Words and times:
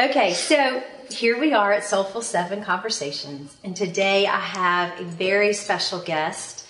Okay, 0.00 0.32
so 0.32 0.82
here 1.10 1.38
we 1.38 1.52
are 1.52 1.70
at 1.70 1.84
Soulful 1.84 2.22
Seven 2.22 2.64
Conversations, 2.64 3.54
and 3.62 3.76
today 3.76 4.26
I 4.26 4.40
have 4.40 4.98
a 4.98 5.04
very 5.04 5.52
special 5.52 6.00
guest. 6.00 6.66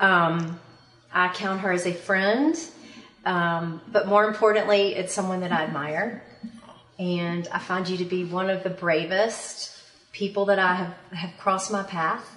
Um, 0.00 0.58
I 1.12 1.28
count 1.28 1.60
her 1.60 1.70
as 1.70 1.86
a 1.86 1.92
friend, 1.92 2.58
um, 3.24 3.80
but 3.92 4.08
more 4.08 4.24
importantly, 4.24 4.96
it's 4.96 5.14
someone 5.14 5.40
that 5.42 5.52
I 5.52 5.62
admire. 5.62 6.24
And 6.98 7.46
I 7.52 7.60
find 7.60 7.88
you 7.88 7.96
to 7.98 8.04
be 8.04 8.24
one 8.24 8.50
of 8.50 8.64
the 8.64 8.70
bravest 8.70 9.80
people 10.10 10.46
that 10.46 10.58
I 10.58 10.74
have, 10.74 10.94
have 11.12 11.38
crossed 11.38 11.70
my 11.70 11.84
path. 11.84 12.28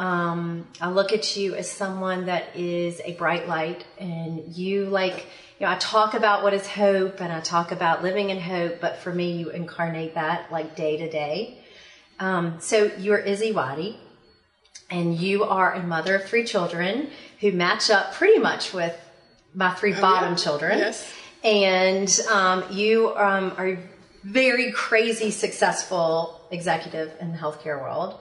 Um, 0.00 0.66
I 0.80 0.88
look 0.88 1.12
at 1.12 1.36
you 1.36 1.54
as 1.54 1.70
someone 1.70 2.24
that 2.24 2.56
is 2.56 3.02
a 3.04 3.12
bright 3.12 3.46
light, 3.46 3.84
and 3.98 4.56
you 4.56 4.86
like, 4.86 5.26
you 5.58 5.66
know, 5.66 5.72
I 5.72 5.76
talk 5.76 6.14
about 6.14 6.42
what 6.42 6.54
is 6.54 6.66
hope 6.66 7.20
and 7.20 7.30
I 7.30 7.40
talk 7.40 7.70
about 7.70 8.02
living 8.02 8.30
in 8.30 8.40
hope, 8.40 8.80
but 8.80 8.96
for 8.96 9.12
me, 9.12 9.32
you 9.32 9.50
incarnate 9.50 10.14
that 10.14 10.50
like 10.50 10.74
day 10.74 10.96
to 10.96 11.10
day. 11.10 11.58
Um, 12.18 12.56
so 12.60 12.90
you're 12.96 13.18
Izzy 13.18 13.52
Waddy, 13.52 14.00
and 14.88 15.18
you 15.18 15.44
are 15.44 15.74
a 15.74 15.82
mother 15.82 16.14
of 16.16 16.24
three 16.24 16.44
children 16.44 17.10
who 17.40 17.52
match 17.52 17.90
up 17.90 18.14
pretty 18.14 18.38
much 18.38 18.72
with 18.72 18.96
my 19.54 19.70
three 19.74 19.92
Oh, 19.92 20.00
bottom 20.00 20.30
yeah. 20.30 20.36
children. 20.36 20.78
Yes. 20.78 21.12
And 21.44 22.20
um, 22.30 22.64
you 22.70 23.10
um, 23.16 23.52
are 23.58 23.68
a 23.68 23.78
very 24.24 24.72
crazy 24.72 25.30
successful 25.30 26.40
executive 26.50 27.12
in 27.20 27.32
the 27.32 27.38
healthcare 27.38 27.78
world. 27.78 28.18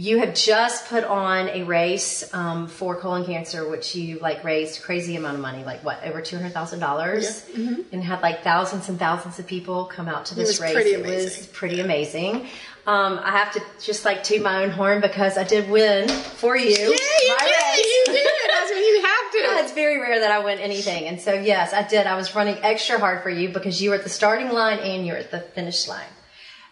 You 0.00 0.20
have 0.20 0.32
just 0.32 0.86
put 0.86 1.02
on 1.02 1.48
a 1.48 1.64
race 1.64 2.32
um, 2.32 2.68
for 2.68 2.94
colon 2.94 3.24
cancer, 3.24 3.68
which 3.68 3.96
you 3.96 4.20
like 4.20 4.44
raised 4.44 4.80
crazy 4.82 5.16
amount 5.16 5.34
of 5.34 5.40
money, 5.40 5.64
like 5.64 5.82
what 5.82 6.04
over 6.04 6.22
two 6.22 6.36
hundred 6.36 6.52
thousand 6.52 6.78
dollars, 6.78 7.44
and 7.90 8.04
had 8.04 8.22
like 8.22 8.44
thousands 8.44 8.88
and 8.88 8.96
thousands 8.96 9.40
of 9.40 9.48
people 9.48 9.86
come 9.86 10.06
out 10.06 10.26
to 10.26 10.36
this 10.36 10.60
was 10.60 10.60
race. 10.60 10.86
it 10.86 11.00
was 11.00 11.10
amazing. 11.10 11.52
pretty 11.52 11.80
amazing. 11.80 12.46
Um, 12.86 13.18
I 13.22 13.32
have 13.32 13.52
to 13.54 13.62
just 13.82 14.04
like 14.04 14.22
toot 14.22 14.40
my 14.40 14.62
own 14.62 14.70
horn 14.70 15.00
because 15.00 15.36
I 15.36 15.42
did 15.42 15.68
win 15.68 16.08
for 16.08 16.56
you. 16.56 16.68
Yeah, 16.68 16.78
you 16.78 17.36
did. 17.36 17.84
You 17.84 18.04
did. 18.06 18.26
That's 18.50 18.70
when 18.70 18.84
you 18.84 19.02
have 19.02 19.32
to. 19.32 19.38
Yeah, 19.38 19.60
it's 19.64 19.72
very 19.72 20.00
rare 20.00 20.20
that 20.20 20.30
I 20.30 20.38
win 20.44 20.60
anything. 20.60 21.08
And 21.08 21.20
so, 21.20 21.34
yes, 21.34 21.74
I 21.74 21.82
did. 21.82 22.06
I 22.06 22.14
was 22.14 22.36
running 22.36 22.56
extra 22.62 23.00
hard 23.00 23.24
for 23.24 23.30
you 23.30 23.48
because 23.48 23.82
you 23.82 23.90
were 23.90 23.96
at 23.96 24.04
the 24.04 24.08
starting 24.08 24.50
line 24.50 24.78
and 24.78 25.04
you're 25.04 25.16
at 25.16 25.32
the 25.32 25.40
finish 25.40 25.88
line. 25.88 26.06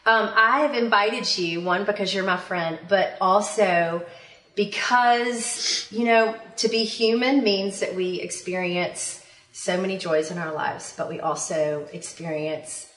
Um, 0.07 0.31
I 0.37 0.61
have 0.61 0.75
invited 0.75 1.37
you, 1.37 1.61
one, 1.61 1.85
because 1.85 2.15
you're 2.15 2.25
my 2.25 2.37
friend, 2.37 2.79
but 2.89 3.17
also 3.21 4.07
because, 4.55 5.89
you 5.91 6.05
know, 6.05 6.37
to 6.59 6.69
be 6.69 6.85
human 6.85 7.43
means 7.43 7.81
that 7.81 7.97
we 7.97 8.21
experience 8.21 9.21
so 9.53 9.81
many 9.81 9.99
joys 9.99 10.31
in 10.31 10.39
our 10.39 10.53
lives, 10.53 10.95
but 10.97 11.09
we 11.09 11.19
also 11.19 11.89
experience 11.93 12.89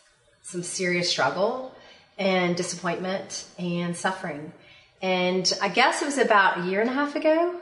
some 0.43 0.61
serious 0.61 1.09
struggle 1.09 1.73
and 2.19 2.55
disappointment 2.55 3.45
and 3.57 3.97
suffering. 3.97 4.53
And 5.01 5.51
I 5.61 5.69
guess 5.69 6.03
it 6.03 6.05
was 6.05 6.17
about 6.19 6.59
a 6.59 6.65
year 6.67 6.79
and 6.79 6.89
a 6.89 6.93
half 6.93 7.15
ago 7.15 7.55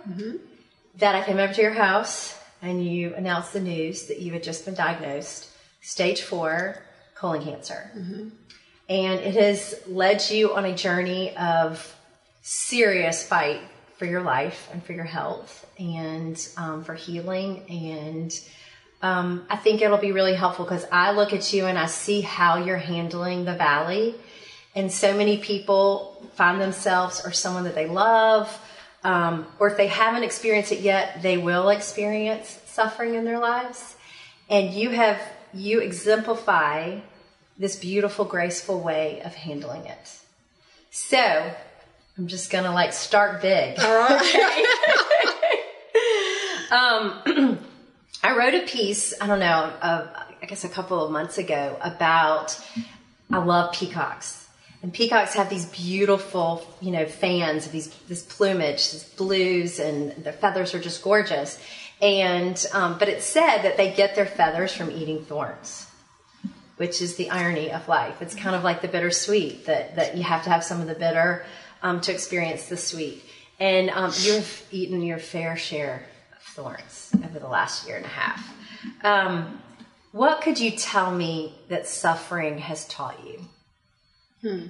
that 0.97 1.15
I 1.15 1.23
came 1.23 1.37
over 1.37 1.53
to 1.53 1.61
your 1.61 1.73
house 1.73 2.37
and 2.61 2.83
you 2.85 3.13
announced 3.15 3.53
the 3.53 3.61
news 3.61 4.07
that 4.07 4.19
you 4.19 4.33
had 4.33 4.43
just 4.43 4.65
been 4.65 4.73
diagnosed 4.73 5.47
stage 5.79 6.21
four 6.21 6.81
colon 7.15 7.43
cancer. 7.43 7.91
And 8.89 9.19
it 9.19 9.33
has 9.35 9.75
led 9.87 10.29
you 10.29 10.55
on 10.55 10.65
a 10.65 10.73
journey 10.73 11.35
of 11.35 11.95
serious 12.41 13.27
fight 13.27 13.59
for 13.97 14.05
your 14.05 14.21
life 14.21 14.69
and 14.71 14.83
for 14.83 14.93
your 14.93 15.03
health 15.03 15.65
and 15.77 16.47
um, 16.55 16.83
for 16.83 16.93
healing. 16.93 17.63
And 17.69 18.39
um, 19.01 19.45
I 19.49 19.57
think 19.57 19.81
it'll 19.81 19.97
be 19.97 20.11
really 20.11 20.35
helpful 20.35 20.63
because 20.63 20.85
I 20.91 21.11
look 21.11 21.33
at 21.33 21.51
you 21.51 21.65
and 21.65 21.77
I 21.77 21.87
see 21.87 22.21
how 22.21 22.63
you're 22.63 22.77
handling 22.77 23.45
the 23.45 23.55
valley. 23.55 24.15
And 24.75 24.91
so 24.91 25.17
many 25.17 25.37
people 25.37 26.29
find 26.35 26.61
themselves 26.61 27.25
or 27.25 27.31
someone 27.31 27.63
that 27.65 27.75
they 27.75 27.87
love, 27.87 28.47
um, 29.03 29.47
or 29.59 29.67
if 29.67 29.77
they 29.77 29.87
haven't 29.87 30.23
experienced 30.23 30.71
it 30.71 30.79
yet, 30.79 31.21
they 31.21 31.37
will 31.37 31.69
experience 31.69 32.59
suffering 32.65 33.15
in 33.15 33.25
their 33.25 33.39
lives. 33.39 33.95
And 34.49 34.73
you 34.73 34.91
have, 34.91 35.19
you 35.53 35.79
exemplify 35.79 36.99
this 37.57 37.75
beautiful, 37.75 38.25
graceful 38.25 38.79
way 38.79 39.21
of 39.21 39.33
handling 39.33 39.85
it. 39.85 40.19
So 40.91 41.51
I'm 42.17 42.27
just 42.27 42.51
gonna 42.51 42.73
like 42.73 42.93
start 42.93 43.41
big. 43.41 43.79
All 43.79 43.95
right. 43.95 44.65
Um, 46.69 47.21
I 48.23 48.35
wrote 48.35 48.53
a 48.53 48.65
piece, 48.65 49.13
I 49.21 49.27
don't 49.27 49.39
know, 49.39 49.71
of, 49.81 50.09
I 50.41 50.45
guess 50.47 50.63
a 50.63 50.69
couple 50.69 51.03
of 51.03 51.11
months 51.11 51.37
ago 51.37 51.77
about 51.81 52.59
I 53.31 53.37
love 53.37 53.73
peacocks. 53.73 54.47
And 54.83 54.93
peacocks 54.93 55.33
have 55.33 55.49
these 55.49 55.65
beautiful, 55.65 56.65
you 56.81 56.91
know, 56.91 57.05
fans 57.05 57.65
of 57.65 57.71
these 57.71 57.87
this 58.07 58.21
plumage, 58.21 58.91
these 58.91 59.03
blues, 59.03 59.79
and 59.79 60.11
their 60.23 60.33
feathers 60.33 60.75
are 60.75 60.79
just 60.79 61.01
gorgeous. 61.01 61.59
And 61.99 62.63
um, 62.73 62.97
but 62.99 63.09
it 63.09 63.23
said 63.23 63.63
that 63.63 63.75
they 63.77 63.91
get 63.91 64.15
their 64.15 64.27
feathers 64.27 64.71
from 64.71 64.91
eating 64.91 65.25
thorns, 65.25 65.86
which 66.77 67.01
is 67.01 67.15
the 67.15 67.29
irony 67.29 67.71
of 67.71 67.87
life. 67.87 68.21
It's 68.21 68.35
kind 68.35 68.55
of 68.55 68.63
like 68.63 68.81
the 68.81 68.87
bittersweet 68.87 69.65
that 69.65 69.95
that 69.95 70.15
you 70.15 70.23
have 70.23 70.43
to 70.45 70.49
have 70.49 70.63
some 70.63 70.81
of 70.81 70.87
the 70.87 70.95
bitter 70.95 71.45
um, 71.81 72.01
to 72.01 72.11
experience 72.11 72.67
the 72.67 72.77
sweet. 72.77 73.23
And 73.59 73.89
um, 73.89 74.11
you've 74.19 74.67
eaten 74.71 75.01
your 75.01 75.17
fair 75.17 75.57
share 75.57 76.05
of 76.35 76.41
thorns 76.43 77.11
over 77.25 77.39
the 77.39 77.47
last 77.47 77.87
year 77.87 77.97
and 77.97 78.05
a 78.05 78.09
half. 78.09 78.53
Um, 79.03 79.61
what 80.11 80.41
could 80.41 80.59
you 80.59 80.71
tell 80.71 81.13
me 81.13 81.55
that 81.69 81.87
suffering 81.87 82.59
has 82.59 82.85
taught 82.87 83.19
you? 83.25 83.41
Hmm. 84.41 84.67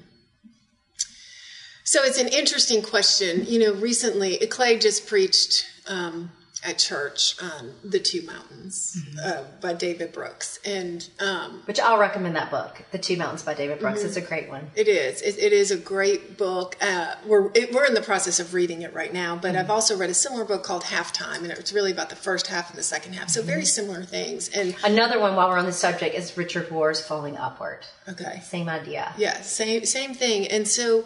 So 1.83 2.03
it's 2.03 2.19
an 2.19 2.27
interesting 2.27 2.81
question. 2.81 3.45
You 3.45 3.59
know, 3.59 3.73
recently 3.73 4.37
Clay 4.47 4.77
just 4.77 5.07
preached 5.07 5.65
um, 5.87 6.31
at 6.65 6.77
church 6.79 7.35
on 7.41 7.73
the 7.83 7.99
Two 7.99 8.21
Mountains 8.23 8.97
uh, 9.23 9.43
by 9.61 9.73
David 9.73 10.11
Brooks, 10.11 10.59
and 10.65 11.07
um, 11.19 11.61
Which 11.65 11.79
I'll 11.79 11.99
recommend 11.99 12.35
that 12.35 12.49
book, 12.49 12.83
The 12.91 12.97
Two 12.97 13.15
Mountains 13.17 13.43
by 13.43 13.53
David 13.53 13.79
Brooks. 13.79 14.03
It's 14.03 14.17
a 14.17 14.21
great 14.21 14.49
one. 14.49 14.71
it 14.75 14.87
is 14.87 15.21
it, 15.21 15.37
it 15.37 15.53
is 15.53 15.71
a 15.71 15.77
great 15.77 16.37
book. 16.37 16.75
Uh, 16.81 17.15
we're 17.25 17.51
it, 17.53 17.73
we're 17.73 17.85
in 17.85 17.93
the 17.93 18.01
process 18.01 18.39
of 18.39 18.53
reading 18.53 18.81
it 18.81 18.93
right 18.93 19.13
now, 19.13 19.35
but 19.35 19.55
I've 19.55 19.69
also 19.69 19.97
read 19.97 20.09
a 20.09 20.13
similar 20.15 20.45
book 20.45 20.63
called 20.63 20.83
Halftime, 20.83 21.37
and 21.43 21.51
it's 21.51 21.73
really 21.73 21.91
about 21.91 22.09
the 22.09 22.15
first 22.15 22.47
half 22.47 22.69
and 22.69 22.77
the 22.77 22.83
second 22.83 23.13
half. 23.13 23.29
So 23.29 23.41
very 23.41 23.65
similar 23.65 24.03
things. 24.03 24.49
And 24.49 24.75
Another 24.83 25.19
one, 25.19 25.35
while 25.35 25.49
we're 25.49 25.57
on 25.59 25.65
the 25.65 25.71
subject, 25.71 26.15
is 26.15 26.35
Richard 26.37 26.69
Rohr's 26.71 27.05
Falling 27.05 27.37
Upward. 27.37 27.85
okay, 28.09 28.41
Same 28.43 28.67
idea. 28.69 29.13
Yeah, 29.17 29.41
same 29.41 29.85
same 29.85 30.13
thing. 30.13 30.47
And 30.47 30.67
so 30.67 31.05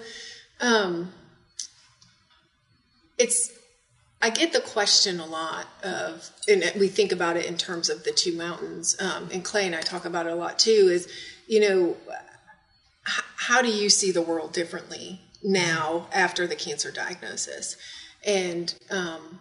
um 0.62 1.12
it's 3.18 3.52
I 4.22 4.30
get 4.30 4.54
the 4.54 4.60
question 4.62 5.20
a 5.20 5.26
lot 5.26 5.68
of 5.84 6.30
and 6.48 6.64
we 6.80 6.88
think 6.88 7.12
about 7.12 7.38
it 7.38 7.46
in 7.46 7.58
terms 7.58 7.90
of 7.90 8.04
the 8.04 8.12
two 8.12 8.36
mountains. 8.36 8.96
Um 9.00 9.30
and 9.34 9.44
Clay 9.44 9.66
and 9.66 9.76
I 9.76 9.82
talk 9.82 10.06
about 10.06 10.26
it 10.28 10.32
a 10.32 10.36
lot 10.36 10.60
too 10.60 10.90
is 10.92 11.08
you 11.48 11.60
know 11.60 11.98
h- 13.08 13.24
how 13.36 13.62
do 13.62 13.70
you 13.70 13.90
see 13.90 14.12
the 14.12 14.22
world 14.22 14.54
differently 14.54 15.22
now 15.44 16.08
after 16.14 16.46
the 16.48 16.56
cancer 16.56 16.92
diagnosis? 16.92 17.76
And 18.26 18.74
um 18.90 19.40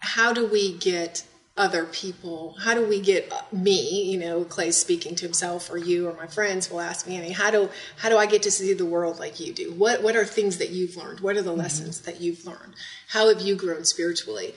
how 0.00 0.32
do 0.32 0.46
we 0.46 0.76
get 0.76 1.24
other 1.58 1.84
people. 1.84 2.56
How 2.60 2.72
do 2.72 2.86
we 2.86 3.00
get 3.00 3.30
me 3.52 4.10
you 4.10 4.18
know 4.18 4.44
clay 4.44 4.70
speaking 4.70 5.14
to 5.16 5.24
himself 5.24 5.70
or 5.70 5.76
you 5.76 6.08
or 6.08 6.14
my 6.14 6.26
friends 6.26 6.70
will 6.70 6.80
ask 6.80 7.06
me 7.06 7.16
Annie, 7.16 7.32
how 7.32 7.50
do 7.50 7.68
how 7.98 8.08
do 8.08 8.16
i 8.16 8.26
get 8.26 8.42
to 8.42 8.50
see 8.50 8.72
the 8.72 8.86
world 8.86 9.18
like 9.18 9.40
you 9.40 9.52
do? 9.52 9.72
What 9.72 10.02
what 10.02 10.16
are 10.16 10.24
things 10.24 10.58
that 10.58 10.70
you've 10.70 10.96
learned? 10.96 11.20
What 11.20 11.36
are 11.36 11.42
the 11.42 11.52
lessons 11.52 12.00
that 12.02 12.20
you've 12.20 12.46
learned? 12.46 12.74
How 13.08 13.28
have 13.28 13.42
you 13.42 13.56
grown 13.56 13.84
spiritually? 13.84 14.54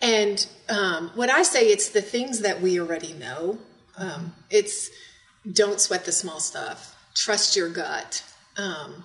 And 0.00 0.46
um, 0.68 1.10
what 1.14 1.30
i 1.30 1.42
say 1.42 1.66
it's 1.66 1.88
the 1.88 2.02
things 2.02 2.40
that 2.40 2.60
we 2.60 2.80
already 2.80 3.12
know. 3.12 3.58
Um, 3.98 4.34
it's 4.50 4.90
don't 5.50 5.80
sweat 5.80 6.04
the 6.04 6.12
small 6.12 6.40
stuff. 6.40 6.96
Trust 7.14 7.56
your 7.56 7.68
gut. 7.68 8.24
Um, 8.56 9.04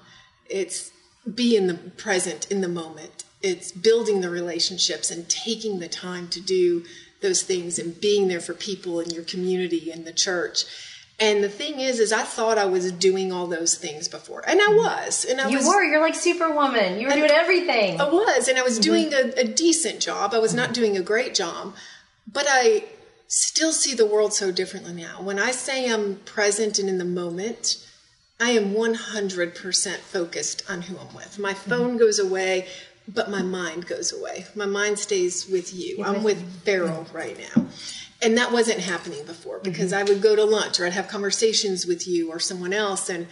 it's 0.49 0.91
be 1.35 1.55
in 1.55 1.67
the 1.67 1.75
present 1.75 2.49
in 2.51 2.61
the 2.61 2.67
moment. 2.67 3.23
It's 3.41 3.71
building 3.71 4.21
the 4.21 4.29
relationships 4.29 5.11
and 5.11 5.29
taking 5.29 5.79
the 5.79 5.87
time 5.87 6.27
to 6.29 6.41
do 6.41 6.83
those 7.21 7.41
things 7.41 7.77
and 7.77 7.99
being 7.99 8.27
there 8.27 8.39
for 8.39 8.53
people 8.53 8.99
in 8.99 9.09
your 9.09 9.23
community 9.23 9.91
and 9.91 10.05
the 10.05 10.13
church 10.13 10.65
and 11.19 11.43
the 11.43 11.49
thing 11.49 11.79
is 11.79 11.99
is 11.99 12.13
i 12.13 12.23
thought 12.23 12.57
i 12.57 12.65
was 12.65 12.91
doing 12.93 13.31
all 13.31 13.47
those 13.47 13.75
things 13.75 14.07
before 14.07 14.43
and 14.47 14.61
i 14.61 14.65
mm-hmm. 14.65 14.77
was 14.77 15.25
and 15.25 15.41
i 15.41 15.49
You 15.49 15.57
was 15.57 15.67
were. 15.67 15.83
You're 15.83 16.01
like 16.01 16.15
Superwoman. 16.15 16.99
You 16.99 17.07
were 17.07 17.13
doing 17.13 17.31
everything. 17.31 17.99
I 17.99 18.09
was, 18.09 18.47
and 18.47 18.57
I 18.57 18.61
was 18.61 18.79
mm-hmm. 18.79 18.83
doing 18.83 19.13
a, 19.13 19.41
a 19.41 19.43
decent 19.43 19.99
job. 19.99 20.33
I 20.33 20.39
was 20.39 20.53
not 20.53 20.73
doing 20.73 20.97
a 20.97 21.01
great 21.01 21.33
job, 21.33 21.75
but 22.31 22.45
I 22.47 22.85
still 23.27 23.71
see 23.71 23.93
the 23.93 24.05
world 24.05 24.33
so 24.33 24.51
differently 24.51 24.93
now. 24.93 25.21
When 25.21 25.39
I 25.39 25.51
say 25.51 25.91
I'm 25.91 26.17
present 26.17 26.79
and 26.79 26.89
in 26.89 26.97
the 26.97 27.05
moment, 27.05 27.85
I 28.39 28.51
am 28.51 28.73
100% 28.73 29.97
focused 29.97 30.63
on 30.69 30.83
who 30.83 30.97
I'm 30.97 31.13
with. 31.13 31.37
My 31.37 31.53
mm-hmm. 31.53 31.69
phone 31.69 31.97
goes 31.97 32.19
away, 32.19 32.67
but 33.13 33.29
my 33.29 33.41
mind 33.41 33.87
goes 33.87 34.13
away. 34.13 34.45
My 34.55 34.65
mind 34.65 34.99
stays 34.99 35.47
with 35.47 35.73
you. 35.73 36.03
I'm 36.03 36.23
with 36.23 36.63
Farrell 36.63 37.07
right 37.11 37.37
now. 37.37 37.65
and 38.21 38.37
that 38.37 38.51
wasn't 38.51 38.79
happening 38.79 39.25
before 39.25 39.55
mm-hmm. 39.55 39.71
because 39.71 39.93
I 39.93 40.03
would 40.03 40.21
go 40.21 40.35
to 40.35 40.43
lunch 40.43 40.79
or 40.79 40.85
I'd 40.85 40.93
have 40.93 41.07
conversations 41.07 41.85
with 41.85 42.07
you 42.07 42.31
or 42.31 42.39
someone 42.39 42.73
else 42.73 43.09
and 43.09 43.27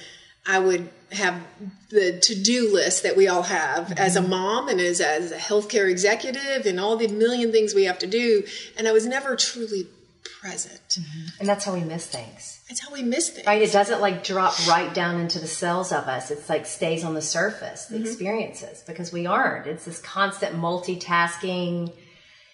I 0.46 0.60
would 0.60 0.90
have 1.12 1.42
the 1.90 2.20
to-do 2.20 2.74
list 2.74 3.04
that 3.04 3.18
we 3.18 3.28
all 3.28 3.44
have 3.44 3.88
mm-hmm. 3.88 3.98
as 3.98 4.16
a 4.16 4.22
mom 4.22 4.70
and 4.70 4.80
as, 4.80 5.02
as 5.02 5.32
a 5.32 5.38
healthcare 5.38 5.90
executive 5.90 6.66
and 6.66 6.80
all 6.80 6.96
the 6.96 7.08
million 7.10 7.52
things 7.52 7.76
we 7.76 7.84
have 7.84 8.00
to 8.00 8.08
do 8.08 8.44
and 8.78 8.88
I 8.88 8.94
was 8.94 9.06
never 9.06 9.36
truly 9.36 9.88
present. 10.24 10.82
Mm-hmm. 10.90 11.40
And 11.40 11.50
that's 11.50 11.66
how 11.66 11.74
we 11.74 11.82
miss 11.82 12.08
things. 12.08 12.64
That's 12.68 12.80
how 12.80 12.92
we 12.94 13.04
miss 13.04 13.30
things. 13.30 13.48
Right? 13.48 13.62
It 13.62 13.72
doesn't 13.72 14.02
like 14.02 14.24
drop 14.24 14.54
right 14.68 14.94
down 14.94 15.20
into 15.20 15.40
the 15.40 15.48
cells 15.48 15.92
of 15.92 16.06
us. 16.06 16.32
It's 16.32 16.50
like 16.50 16.66
stays 16.66 17.04
on 17.04 17.14
the 17.14 17.22
surface, 17.22 17.86
the 17.86 17.96
mm-hmm. 17.96 18.06
experiences, 18.06 18.84
because 18.86 19.12
we 19.12 19.26
aren't. 19.26 19.68
It's 19.68 19.86
this 19.86 20.02
constant 20.02 20.56
multitasking, 20.56 21.94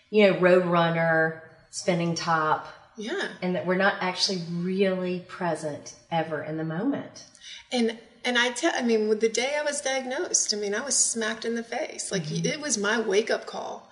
you 0.10 0.32
know, 0.32 0.40
road 0.40 0.66
runner, 0.66 1.44
spinning 1.72 2.16
top, 2.16 2.68
Yeah. 2.98 3.30
and 3.42 3.56
that 3.56 3.66
we're 3.66 3.76
not 3.76 3.96
actually 4.02 4.42
really 4.52 5.20
present 5.28 5.96
ever 6.12 6.44
in 6.44 6.58
the 6.58 6.64
moment. 6.64 7.26
And 7.72 7.98
and 8.26 8.38
I 8.38 8.52
tell, 8.52 8.72
I 8.74 8.82
mean, 8.82 9.10
with 9.10 9.20
the 9.20 9.28
day 9.28 9.58
I 9.60 9.64
was 9.64 9.82
diagnosed, 9.82 10.54
I 10.54 10.58
mean, 10.58 10.74
I 10.74 10.80
was 10.80 10.96
smacked 10.96 11.44
in 11.44 11.56
the 11.56 11.64
face. 11.64 12.12
Like 12.12 12.24
mm-hmm. 12.24 12.46
it 12.46 12.62
was 12.62 12.78
my 12.78 13.00
wake 13.00 13.30
up 13.30 13.46
call, 13.46 13.90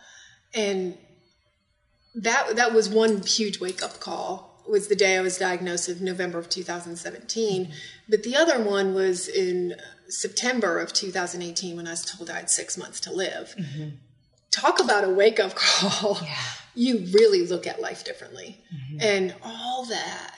and 0.54 0.98
that 2.16 2.56
that 2.56 2.74
was 2.74 2.90
one 2.90 3.22
huge 3.22 3.60
wake 3.60 3.84
up 3.84 4.00
call. 4.00 4.50
Was 4.68 4.88
the 4.88 4.96
day 4.96 5.18
I 5.18 5.22
was 5.22 5.38
diagnosed 5.38 5.90
in 5.90 6.06
November 6.06 6.38
of 6.38 6.48
2017, 6.48 7.74
but 8.08 8.24
the 8.24 8.36
other 8.36 8.62
one 8.62 8.94
was 8.94 9.28
in 9.28 9.76
September 10.08 10.80
of 10.80 10.94
2018 10.94 11.76
when 11.76 11.88
I 11.88 11.92
was 11.92 12.06
told 12.06 12.30
I 12.30 12.38
had 12.38 12.50
six 12.50 12.78
months 12.78 13.00
to 13.02 13.12
live. 13.12 13.56
Mm-hmm. 13.58 13.90
Talk 14.52 14.80
about 14.80 15.04
a 15.04 15.10
wake 15.10 15.40
up 15.40 15.56
call. 15.56 16.20
You 16.74 17.00
really 17.12 17.46
look 17.46 17.68
at 17.68 17.82
life 17.82 18.06
differently, 18.06 18.58
mm-hmm. 18.74 19.02
and 19.02 19.36
all 19.44 19.84
that 19.88 20.38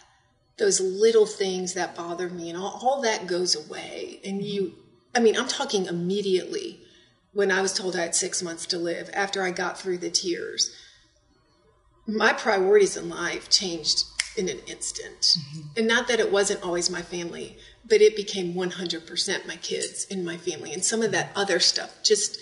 those 0.58 0.81
little 0.81 1.28
things 1.28 1.75
that 1.75 1.96
bother 1.96 2.28
me 2.28 2.50
and 2.50 2.58
all, 2.58 2.80
all 2.81 3.02
that 3.02 3.28
goes 3.28 3.56
away. 3.56 4.20
And 4.25 4.40
mm-hmm. 4.40 4.48
you 4.48 4.74
i 5.16 5.20
mean 5.20 5.38
i'm 5.38 5.48
talking 5.48 5.86
immediately 5.86 6.81
when 7.34 7.52
i 7.52 7.62
was 7.62 7.74
told 7.74 7.96
i 7.96 8.02
had 8.02 8.16
six 8.16 8.42
months 8.42 8.66
to 8.68 8.78
live 8.78 9.10
after 9.14 9.44
i 9.44 9.52
got 9.52 9.80
through 9.80 9.98
the 9.98 10.10
tears 10.10 10.75
my 12.08 12.34
priorities 12.34 12.98
in 12.98 13.10
life 13.10 13.50
changed 13.50 14.06
in 14.36 14.50
an 14.50 14.60
instant. 14.68 15.22
Mm-hmm. 15.22 15.62
And 15.78 15.88
not 15.88 16.08
that 16.08 16.20
it 16.20 16.32
wasn't 16.32 16.64
always 16.64 16.90
my 16.90 17.02
family 17.02 17.58
but 17.88 18.02
it 18.02 18.16
became 18.16 18.54
100% 18.54 19.48
my 19.48 19.56
kids 19.58 20.08
and 20.10 20.26
my 20.26 20.38
family. 20.38 20.74
And 20.74 20.84
some 20.84 21.02
of 21.02 21.12
that 21.12 21.32
other 21.36 21.60
stuff 21.60 22.02
just 22.04 22.40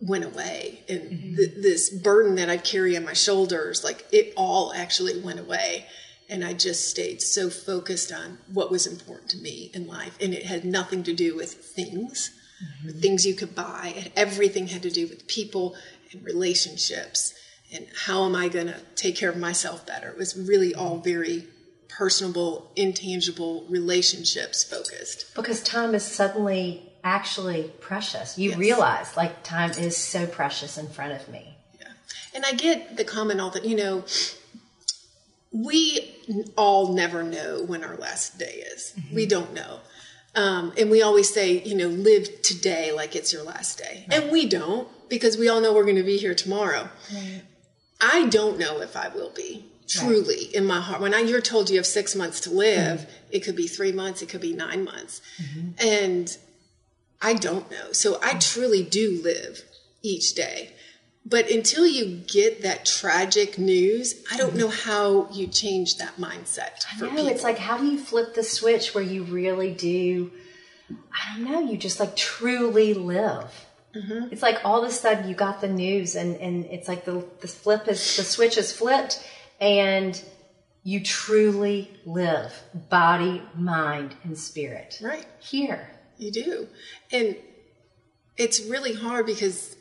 went 0.00 0.24
away. 0.24 0.84
And 0.88 1.00
mm-hmm. 1.00 1.36
th- 1.36 1.54
this 1.56 1.90
burden 1.90 2.36
that 2.36 2.50
i 2.50 2.56
carry 2.56 2.96
on 2.96 3.04
my 3.04 3.12
shoulders 3.12 3.84
like 3.84 4.06
it 4.12 4.32
all 4.36 4.72
actually 4.72 5.20
went 5.20 5.40
away. 5.40 5.86
And 6.28 6.44
I 6.44 6.54
just 6.54 6.88
stayed 6.88 7.22
so 7.22 7.50
focused 7.50 8.12
on 8.12 8.38
what 8.52 8.70
was 8.70 8.86
important 8.86 9.30
to 9.30 9.38
me 9.38 9.70
in 9.74 9.86
life. 9.86 10.16
And 10.20 10.34
it 10.34 10.46
had 10.46 10.64
nothing 10.64 11.02
to 11.04 11.12
do 11.12 11.36
with 11.36 11.52
things, 11.52 12.32
with 12.84 13.00
things 13.00 13.24
you 13.24 13.34
could 13.34 13.54
buy. 13.54 14.10
Everything 14.16 14.66
had 14.66 14.82
to 14.82 14.90
do 14.90 15.06
with 15.06 15.28
people 15.28 15.76
and 16.12 16.24
relationships 16.24 17.32
and 17.72 17.86
how 18.06 18.24
am 18.24 18.34
I 18.34 18.48
going 18.48 18.68
to 18.68 18.80
take 18.94 19.16
care 19.16 19.30
of 19.30 19.36
myself 19.36 19.86
better. 19.86 20.08
It 20.08 20.16
was 20.18 20.36
really 20.36 20.74
all 20.74 20.98
very 20.98 21.46
personable, 21.88 22.70
intangible 22.76 23.64
relationships 23.68 24.62
focused. 24.64 25.34
Because 25.34 25.62
time 25.62 25.94
is 25.94 26.04
suddenly 26.04 26.82
actually 27.02 27.70
precious. 27.80 28.36
You 28.38 28.50
Yes. 28.50 28.58
realize 28.58 29.16
like 29.16 29.42
time 29.42 29.70
is 29.72 29.96
so 29.96 30.26
precious 30.26 30.76
in 30.76 30.88
front 30.88 31.12
of 31.12 31.28
me. 31.28 31.56
Yeah. 31.80 31.86
And 32.34 32.44
I 32.44 32.52
get 32.52 32.96
the 32.96 33.04
comment 33.04 33.40
all 33.40 33.50
that, 33.50 33.64
you 33.64 33.76
know, 33.76 34.04
we 35.52 36.14
all 36.56 36.92
never 36.92 37.22
know 37.22 37.62
when 37.64 37.82
our 37.82 37.96
last 37.96 38.38
day 38.38 38.64
is. 38.74 38.94
We 39.12 39.26
don't 39.26 39.54
know. 39.54 39.80
Um, 40.34 40.74
and 40.76 40.90
we 40.90 41.00
always 41.00 41.32
say, 41.32 41.62
you 41.62 41.74
know, 41.74 41.88
live 41.88 42.42
today 42.42 42.92
like 42.92 43.16
it's 43.16 43.32
your 43.32 43.42
last 43.42 43.78
day. 43.78 44.04
And 44.10 44.30
we 44.30 44.46
don't 44.46 44.86
because 45.08 45.38
we 45.38 45.48
all 45.48 45.60
know 45.62 45.72
we're 45.72 45.84
going 45.84 45.96
to 45.96 46.02
be 46.02 46.18
here 46.18 46.34
tomorrow. 46.34 46.90
I 48.00 48.26
don't 48.26 48.58
know 48.58 48.80
if 48.80 48.96
I 48.96 49.08
will 49.08 49.30
be 49.30 49.66
truly 49.88 50.44
in 50.54 50.66
my 50.66 50.80
heart. 50.80 51.00
When 51.00 51.14
I, 51.14 51.20
you're 51.20 51.40
told 51.40 51.70
you 51.70 51.76
have 51.76 51.86
six 51.86 52.14
months 52.14 52.40
to 52.40 52.50
live, 52.50 53.00
mm-hmm. 53.00 53.10
it 53.30 53.40
could 53.44 53.56
be 53.56 53.66
three 53.66 53.92
months, 53.92 54.22
it 54.22 54.28
could 54.28 54.40
be 54.40 54.52
nine 54.52 54.84
months. 54.84 55.20
Mm-hmm. 55.40 55.86
And 55.86 56.36
I 57.22 57.34
don't 57.34 57.70
know. 57.70 57.92
So 57.92 58.16
I 58.16 58.30
mm-hmm. 58.30 58.38
truly 58.38 58.82
do 58.82 59.20
live 59.22 59.62
each 60.02 60.34
day. 60.34 60.72
But 61.28 61.50
until 61.50 61.86
you 61.86 62.22
get 62.28 62.62
that 62.62 62.86
tragic 62.86 63.58
news, 63.58 64.24
I 64.30 64.36
don't 64.36 64.54
know 64.54 64.68
how 64.68 65.28
you 65.32 65.48
change 65.48 65.98
that 65.98 66.16
mindset 66.18 66.84
for 66.96 67.06
No, 67.06 67.10
people. 67.10 67.28
it's 67.28 67.42
like 67.42 67.58
how 67.58 67.78
do 67.78 67.86
you 67.86 67.98
flip 67.98 68.34
the 68.34 68.44
switch 68.44 68.94
where 68.94 69.02
you 69.02 69.24
really 69.24 69.72
do? 69.72 70.30
I 70.88 71.34
don't 71.34 71.50
know. 71.50 71.60
You 71.68 71.76
just 71.76 71.98
like 71.98 72.14
truly 72.14 72.94
live. 72.94 73.65
Mm-hmm. 73.96 74.28
It's 74.32 74.42
like 74.42 74.60
all 74.64 74.82
of 74.82 74.88
a 74.88 74.92
sudden 74.92 75.28
you 75.28 75.34
got 75.34 75.60
the 75.60 75.68
news, 75.68 76.16
and 76.16 76.36
and 76.36 76.66
it's 76.66 76.88
like 76.88 77.04
the 77.04 77.24
the 77.40 77.48
flip 77.48 77.88
is 77.88 78.16
the 78.16 78.22
switch 78.22 78.58
is 78.58 78.72
flipped, 78.72 79.26
and 79.60 80.22
you 80.82 81.02
truly 81.02 81.90
live, 82.04 82.62
body, 82.88 83.42
mind, 83.56 84.14
and 84.22 84.38
spirit 84.38 85.00
right. 85.02 85.26
here. 85.40 85.90
You 86.16 86.30
do. 86.30 86.68
And 87.10 87.36
it's 88.36 88.60
really 88.60 88.94
hard 88.94 89.26
because 89.26 89.76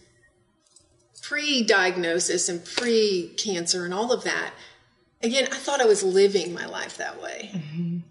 pre 1.21 1.63
diagnosis 1.63 2.49
and 2.49 2.65
pre 2.65 3.33
cancer 3.37 3.85
and 3.85 3.93
all 3.93 4.11
of 4.11 4.23
that, 4.23 4.51
again, 5.21 5.47
I 5.51 5.57
thought 5.57 5.81
I 5.81 5.85
was 5.85 6.03
living 6.03 6.53
my 6.53 6.65
life 6.65 6.97
that 6.97 7.21
way. 7.21 7.51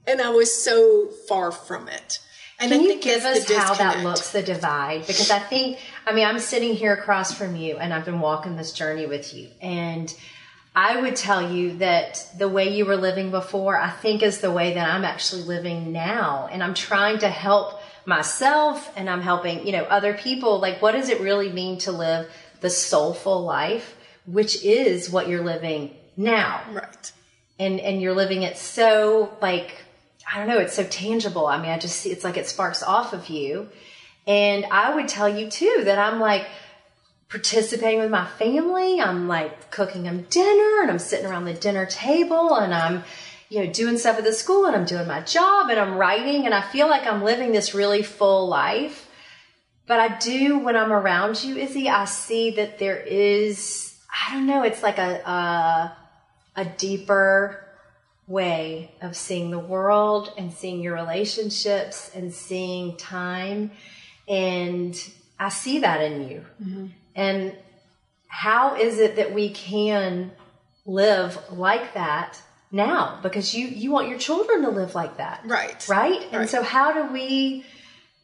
And 0.06 0.20
I 0.20 0.30
was 0.30 0.62
so 0.62 1.08
far 1.28 1.50
from 1.50 1.88
it. 1.88 2.20
And 2.64 2.72
Can 2.72 2.80
I 2.80 2.94
you 2.94 3.00
give 3.00 3.24
us 3.24 3.50
how 3.50 3.74
that 3.74 4.02
looks, 4.02 4.30
the 4.30 4.42
divide? 4.42 5.06
Because 5.06 5.30
I 5.30 5.38
think, 5.38 5.78
I 6.06 6.12
mean, 6.12 6.26
I'm 6.26 6.38
sitting 6.38 6.74
here 6.74 6.92
across 6.92 7.34
from 7.34 7.56
you 7.56 7.76
and 7.76 7.92
I've 7.92 8.04
been 8.04 8.20
walking 8.20 8.56
this 8.56 8.72
journey 8.72 9.06
with 9.06 9.34
you. 9.34 9.48
And 9.60 10.14
I 10.74 11.00
would 11.00 11.14
tell 11.14 11.52
you 11.52 11.76
that 11.78 12.26
the 12.36 12.48
way 12.48 12.74
you 12.76 12.84
were 12.84 12.96
living 12.96 13.30
before, 13.30 13.78
I 13.78 13.90
think 13.90 14.22
is 14.22 14.40
the 14.40 14.50
way 14.50 14.74
that 14.74 14.88
I'm 14.88 15.04
actually 15.04 15.42
living 15.42 15.92
now. 15.92 16.48
And 16.50 16.62
I'm 16.62 16.74
trying 16.74 17.18
to 17.18 17.28
help 17.28 17.80
myself 18.06 18.92
and 18.96 19.08
I'm 19.08 19.20
helping, 19.20 19.66
you 19.66 19.72
know, 19.72 19.84
other 19.84 20.14
people. 20.14 20.58
Like, 20.58 20.82
what 20.82 20.92
does 20.92 21.08
it 21.08 21.20
really 21.20 21.52
mean 21.52 21.78
to 21.78 21.92
live 21.92 22.30
the 22.60 22.70
soulful 22.70 23.42
life, 23.44 23.96
which 24.26 24.64
is 24.64 25.10
what 25.10 25.28
you're 25.28 25.44
living 25.44 25.94
now? 26.16 26.62
Right. 26.72 27.12
and 27.58 27.78
and 27.80 28.02
you're 28.02 28.14
living 28.14 28.42
it 28.42 28.56
so 28.56 29.36
like 29.40 29.83
I 30.32 30.38
don't 30.38 30.48
know, 30.48 30.58
it's 30.58 30.74
so 30.74 30.84
tangible. 30.84 31.46
I 31.46 31.60
mean, 31.60 31.70
I 31.70 31.78
just 31.78 31.96
see 31.96 32.10
it's 32.10 32.24
like 32.24 32.36
it 32.36 32.46
sparks 32.46 32.82
off 32.82 33.12
of 33.12 33.28
you. 33.28 33.68
And 34.26 34.64
I 34.70 34.94
would 34.94 35.08
tell 35.08 35.28
you 35.28 35.50
too 35.50 35.82
that 35.84 35.98
I'm 35.98 36.18
like 36.18 36.46
participating 37.28 38.00
with 38.00 38.10
my 38.10 38.26
family. 38.26 39.00
I'm 39.00 39.28
like 39.28 39.70
cooking 39.70 40.04
them 40.04 40.26
dinner 40.30 40.82
and 40.82 40.90
I'm 40.90 40.98
sitting 40.98 41.26
around 41.26 41.44
the 41.44 41.54
dinner 41.54 41.86
table 41.86 42.54
and 42.54 42.72
I'm 42.72 43.02
you 43.50 43.64
know 43.64 43.72
doing 43.72 43.98
stuff 43.98 44.18
at 44.18 44.24
the 44.24 44.32
school 44.32 44.66
and 44.66 44.74
I'm 44.74 44.84
doing 44.84 45.06
my 45.06 45.20
job 45.20 45.68
and 45.68 45.78
I'm 45.78 45.96
writing 45.96 46.46
and 46.46 46.54
I 46.54 46.62
feel 46.62 46.88
like 46.88 47.06
I'm 47.06 47.22
living 47.22 47.52
this 47.52 47.74
really 47.74 48.02
full 48.02 48.48
life. 48.48 49.10
But 49.86 50.00
I 50.00 50.18
do 50.18 50.58
when 50.58 50.76
I'm 50.76 50.92
around 50.92 51.44
you, 51.44 51.56
Izzy, 51.56 51.90
I 51.90 52.06
see 52.06 52.52
that 52.52 52.78
there 52.78 52.98
is 52.98 53.98
I 54.26 54.34
don't 54.34 54.46
know, 54.46 54.62
it's 54.62 54.82
like 54.82 54.98
a 54.98 55.20
a, 55.28 55.96
a 56.56 56.64
deeper 56.64 57.63
way 58.26 58.90
of 59.02 59.16
seeing 59.16 59.50
the 59.50 59.58
world 59.58 60.32
and 60.38 60.52
seeing 60.52 60.80
your 60.80 60.94
relationships 60.94 62.10
and 62.14 62.32
seeing 62.32 62.96
time. 62.96 63.70
And 64.28 64.96
I 65.38 65.48
see 65.50 65.80
that 65.80 66.00
in 66.00 66.28
you. 66.28 66.44
Mm-hmm. 66.62 66.86
And 67.14 67.56
how 68.28 68.76
is 68.76 68.98
it 68.98 69.16
that 69.16 69.34
we 69.34 69.50
can 69.50 70.32
live 70.86 71.38
like 71.52 71.94
that 71.94 72.40
now? 72.72 73.20
Because 73.22 73.54
you, 73.54 73.66
you 73.68 73.90
want 73.90 74.08
your 74.08 74.18
children 74.18 74.62
to 74.62 74.70
live 74.70 74.94
like 74.94 75.18
that. 75.18 75.42
Right. 75.44 75.86
Right? 75.88 76.22
And 76.32 76.40
Right. 76.40 76.48
so 76.48 76.62
how 76.62 76.92
do 76.92 77.12
we, 77.12 77.64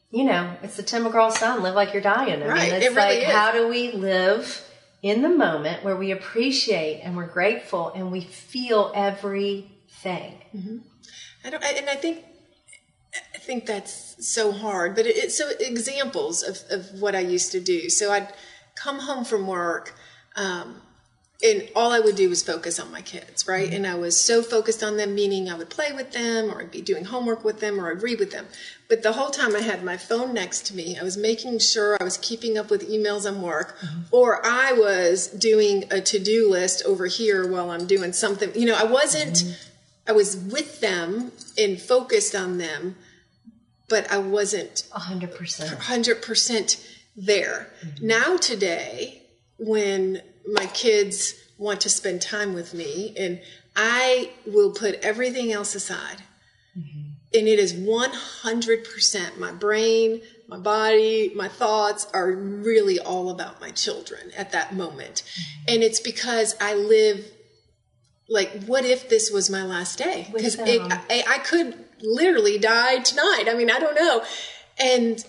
you 0.09 0.23
know, 0.25 0.51
it's 0.63 0.77
the 0.77 0.83
Tim 0.83 1.05
McGraw 1.05 1.31
song, 1.31 1.61
live 1.61 1.75
like 1.75 1.93
you're 1.93 2.01
dying. 2.01 2.41
I 2.43 2.47
Right. 2.47 2.61
mean, 2.63 2.73
it's 2.73 2.85
It 2.87 2.95
really 2.95 3.17
like, 3.19 3.27
is. 3.27 3.33
how 3.33 3.51
do 3.51 3.67
we 3.67 3.91
live 3.91 4.67
in 5.03 5.21
the 5.21 5.29
moment 5.29 5.83
where 5.83 5.95
we 5.95 6.11
appreciate 6.11 7.01
and 7.03 7.15
we're 7.15 7.27
grateful 7.27 7.91
and 7.95 8.11
we 8.11 8.21
feel 8.21 8.91
everything? 10.05 10.83
I 11.43 11.49
don't, 11.49 11.63
and 11.63 11.89
I 11.89 11.95
think 11.95 12.23
I 13.35 13.37
think 13.39 13.65
that's 13.65 14.15
so 14.25 14.51
hard. 14.51 14.95
But 14.95 15.05
it, 15.05 15.17
it's 15.17 15.37
so 15.37 15.49
examples 15.59 16.43
of, 16.43 16.59
of 16.69 17.01
what 17.01 17.15
I 17.15 17.19
used 17.19 17.51
to 17.53 17.59
do. 17.59 17.89
So 17.89 18.11
I'd 18.11 18.31
come 18.75 18.99
home 18.99 19.25
from 19.25 19.47
work, 19.47 19.95
um, 20.35 20.81
and 21.43 21.67
all 21.75 21.91
I 21.91 21.99
would 21.99 22.15
do 22.15 22.29
was 22.29 22.43
focus 22.43 22.79
on 22.79 22.91
my 22.91 23.01
kids, 23.01 23.47
right? 23.47 23.73
And 23.73 23.87
I 23.87 23.95
was 23.95 24.19
so 24.19 24.43
focused 24.43 24.83
on 24.83 24.97
them, 24.97 25.15
meaning 25.15 25.49
I 25.49 25.55
would 25.55 25.71
play 25.71 25.91
with 25.91 26.11
them 26.11 26.51
or 26.51 26.61
I'd 26.61 26.71
be 26.71 26.81
doing 26.81 27.05
homework 27.05 27.43
with 27.43 27.59
them 27.59 27.79
or 27.79 27.89
I'd 27.89 28.03
read 28.03 28.19
with 28.19 28.31
them. 28.31 28.45
But 28.87 29.01
the 29.01 29.13
whole 29.13 29.31
time 29.31 29.55
I 29.55 29.61
had 29.61 29.83
my 29.83 29.97
phone 29.97 30.35
next 30.35 30.67
to 30.67 30.75
me, 30.75 30.99
I 30.99 31.03
was 31.03 31.17
making 31.17 31.57
sure 31.57 31.97
I 31.99 32.03
was 32.03 32.17
keeping 32.17 32.59
up 32.59 32.69
with 32.69 32.87
emails 32.87 33.25
and 33.25 33.41
work, 33.41 33.79
mm-hmm. 33.79 34.01
or 34.11 34.45
I 34.45 34.73
was 34.73 35.27
doing 35.27 35.85
a 35.89 35.99
to 36.01 36.19
do 36.19 36.49
list 36.49 36.83
over 36.85 37.07
here 37.07 37.47
while 37.47 37.71
I'm 37.71 37.87
doing 37.87 38.13
something. 38.13 38.51
You 38.53 38.67
know, 38.67 38.77
I 38.77 38.83
wasn't, 38.83 39.33
mm-hmm. 39.33 39.70
I 40.11 40.13
was 40.13 40.35
with 40.35 40.81
them 40.81 41.31
and 41.57 41.81
focused 41.81 42.35
on 42.35 42.57
them, 42.57 42.97
but 43.87 44.11
I 44.11 44.17
wasn't 44.17 44.83
100%. 44.91 45.77
100% 45.77 46.87
there. 47.15 47.69
Mm-hmm. 47.81 48.07
Now, 48.07 48.35
today, 48.35 49.21
when 49.57 50.21
my 50.45 50.65
kids 50.65 51.33
want 51.57 51.79
to 51.81 51.89
spend 51.89 52.21
time 52.21 52.53
with 52.53 52.73
me 52.73 53.15
and 53.17 53.39
I 53.73 54.31
will 54.45 54.73
put 54.73 54.95
everything 54.95 55.53
else 55.53 55.75
aside. 55.75 56.23
Mm-hmm. 56.77 57.11
And 57.33 57.47
it 57.47 57.57
is 57.57 57.73
100% 57.73 59.37
my 59.37 59.53
brain, 59.53 60.21
my 60.49 60.57
body, 60.57 61.31
my 61.33 61.47
thoughts 61.47 62.05
are 62.13 62.33
really 62.33 62.99
all 62.99 63.29
about 63.29 63.61
my 63.61 63.71
children 63.71 64.31
at 64.35 64.51
that 64.51 64.75
moment. 64.75 65.23
Mm-hmm. 65.23 65.73
And 65.73 65.83
it's 65.83 66.01
because 66.01 66.57
I 66.59 66.73
live 66.73 67.31
like, 68.31 68.63
what 68.65 68.85
if 68.85 69.09
this 69.09 69.29
was 69.29 69.49
my 69.49 69.63
last 69.63 69.99
day? 69.99 70.27
Because 70.33 70.57
I, 70.59 71.23
I 71.27 71.37
could 71.39 71.75
literally 72.01 72.57
die 72.57 72.99
tonight. 72.99 73.45
I 73.47 73.53
mean, 73.53 73.69
I 73.69 73.79
don't 73.79 73.95
know. 73.95 74.23
And 74.79 75.23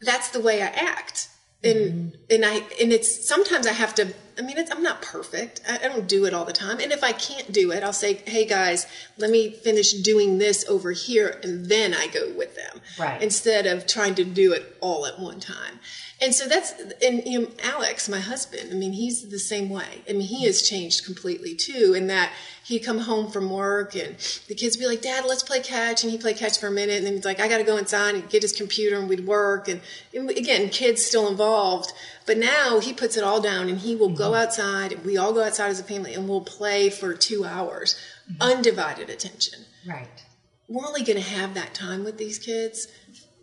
that's 0.00 0.30
the 0.30 0.40
way 0.40 0.62
I 0.62 0.66
act 0.66 1.28
and 1.64 1.76
mm-hmm. 1.76 2.34
and 2.34 2.44
I 2.44 2.54
and 2.80 2.92
it's 2.92 3.26
sometimes 3.26 3.66
I 3.66 3.72
have 3.72 3.94
to. 3.96 4.12
I 4.42 4.46
mean, 4.46 4.66
I'm 4.70 4.82
not 4.82 5.02
perfect. 5.02 5.60
I, 5.68 5.76
I, 5.84 5.88
don't 5.88 6.08
do 6.08 6.24
it 6.24 6.34
all 6.34 6.44
the 6.44 6.52
time. 6.52 6.80
And 6.80 6.92
if 6.92 7.04
I 7.04 7.12
can't 7.12 7.52
do 7.52 7.70
it, 7.70 7.82
I'll 7.82 7.92
say, 7.92 8.14
"Hey 8.26 8.44
guys, 8.44 8.86
let 9.16 9.30
me 9.30 9.50
finish 9.50 9.92
doing 9.92 10.38
this 10.38 10.68
over 10.68 10.92
here, 10.92 11.40
and 11.42 11.66
then 11.66 11.94
I 11.94 12.08
go 12.08 12.32
with 12.36 12.56
them." 12.56 12.80
Right. 12.98 13.22
Instead 13.22 13.66
of 13.66 13.86
trying 13.86 14.14
to 14.16 14.24
do 14.24 14.52
it 14.52 14.76
all 14.80 15.06
at 15.06 15.20
one 15.20 15.40
time. 15.40 15.80
And 16.20 16.34
so 16.34 16.48
that's 16.48 16.72
and 17.04 17.24
you 17.26 17.42
know, 17.42 17.48
Alex, 17.62 18.08
my 18.08 18.20
husband. 18.20 18.70
I 18.72 18.74
mean, 18.74 18.92
he's 18.92 19.28
the 19.28 19.38
same 19.38 19.68
way. 19.68 20.02
I 20.08 20.12
mean, 20.12 20.22
he 20.22 20.44
has 20.46 20.62
changed 20.62 21.04
completely 21.04 21.54
too. 21.54 21.94
In 21.94 22.08
that 22.08 22.32
he'd 22.64 22.80
come 22.80 22.98
home 22.98 23.30
from 23.30 23.50
work 23.50 23.94
and 23.94 24.16
the 24.48 24.54
kids 24.54 24.76
would 24.76 24.82
be 24.82 24.86
like, 24.86 25.02
Dad, 25.02 25.24
let's 25.24 25.42
play 25.42 25.60
catch. 25.60 26.02
And 26.02 26.12
he'd 26.12 26.20
play 26.20 26.34
catch 26.34 26.58
for 26.58 26.68
a 26.68 26.70
minute. 26.70 26.96
And 26.96 27.06
then 27.06 27.14
he's 27.14 27.24
like, 27.24 27.40
I 27.40 27.48
got 27.48 27.58
to 27.58 27.64
go 27.64 27.76
inside 27.76 28.14
and 28.14 28.28
get 28.28 28.42
his 28.42 28.52
computer 28.52 28.98
and 28.98 29.08
we'd 29.08 29.26
work. 29.26 29.68
And, 29.68 29.80
again, 30.14 30.68
kids 30.68 31.04
still 31.04 31.28
involved. 31.28 31.92
But 32.26 32.38
now 32.38 32.80
he 32.80 32.92
puts 32.92 33.16
it 33.16 33.24
all 33.24 33.40
down 33.40 33.68
and 33.68 33.78
he 33.78 33.96
will 33.96 34.08
mm-hmm. 34.08 34.16
go 34.16 34.34
outside. 34.34 35.04
We 35.04 35.16
all 35.16 35.32
go 35.32 35.42
outside 35.42 35.70
as 35.70 35.80
a 35.80 35.84
family 35.84 36.14
and 36.14 36.28
we'll 36.28 36.42
play 36.42 36.90
for 36.90 37.14
two 37.14 37.44
hours, 37.44 37.96
mm-hmm. 38.30 38.42
undivided 38.42 39.10
attention. 39.10 39.64
Right. 39.86 40.24
We're 40.68 40.86
only 40.86 41.02
going 41.02 41.20
to 41.20 41.28
have 41.28 41.54
that 41.54 41.74
time 41.74 42.04
with 42.04 42.18
these 42.18 42.38
kids 42.38 42.88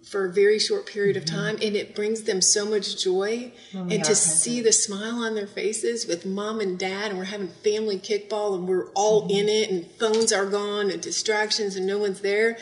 for 0.09 0.25
a 0.25 0.31
very 0.31 0.57
short 0.57 0.87
period 0.87 1.15
of 1.17 1.25
mm-hmm. 1.25 1.35
time 1.35 1.55
and 1.61 1.75
it 1.75 1.93
brings 1.93 2.23
them 2.23 2.41
so 2.41 2.65
much 2.65 3.01
joy 3.01 3.51
and 3.73 4.03
to 4.03 4.15
see 4.15 4.59
the 4.59 4.71
smile 4.71 5.23
on 5.23 5.35
their 5.35 5.45
faces 5.45 6.07
with 6.07 6.25
mom 6.25 6.59
and 6.59 6.79
dad 6.79 7.11
and 7.11 7.17
we're 7.17 7.25
having 7.25 7.47
family 7.47 7.97
kickball 7.97 8.55
and 8.55 8.67
we're 8.67 8.89
all 8.93 9.23
mm-hmm. 9.23 9.37
in 9.37 9.49
it 9.49 9.69
and 9.69 9.85
phones 9.99 10.33
are 10.33 10.47
gone 10.47 10.89
and 10.89 11.01
distractions 11.01 11.75
and 11.75 11.85
no 11.85 11.99
one's 11.99 12.21
there 12.21 12.57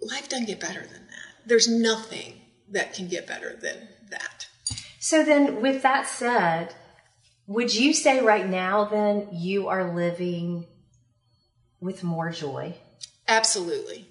life 0.00 0.28
doesn't 0.28 0.46
get 0.46 0.58
better 0.58 0.80
than 0.80 1.06
that 1.06 1.34
there's 1.44 1.68
nothing 1.68 2.40
that 2.70 2.94
can 2.94 3.08
get 3.08 3.26
better 3.26 3.50
than 3.60 3.78
that 3.80 3.95
so 5.06 5.24
then 5.24 5.60
with 5.62 5.82
that 5.82 6.06
said 6.06 6.74
would 7.46 7.74
you 7.74 7.92
say 7.92 8.20
right 8.22 8.48
now 8.48 8.84
then 8.84 9.28
you 9.32 9.68
are 9.68 9.94
living 9.94 10.66
with 11.80 12.02
more 12.02 12.30
joy 12.30 12.74
absolutely 13.28 14.06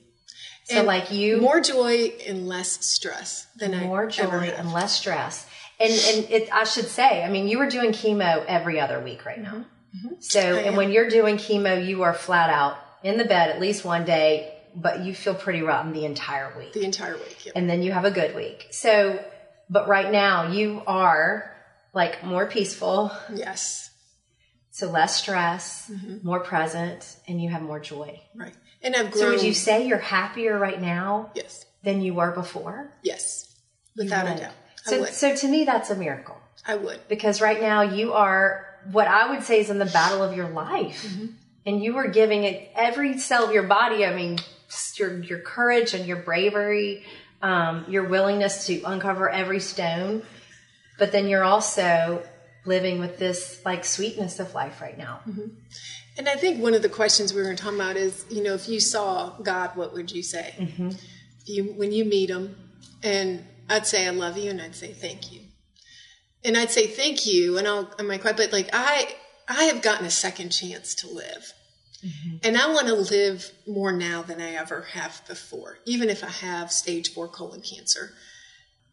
so 0.65 0.77
and 0.77 0.87
like 0.87 1.11
you 1.11 1.39
more 1.39 1.61
joy 1.61 2.11
and 2.25 2.47
less 2.47 2.83
stress 2.83 3.45
than 3.57 3.71
more 3.71 3.79
I 3.79 3.85
more 3.85 4.07
joy 4.07 4.53
and 4.57 4.73
less 4.73 4.97
stress. 4.97 5.47
And 5.79 5.91
and 5.91 6.31
it, 6.31 6.49
I 6.51 6.63
should 6.63 6.87
say, 6.87 7.23
I 7.23 7.29
mean, 7.29 7.47
you 7.47 7.59
were 7.59 7.69
doing 7.69 7.91
chemo 7.91 8.43
every 8.47 8.79
other 8.79 8.99
week 8.99 9.25
right 9.25 9.39
now. 9.39 9.65
Mm-hmm. 9.95 10.15
So 10.19 10.39
and 10.39 10.75
when 10.75 10.91
you're 10.91 11.09
doing 11.09 11.37
chemo, 11.37 11.85
you 11.85 12.01
are 12.03 12.13
flat 12.13 12.49
out 12.49 12.77
in 13.03 13.17
the 13.17 13.25
bed 13.25 13.51
at 13.51 13.61
least 13.61 13.85
one 13.85 14.05
day, 14.05 14.57
but 14.75 15.01
you 15.05 15.13
feel 15.13 15.35
pretty 15.35 15.61
rotten 15.61 15.93
the 15.93 16.05
entire 16.05 16.51
week. 16.57 16.73
The 16.73 16.83
entire 16.83 17.15
week, 17.15 17.45
yep. 17.45 17.53
and 17.55 17.69
then 17.69 17.83
you 17.83 17.91
have 17.91 18.05
a 18.05 18.11
good 18.11 18.35
week. 18.35 18.67
So, 18.71 19.23
but 19.69 19.88
right 19.88 20.12
now 20.12 20.51
you 20.51 20.81
are 20.88 21.51
like 21.93 22.24
more 22.24 22.45
peaceful. 22.45 23.12
Yes. 23.34 23.89
So 24.72 24.91
less 24.91 25.15
stress, 25.15 25.89
mm-hmm. 25.89 26.25
more 26.27 26.41
present, 26.41 27.15
and 27.27 27.41
you 27.41 27.50
have 27.50 27.62
more 27.62 27.79
joy. 27.79 28.19
Right. 28.36 28.53
And 28.81 28.95
I've 28.95 29.12
grown. 29.12 29.24
So 29.24 29.29
would 29.31 29.41
you 29.43 29.53
say 29.53 29.88
you're 29.88 29.98
happier 29.98 30.57
right 30.60 30.81
now? 30.81 31.31
Yes. 31.34 31.65
Than 31.84 32.01
you 32.01 32.13
were 32.13 32.31
before? 32.31 32.91
Yes. 33.01 33.55
Without 33.95 34.25
a 34.25 34.39
doubt. 34.39 34.53
I 34.86 34.89
so, 34.89 35.00
would. 35.01 35.13
so 35.13 35.36
to 35.36 35.48
me, 35.48 35.63
that's 35.63 35.89
a 35.91 35.95
miracle. 35.95 36.38
I 36.67 36.75
would. 36.75 37.07
Because 37.07 37.41
right 37.41 37.62
now 37.62 37.84
you 37.84 38.13
are 38.13 38.67
what 38.91 39.07
I 39.07 39.29
would 39.31 39.43
say 39.43 39.60
is 39.60 39.69
in 39.69 39.79
the 39.79 39.86
battle 39.86 40.24
of 40.24 40.36
your 40.36 40.50
life. 40.50 41.05
Mm-hmm. 41.07 41.25
And 41.67 41.84
you 41.84 41.98
are 41.98 42.07
giving 42.07 42.43
it 42.43 42.72
every 42.75 43.17
cell 43.17 43.45
of 43.45 43.51
your 43.51 43.63
body. 43.63 44.05
I 44.05 44.13
mean, 44.13 44.38
your, 44.98 45.24
your 45.24 45.39
courage 45.39 45.93
and 45.93 46.05
your 46.05 46.17
bravery, 46.17 47.03
um, 47.45 47.85
your 47.87 48.05
willingness 48.05 48.65
to 48.65 48.81
uncover 48.85 49.29
every 49.29 49.59
stone. 49.59 50.23
But 50.97 51.11
then 51.11 51.27
you're 51.27 51.43
also 51.43 52.23
living 52.65 52.99
with 52.99 53.19
this 53.19 53.61
like 53.63 53.85
sweetness 53.85 54.39
of 54.39 54.55
life 54.55 54.81
right 54.81 54.97
now. 54.97 55.19
Mm-hmm. 55.27 55.49
And 56.17 56.27
I 56.27 56.37
think 56.37 56.61
one 56.61 56.73
of 56.73 56.81
the 56.81 56.89
questions 56.89 57.33
we 57.33 57.43
were 57.43 57.53
talking 57.55 57.79
about 57.79 57.97
is, 57.97 58.25
you 58.31 58.41
know, 58.41 58.55
if 58.55 58.67
you 58.67 58.79
saw 58.79 59.37
God, 59.43 59.75
what 59.75 59.93
would 59.93 60.11
you 60.11 60.23
say? 60.23 60.55
Mm-hmm. 60.57 60.89
You 61.45 61.65
when 61.77 61.91
you 61.91 62.03
meet 62.03 62.31
Him, 62.31 62.55
and 63.03 63.45
I'd 63.69 63.85
say 63.85 64.07
I 64.07 64.09
love 64.09 64.37
you, 64.37 64.49
and 64.49 64.59
I'd 64.59 64.75
say 64.75 64.91
thank 64.93 65.31
you, 65.31 65.41
and 66.43 66.57
I'd 66.57 66.71
say 66.71 66.87
thank 66.87 67.27
you, 67.27 67.59
and 67.59 67.67
I'll 67.67 67.91
I 67.99 68.01
might 68.01 68.21
quite, 68.21 68.37
but 68.37 68.51
like 68.51 68.69
I 68.73 69.13
I 69.47 69.65
have 69.65 69.83
gotten 69.83 70.07
a 70.07 70.11
second 70.11 70.49
chance 70.49 70.95
to 70.95 71.07
live. 71.07 71.53
Mm-hmm. 72.05 72.38
And 72.43 72.57
I 72.57 72.71
want 72.71 72.88
to 72.88 72.95
live 72.95 73.51
more 73.65 73.91
now 73.91 74.21
than 74.21 74.39
I 74.41 74.51
ever 74.51 74.81
have 74.93 75.21
before, 75.27 75.79
even 75.85 76.09
if 76.09 76.24
I 76.24 76.29
have 76.29 76.71
stage 76.71 77.13
four 77.13 77.27
colon 77.27 77.62
cancer. 77.62 78.12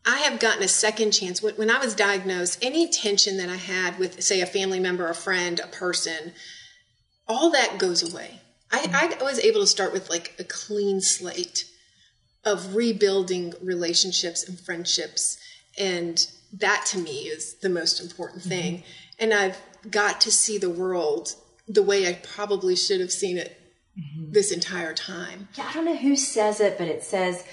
I 0.04 0.18
have 0.18 0.40
gotten 0.40 0.62
a 0.62 0.68
second 0.68 1.12
chance. 1.12 1.42
When 1.42 1.70
I 1.70 1.78
was 1.78 1.94
diagnosed, 1.94 2.58
any 2.62 2.88
tension 2.88 3.36
that 3.36 3.48
I 3.48 3.56
had 3.56 3.98
with, 3.98 4.22
say, 4.22 4.40
a 4.40 4.46
family 4.46 4.80
member, 4.80 5.08
a 5.08 5.14
friend, 5.14 5.60
a 5.60 5.68
person, 5.68 6.32
all 7.28 7.50
that 7.50 7.78
goes 7.78 8.12
away. 8.12 8.40
I, 8.72 9.16
I 9.20 9.22
was 9.22 9.38
able 9.38 9.60
to 9.60 9.66
start 9.66 9.92
with 9.92 10.10
like 10.10 10.34
a 10.38 10.44
clean 10.44 11.00
slate 11.00 11.66
of 12.44 12.74
rebuilding 12.74 13.54
relationships 13.62 14.48
and 14.48 14.58
friendships. 14.58 15.38
And 15.78 16.26
that 16.54 16.84
to 16.86 16.98
me 16.98 17.24
is 17.24 17.54
the 17.54 17.68
most 17.68 18.00
important 18.00 18.42
thing. 18.42 18.78
Mm-hmm. 18.78 18.84
And 19.20 19.34
I've 19.34 19.58
got 19.88 20.20
to 20.22 20.32
see 20.32 20.58
the 20.58 20.70
world 20.70 21.34
the 21.68 21.82
way 21.82 22.08
I 22.08 22.14
probably 22.14 22.76
should 22.76 23.00
have 23.00 23.12
seen 23.12 23.38
it 23.38 23.58
mm-hmm. 23.98 24.32
this 24.32 24.52
entire 24.52 24.94
time. 24.94 25.48
Yeah, 25.54 25.66
I 25.68 25.72
don't 25.72 25.84
know 25.84 25.96
who 25.96 26.16
says 26.16 26.60
it, 26.60 26.78
but 26.78 26.88
it 26.88 27.02
says 27.02 27.44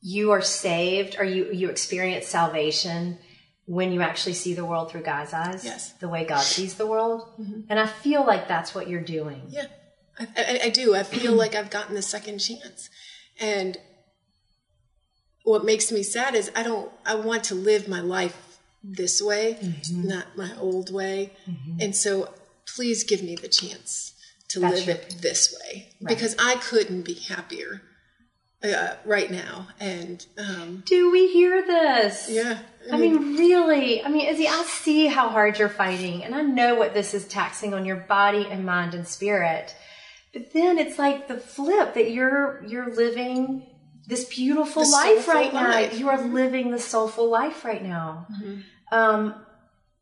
you 0.00 0.30
are 0.32 0.42
saved 0.42 1.16
or 1.18 1.24
you, 1.24 1.50
you 1.52 1.70
experience 1.70 2.26
salvation 2.26 3.18
when 3.66 3.92
you 3.92 4.02
actually 4.02 4.34
see 4.34 4.52
the 4.52 4.64
world 4.64 4.90
through 4.90 5.02
God's 5.02 5.32
eyes, 5.32 5.64
yes. 5.64 5.92
the 5.92 6.08
way 6.08 6.24
God 6.24 6.42
sees 6.42 6.74
the 6.74 6.86
world. 6.86 7.22
Mm-hmm. 7.40 7.60
And 7.70 7.78
I 7.78 7.86
feel 7.86 8.26
like 8.26 8.46
that's 8.46 8.74
what 8.74 8.88
you're 8.88 9.00
doing. 9.00 9.42
Yeah, 9.48 9.66
I, 10.18 10.26
I, 10.36 10.60
I 10.64 10.68
do. 10.68 10.94
I 10.94 11.02
feel 11.02 11.32
like 11.32 11.54
I've 11.54 11.70
gotten 11.70 11.94
the 11.94 12.02
second 12.02 12.40
chance. 12.40 12.90
And 13.40 13.78
what 15.44 15.64
makes 15.64 15.90
me 15.90 16.02
sad 16.02 16.34
is 16.34 16.50
I 16.54 16.62
don't, 16.62 16.92
I 17.06 17.14
want 17.14 17.44
to 17.44 17.54
live 17.54 17.88
my 17.88 18.00
life 18.00 18.58
this 18.82 19.22
way, 19.22 19.56
mm-hmm. 19.60 20.08
not 20.08 20.36
my 20.36 20.50
old 20.58 20.92
way. 20.92 21.32
Mm-hmm. 21.48 21.78
And 21.80 21.96
so 21.96 22.34
please 22.66 23.04
give 23.04 23.22
me 23.22 23.36
the 23.36 23.48
chance 23.48 24.14
to 24.48 24.60
that's 24.60 24.74
live 24.74 24.86
your, 24.86 24.96
it 24.96 25.16
this 25.20 25.56
way 25.60 25.88
right. 26.00 26.08
because 26.08 26.36
I 26.38 26.56
couldn't 26.56 27.02
be 27.02 27.14
happier 27.14 27.82
uh, 28.64 28.94
right 29.04 29.30
now. 29.30 29.68
And 29.78 30.24
um, 30.38 30.82
do 30.86 31.10
we 31.10 31.32
hear 31.32 31.66
this? 31.66 32.28
Yeah. 32.30 32.58
I 32.92 32.96
mean, 32.98 33.16
I 33.16 33.18
mean, 33.18 33.36
really. 33.36 34.04
I 34.04 34.08
mean, 34.08 34.28
Izzy, 34.28 34.48
I 34.48 34.62
see 34.64 35.06
how 35.06 35.28
hard 35.28 35.58
you're 35.58 35.68
fighting, 35.68 36.22
and 36.22 36.34
I 36.34 36.42
know 36.42 36.74
what 36.74 36.92
this 36.92 37.14
is 37.14 37.26
taxing 37.26 37.72
on 37.72 37.84
your 37.84 37.96
body 37.96 38.46
and 38.50 38.64
mind 38.66 38.94
and 38.94 39.06
spirit. 39.06 39.74
But 40.32 40.52
then 40.52 40.78
it's 40.78 40.98
like 40.98 41.28
the 41.28 41.36
flip 41.36 41.94
that 41.94 42.10
you're 42.10 42.62
you're 42.66 42.94
living 42.94 43.62
this 44.06 44.24
beautiful 44.24 44.90
life 44.90 45.28
right 45.28 45.52
life. 45.52 45.92
now. 45.92 45.98
You 45.98 46.08
are 46.10 46.20
living 46.20 46.70
the 46.70 46.78
soulful 46.78 47.30
life 47.30 47.64
right 47.64 47.82
now. 47.82 48.26
Mm-hmm. 48.32 48.60
Um, 48.92 49.34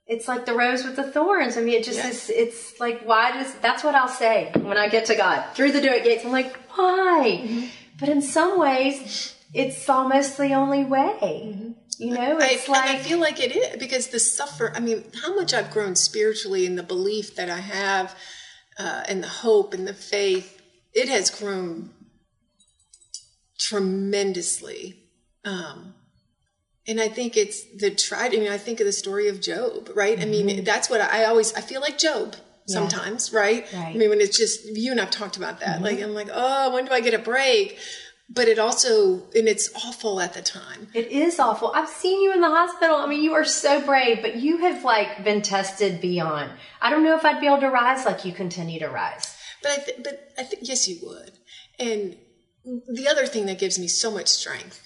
it's 0.06 0.28
like 0.28 0.46
the 0.46 0.54
rose 0.54 0.84
with 0.84 0.96
the 0.96 1.04
thorns. 1.04 1.56
I 1.56 1.60
mean, 1.60 1.74
it 1.74 1.84
just 1.84 1.98
yes. 1.98 2.28
is. 2.28 2.30
It's 2.30 2.80
like 2.80 3.02
why 3.02 3.32
does 3.32 3.54
that's 3.56 3.84
what 3.84 3.94
I'll 3.94 4.08
say 4.08 4.50
when 4.54 4.76
I 4.76 4.88
get 4.88 5.06
to 5.06 5.14
God 5.14 5.44
through 5.54 5.72
the 5.72 5.80
door 5.80 5.98
gates. 6.00 6.24
I'm 6.24 6.32
like, 6.32 6.56
why? 6.76 7.40
Mm-hmm 7.42 7.66
but 8.02 8.08
in 8.08 8.20
some 8.20 8.58
ways, 8.58 9.32
it's 9.54 9.88
almost 9.88 10.36
the 10.36 10.54
only 10.54 10.84
way. 10.84 11.16
Mm-hmm. 11.22 11.70
You 11.98 12.14
know, 12.14 12.38
I, 12.40 12.48
it's 12.50 12.68
I 12.68 12.72
like 12.94 13.00
feel 13.02 13.20
like 13.20 13.38
it 13.38 13.54
is 13.54 13.76
because 13.78 14.08
the 14.08 14.18
suffer. 14.18 14.72
I 14.74 14.80
mean, 14.80 15.04
how 15.22 15.36
much 15.36 15.54
I've 15.54 15.70
grown 15.70 15.94
spiritually 15.94 16.66
in 16.66 16.74
the 16.74 16.82
belief 16.82 17.36
that 17.36 17.48
I 17.48 17.60
have, 17.60 18.16
uh, 18.76 19.04
and 19.06 19.22
the 19.22 19.28
hope 19.28 19.72
and 19.72 19.86
the 19.86 19.94
faith. 19.94 20.60
It 20.92 21.08
has 21.08 21.30
grown 21.30 21.90
tremendously, 23.56 24.98
um, 25.44 25.94
and 26.86 27.00
I 27.00 27.08
think 27.08 27.36
it's 27.36 27.62
the 27.76 27.90
tried. 27.90 28.34
I 28.34 28.38
mean, 28.38 28.50
I 28.50 28.58
think 28.58 28.80
of 28.80 28.86
the 28.86 28.92
story 28.92 29.28
of 29.28 29.40
Job, 29.40 29.90
right? 29.94 30.20
I 30.20 30.24
mean, 30.24 30.48
mm-hmm. 30.48 30.64
that's 30.64 30.90
what 30.90 31.00
I 31.00 31.24
always. 31.24 31.54
I 31.54 31.60
feel 31.60 31.80
like 31.80 31.98
Job 31.98 32.34
sometimes, 32.66 33.32
right? 33.32 33.70
Right. 33.72 33.94
I 33.94 33.94
mean, 33.94 34.10
when 34.10 34.20
it's 34.20 34.36
just 34.36 34.64
you 34.76 34.90
and 34.90 35.00
I've 35.00 35.10
talked 35.10 35.36
about 35.36 35.60
that. 35.60 35.76
Mm-hmm. 35.76 35.84
Like 35.84 36.00
I'm 36.00 36.14
like, 36.14 36.28
oh, 36.32 36.72
when 36.74 36.84
do 36.86 36.92
I 36.92 37.00
get 37.00 37.14
a 37.14 37.18
break? 37.18 37.78
But 38.34 38.48
it 38.48 38.58
also, 38.58 39.24
and 39.34 39.46
it's 39.46 39.70
awful 39.84 40.18
at 40.18 40.32
the 40.32 40.40
time. 40.40 40.88
It 40.94 41.08
is 41.08 41.38
awful. 41.38 41.70
I've 41.74 41.88
seen 41.88 42.22
you 42.22 42.32
in 42.32 42.40
the 42.40 42.48
hospital. 42.48 42.96
I 42.96 43.06
mean, 43.06 43.22
you 43.22 43.34
are 43.34 43.44
so 43.44 43.84
brave, 43.84 44.22
but 44.22 44.36
you 44.36 44.58
have 44.58 44.84
like 44.84 45.22
been 45.22 45.42
tested 45.42 46.00
beyond. 46.00 46.50
I 46.80 46.88
don't 46.90 47.04
know 47.04 47.14
if 47.14 47.24
I'd 47.24 47.40
be 47.40 47.46
able 47.46 47.60
to 47.60 47.68
rise 47.68 48.06
like 48.06 48.24
you 48.24 48.32
continue 48.32 48.80
to 48.80 48.88
rise. 48.88 49.36
But 49.62 49.72
I 49.72 49.76
th- 49.76 49.98
but 50.02 50.32
I 50.38 50.44
think 50.44 50.66
yes, 50.66 50.88
you 50.88 50.98
would. 51.02 51.32
And 51.78 52.16
the 52.64 53.06
other 53.08 53.26
thing 53.26 53.46
that 53.46 53.58
gives 53.58 53.78
me 53.78 53.88
so 53.88 54.10
much 54.10 54.28
strength 54.28 54.81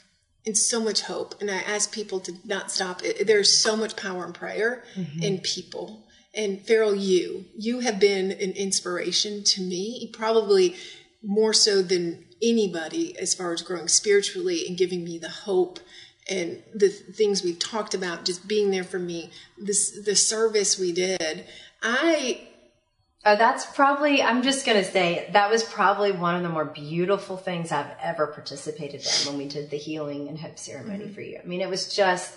and 0.47 0.57
so 0.57 0.81
much 0.81 1.03
hope, 1.03 1.35
and 1.41 1.51
I 1.51 1.57
ask 1.57 1.93
people 1.93 2.21
to 2.21 2.33
not 2.45 2.71
stop. 2.71 3.03
It, 3.03 3.27
there's 3.27 3.59
so 3.59 3.77
much 3.77 3.97
power 3.97 4.25
in 4.25 4.33
prayer 4.33 4.85
mm-hmm. 4.95 5.23
in 5.23 5.39
people. 5.39 6.05
And 6.35 6.61
Farrell, 6.61 6.95
you 6.95 7.47
you 7.57 7.81
have 7.81 7.99
been 7.99 8.31
an 8.31 8.53
inspiration 8.53 9.43
to 9.45 9.63
me, 9.63 10.11
probably 10.13 10.77
more 11.23 11.53
so 11.53 11.83
than 11.83 12.25
anybody 12.43 13.19
as 13.19 13.35
far 13.35 13.53
as 13.53 13.63
growing 13.63 13.89
spiritually 13.89 14.65
and 14.67 14.77
giving 14.77 15.05
me 15.05 15.19
the 15.19 15.29
hope 15.29 15.81
and 16.29 16.63
the 16.75 16.89
things 16.89 17.43
we've 17.43 17.59
talked 17.59 17.95
about 17.95 18.25
just 18.25 18.47
being 18.47 18.71
there 18.71 18.85
for 18.85 18.99
me 18.99 19.31
this 19.57 19.99
the 20.05 20.15
service 20.15 20.79
we 20.79 20.93
did 20.93 21.45
i 21.83 22.47
Oh, 23.29 23.35
that's 23.35 23.67
probably, 23.67 24.23
I'm 24.23 24.45
just 24.45 24.65
going 24.65 24.79
to 24.79 24.89
say, 24.89 25.29
that 25.33 25.51
was 25.51 25.65
probably 25.65 26.13
one 26.13 26.37
of 26.37 26.45
the 26.45 26.49
more 26.49 26.65
beautiful 26.65 27.37
things 27.37 27.73
I've 27.73 27.91
ever 28.01 28.29
participated 28.29 29.01
in 29.01 29.27
when 29.27 29.37
we 29.37 29.49
did 29.49 29.69
the 29.69 29.77
healing 29.77 30.29
and 30.29 30.39
hope 30.39 30.61
ceremony 30.61 31.07
mm-hmm. 31.07 31.13
for 31.13 31.23
you. 31.23 31.41
I 31.43 31.45
mean, 31.45 31.61
it 31.61 31.69
was 31.69 31.93
just, 31.93 32.33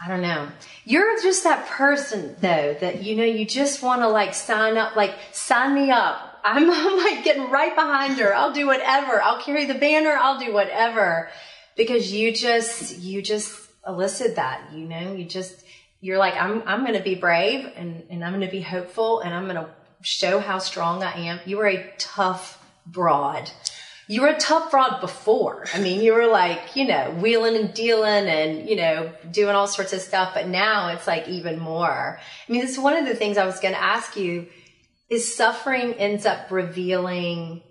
I 0.00 0.06
don't 0.06 0.22
know. 0.22 0.46
You're 0.84 1.20
just 1.20 1.42
that 1.42 1.66
person, 1.66 2.36
though, 2.40 2.76
that, 2.80 3.02
you 3.02 3.16
know, 3.16 3.24
you 3.24 3.44
just 3.44 3.82
want 3.82 4.02
to 4.02 4.08
like 4.08 4.32
sign 4.32 4.76
up, 4.76 4.94
like, 4.94 5.12
sign 5.32 5.74
me 5.74 5.90
up. 5.90 6.38
I'm, 6.44 6.70
I'm 6.72 6.98
like 6.98 7.24
getting 7.24 7.50
right 7.50 7.74
behind 7.74 8.20
her. 8.20 8.32
I'll 8.32 8.52
do 8.52 8.68
whatever. 8.68 9.20
I'll 9.20 9.42
carry 9.42 9.64
the 9.64 9.74
banner. 9.74 10.12
I'll 10.12 10.38
do 10.38 10.52
whatever. 10.52 11.30
Because 11.76 12.12
you 12.12 12.32
just, 12.32 12.96
you 12.96 13.22
just 13.22 13.50
elicit 13.84 14.36
that, 14.36 14.72
you 14.72 14.86
know, 14.86 15.14
you 15.14 15.24
just, 15.24 15.64
you're 16.00 16.18
like, 16.18 16.36
I'm, 16.36 16.62
I'm 16.64 16.82
going 16.82 16.96
to 16.96 17.02
be 17.02 17.16
brave 17.16 17.68
and, 17.74 18.04
and 18.08 18.24
I'm 18.24 18.30
going 18.32 18.46
to 18.46 18.52
be 18.52 18.60
hopeful 18.60 19.18
and 19.18 19.34
I'm 19.34 19.44
going 19.44 19.56
to 19.56 19.68
show 20.02 20.40
how 20.40 20.58
strong 20.58 21.02
I 21.02 21.12
am. 21.12 21.40
You 21.46 21.58
were 21.58 21.68
a 21.68 21.92
tough 21.98 22.62
broad. 22.86 23.50
You 24.08 24.22
were 24.22 24.28
a 24.28 24.38
tough 24.38 24.70
broad 24.70 25.00
before. 25.00 25.66
I 25.72 25.80
mean, 25.80 26.00
you 26.00 26.12
were 26.12 26.26
like, 26.26 26.76
you 26.76 26.86
know, 26.86 27.10
wheeling 27.20 27.56
and 27.56 27.72
dealing 27.72 28.26
and, 28.26 28.68
you 28.68 28.76
know, 28.76 29.12
doing 29.30 29.54
all 29.54 29.66
sorts 29.66 29.92
of 29.92 30.00
stuff. 30.00 30.34
But 30.34 30.48
now 30.48 30.88
it's 30.88 31.06
like 31.06 31.28
even 31.28 31.58
more. 31.58 32.20
I 32.48 32.52
mean, 32.52 32.60
this 32.60 32.72
is 32.72 32.78
one 32.78 32.96
of 32.96 33.06
the 33.06 33.14
things 33.14 33.38
I 33.38 33.46
was 33.46 33.60
going 33.60 33.74
to 33.74 33.82
ask 33.82 34.16
you 34.16 34.46
is 35.08 35.34
suffering 35.34 35.94
ends 35.94 36.26
up 36.26 36.50
revealing 36.50 37.62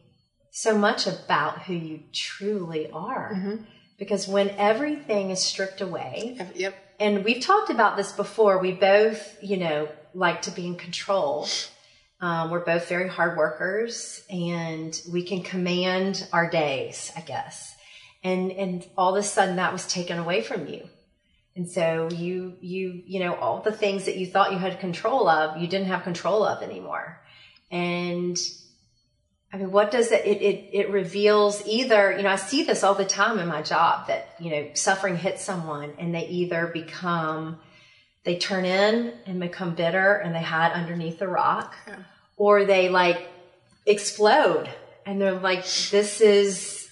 so 0.52 0.78
much 0.78 1.06
about 1.08 1.64
who 1.64 1.74
you 1.74 2.00
truly 2.14 2.90
are. 2.92 3.34
Mm-hmm. 3.36 3.64
Because 4.00 4.28
when 4.28 4.50
everything 4.52 5.30
is 5.30 5.44
stripped 5.44 5.82
away, 5.82 6.40
yep 6.56 6.76
and 7.02 7.26
we've 7.26 7.42
talked 7.42 7.72
about 7.72 7.98
this 7.98 8.12
before. 8.12 8.60
We 8.60 8.74
both, 8.74 9.36
you 9.42 9.58
know, 9.58 9.90
like 10.14 10.44
to 10.44 10.52
be 10.52 10.68
in 10.68 10.76
control. 10.76 11.48
Um, 12.22 12.52
we're 12.52 12.64
both 12.64 12.88
very 12.88 13.10
hard 13.10 13.36
workers, 13.36 14.24
and 14.30 15.00
we 15.12 15.24
can 15.24 15.42
command 15.42 16.28
our 16.32 16.50
days, 16.50 17.12
I 17.16 17.22
guess. 17.22 17.76
And 18.24 18.52
and 18.52 18.88
all 18.96 19.16
of 19.16 19.20
a 19.20 19.28
sudden, 19.28 19.56
that 19.56 19.74
was 19.74 19.88
taken 19.88 20.20
away 20.20 20.42
from 20.44 20.68
you, 20.68 20.88
and 21.56 21.68
so 21.68 22.10
you 22.12 22.58
you 22.62 23.02
you 23.08 23.20
know 23.20 23.34
all 23.34 23.62
the 23.62 23.72
things 23.72 24.06
that 24.06 24.18
you 24.18 24.28
thought 24.28 24.52
you 24.52 24.60
had 24.60 24.80
control 24.80 25.28
of, 25.28 25.60
you 25.60 25.68
didn't 25.68 25.88
have 25.88 26.04
control 26.04 26.44
of 26.44 26.62
anymore. 26.62 27.20
And 27.72 28.38
I 29.54 29.58
mean, 29.58 29.72
what 29.72 29.92
does 29.92 30.12
it, 30.12 30.26
it, 30.26 30.42
it, 30.42 30.70
it 30.72 30.90
reveals 30.92 31.66
either, 31.68 32.16
you 32.16 32.24
know, 32.24 32.30
I 32.30 32.38
see 32.38 32.64
this 32.64 32.84
all 32.84 32.96
the 32.96 33.06
time 33.06 33.38
in 33.38 33.48
my 33.48 33.62
job 33.62 34.08
that, 34.08 34.36
you 34.40 34.50
know, 34.50 34.70
suffering 34.76 35.18
hits 35.18 35.44
someone 35.44 35.94
and 35.98 36.16
they 36.16 36.26
either 36.28 36.68
become, 36.68 37.60
they 38.24 38.38
turn 38.38 38.64
in 38.64 39.14
and 39.26 39.42
become 39.42 39.76
bitter 39.76 40.14
and 40.16 40.34
they 40.34 40.42
hide 40.42 40.72
underneath 40.72 41.20
the 41.20 41.28
rock 41.28 41.76
or 42.42 42.66
they 42.66 42.90
like 42.90 43.30
explode 43.86 44.68
and 45.06 45.22
they're 45.22 45.40
like, 45.40 45.64
this 45.92 46.22
is, 46.22 46.90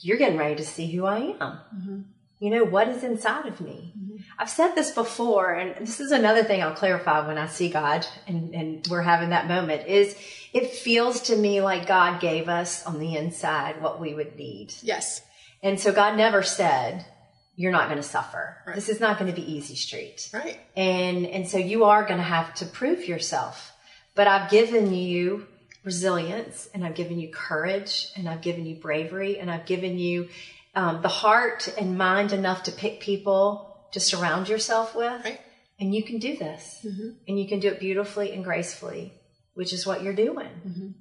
you're 0.00 0.16
getting 0.16 0.36
ready 0.36 0.56
to 0.56 0.64
see 0.64 0.90
who 0.90 1.06
I 1.06 1.18
am. 1.18 1.36
Mm-hmm. 1.38 2.00
You 2.40 2.50
know, 2.50 2.64
what 2.64 2.88
is 2.88 3.04
inside 3.04 3.46
of 3.46 3.60
me? 3.60 3.94
Mm-hmm. 3.96 4.16
I've 4.36 4.50
said 4.50 4.74
this 4.74 4.90
before, 4.90 5.52
and 5.52 5.86
this 5.86 6.00
is 6.00 6.10
another 6.10 6.42
thing 6.42 6.60
I'll 6.60 6.74
clarify 6.74 7.24
when 7.24 7.38
I 7.38 7.46
see 7.46 7.68
God 7.68 8.04
and, 8.26 8.52
and 8.52 8.84
we're 8.90 9.02
having 9.02 9.28
that 9.28 9.46
moment 9.46 9.86
is 9.86 10.16
it 10.52 10.70
feels 10.70 11.20
to 11.28 11.36
me 11.36 11.60
like 11.60 11.86
God 11.86 12.20
gave 12.20 12.48
us 12.48 12.84
on 12.84 12.98
the 12.98 13.14
inside 13.14 13.80
what 13.80 14.00
we 14.00 14.12
would 14.12 14.34
need. 14.34 14.74
yes 14.82 15.22
And 15.62 15.78
so 15.78 15.92
God 15.92 16.16
never 16.16 16.42
said, 16.42 17.06
you're 17.54 17.70
not 17.70 17.86
going 17.86 18.02
to 18.02 18.08
suffer. 18.08 18.56
This 18.74 18.88
is 18.88 18.98
not 18.98 19.20
going 19.20 19.32
to 19.32 19.40
be 19.40 19.52
easy 19.52 19.76
street. 19.76 20.28
right 20.34 20.58
And, 20.76 21.28
and 21.28 21.46
so 21.46 21.58
you 21.58 21.84
are 21.84 22.02
going 22.04 22.18
to 22.18 22.24
have 22.24 22.52
to 22.56 22.66
prove 22.66 23.06
yourself. 23.06 23.72
But 24.16 24.26
I've 24.26 24.50
given 24.50 24.92
you 24.92 25.46
resilience 25.84 26.68
and 26.74 26.84
I've 26.84 26.96
given 26.96 27.20
you 27.20 27.30
courage 27.30 28.08
and 28.16 28.28
I've 28.28 28.40
given 28.40 28.66
you 28.66 28.74
bravery 28.74 29.38
and 29.38 29.48
I've 29.48 29.66
given 29.66 29.98
you 29.98 30.28
um, 30.74 31.00
the 31.02 31.08
heart 31.08 31.72
and 31.78 31.96
mind 31.96 32.32
enough 32.32 32.64
to 32.64 32.72
pick 32.72 33.00
people 33.00 33.86
to 33.92 34.00
surround 34.00 34.48
yourself 34.48 34.96
with. 34.96 35.24
right 35.24 35.40
And 35.78 35.94
you 35.94 36.02
can 36.02 36.18
do 36.18 36.36
this. 36.36 36.80
And 37.28 37.38
you 37.38 37.46
can 37.46 37.60
do 37.60 37.68
it 37.68 37.78
beautifully 37.78 38.32
and 38.32 38.42
gracefully, 38.42 39.12
which 39.54 39.72
is 39.72 39.86
what 39.86 40.02
you're 40.02 40.14
doing. 40.14 40.94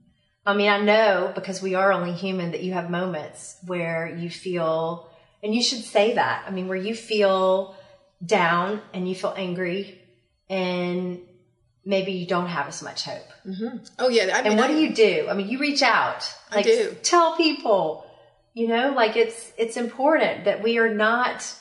I 0.46 0.54
mean, 0.54 0.70
I 0.70 0.80
know 0.82 1.32
because 1.34 1.62
we 1.62 1.74
are 1.76 1.92
only 1.92 2.14
human 2.14 2.52
that 2.52 2.62
you 2.62 2.74
have 2.74 2.90
moments 2.90 3.58
where 3.66 4.08
you 4.08 4.30
feel, 4.30 5.10
and 5.42 5.56
you 5.56 5.64
should 5.64 5.84
say 5.84 6.16
that. 6.16 6.44
I 6.48 6.52
mean, 6.52 6.68
where 6.68 6.78
you 6.78 6.94
feel 6.94 7.76
down 8.24 8.82
and 8.94 9.08
you 9.10 9.16
feel 9.16 9.34
angry 9.36 10.00
and 10.50 11.20
maybe 11.86 12.12
you 12.14 12.26
don't 12.26 12.48
have 12.48 12.68
as 12.68 12.82
much 12.82 13.04
hope. 13.06 13.28
oh 14.00 14.10
yeah 14.10 14.32
I 14.34 14.42
mean, 14.42 14.52
And 14.54 14.58
what 14.60 14.70
I- 14.70 14.74
do 14.74 14.80
you 14.80 14.94
do? 14.94 15.28
I 15.30 15.34
mean, 15.34 15.48
you 15.50 15.60
reach 15.60 15.82
out. 15.84 16.34
I 16.52 16.56
Like, 16.58 16.66
do. 16.66 16.96
Tell 17.04 17.36
people, 17.38 18.06
you 18.54 18.68
know, 18.68 18.92
like 18.96 19.16
it's, 19.16 19.52
it's 19.58 19.78
important 19.78 20.46
that 20.46 20.64
we 20.64 20.78
are 20.80 20.94
not, 20.94 21.54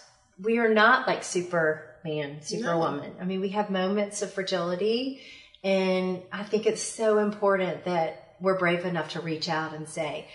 we 0.43 0.59
are 0.59 0.73
not 0.73 1.07
like 1.07 1.23
Superman, 1.25 2.41
Superwoman. 2.43 3.13
I 3.21 3.25
mean, 3.25 3.41
we 3.41 3.51
have 3.51 3.69
moments 3.71 4.23
of 4.23 4.33
fragility 4.33 5.21
and 5.63 6.23
I 6.33 6.43
think 6.45 6.67
it's 6.67 6.83
so 6.83 7.19
important 7.19 7.85
that 7.85 8.35
we're 8.41 8.59
brave 8.59 8.85
enough 8.85 9.11
to 9.13 9.21
reach 9.21 9.49
out 9.49 9.75
and 9.75 9.89
say, 9.89 10.27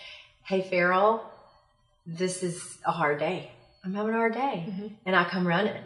Hey, 0.43 0.61
Farrell, 0.61 1.23
this 2.07 2.41
is 2.43 2.77
a 2.85 2.91
hard 2.91 3.19
day. 3.19 3.51
I'm 3.83 3.93
having 3.93 4.13
a 4.13 4.17
hard 4.17 4.33
day. 4.33 4.65
Mm-hmm. 4.67 4.87
And 5.05 5.15
I 5.15 5.23
come 5.25 5.47
running. 5.47 5.83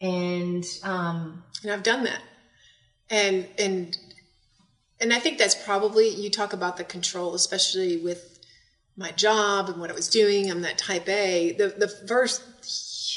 And, 0.00 0.64
um, 0.84 1.42
and 1.64 1.72
I've 1.72 1.82
done 1.82 2.04
that. 2.04 2.20
And 3.10 3.48
and 3.58 3.96
and 5.00 5.12
I 5.12 5.18
think 5.18 5.38
that's 5.38 5.54
probably 5.54 6.08
you 6.08 6.30
talk 6.30 6.52
about 6.52 6.76
the 6.76 6.84
control, 6.84 7.34
especially 7.34 7.98
with 7.98 8.38
my 8.96 9.12
job 9.12 9.68
and 9.68 9.80
what 9.80 9.90
I 9.90 9.94
was 9.94 10.08
doing. 10.08 10.50
I'm 10.50 10.62
that 10.62 10.78
type 10.78 11.08
A. 11.08 11.52
The 11.52 11.68
the 11.68 11.88
first 11.88 12.42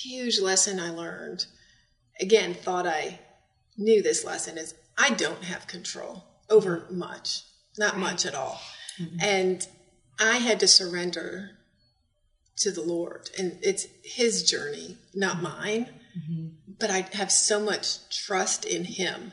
huge 0.04 0.40
lesson 0.40 0.80
I 0.80 0.92
learned, 0.92 1.46
again, 2.20 2.54
thought 2.54 2.88
I 2.88 3.20
knew 3.78 4.02
this 4.02 4.24
lesson 4.24 4.58
is 4.58 4.76
I 4.98 5.12
don't 5.12 5.44
have 5.44 5.68
control 5.68 6.24
over 6.50 6.82
mm-hmm. 6.82 7.00
much, 7.00 7.44
not 7.78 7.98
much 7.98 8.26
at 8.26 8.36
all. 8.36 8.62
Mm-hmm. 9.02 9.18
And 9.22 9.68
I 10.20 10.38
had 10.38 10.60
to 10.60 10.68
surrender 10.68 11.52
to 12.58 12.72
the 12.72 12.82
Lord, 12.82 13.30
and 13.40 13.58
it's 13.64 13.88
His 14.04 14.44
journey, 14.44 14.98
not 15.16 15.38
mm-hmm. 15.38 15.44
mine. 15.44 15.90
But 16.80 16.92
I 16.92 17.08
have 17.14 17.32
so 17.32 17.60
much 17.60 18.10
trust 18.26 18.66
in 18.66 18.84
Him 18.84 19.32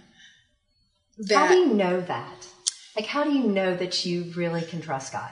how 1.30 1.48
do 1.48 1.54
you 1.54 1.74
know 1.74 2.00
that? 2.02 2.46
Like, 2.96 3.06
how 3.06 3.24
do 3.24 3.32
you 3.32 3.44
know 3.44 3.76
that 3.76 4.04
you 4.04 4.32
really 4.36 4.62
can 4.62 4.80
trust 4.80 5.12
God? 5.12 5.30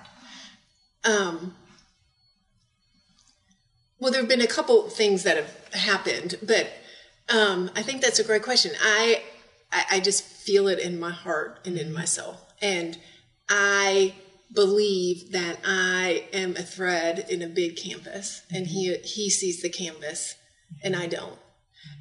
um, 1.07 1.55
well, 3.99 4.13
there 4.13 4.21
have 4.21 4.29
been 4.29 4.43
a 4.43 4.47
couple 4.47 4.89
things 4.91 5.23
that 5.23 5.37
have 5.37 5.75
happened, 5.75 6.37
but 6.43 6.69
um, 7.29 7.71
I 7.75 7.83
think 7.83 8.03
that's 8.03 8.19
a 8.19 8.25
great 8.25 8.43
question. 8.43 8.73
I, 8.81 9.23
I 9.73 9.85
I 9.93 10.01
just 10.01 10.25
feel 10.25 10.69
it 10.69 10.79
in 10.79 10.99
my 10.99 11.11
heart 11.11 11.61
and 11.65 11.79
in 11.79 11.93
my 11.93 12.05
soul, 12.05 12.37
and 12.61 12.99
I 13.49 14.15
believe 14.53 15.33
that 15.33 15.59
I 15.65 16.25
am 16.33 16.57
a 16.57 16.63
thread 16.63 17.27
in 17.29 17.43
a 17.43 17.49
big 17.49 17.77
canvas, 17.77 18.43
and 18.53 18.67
he 18.67 18.97
he 18.99 19.31
sees 19.31 19.63
the 19.63 19.71
canvas 19.71 20.35
and 20.83 20.97
I 20.97 21.07
don't. 21.07 21.39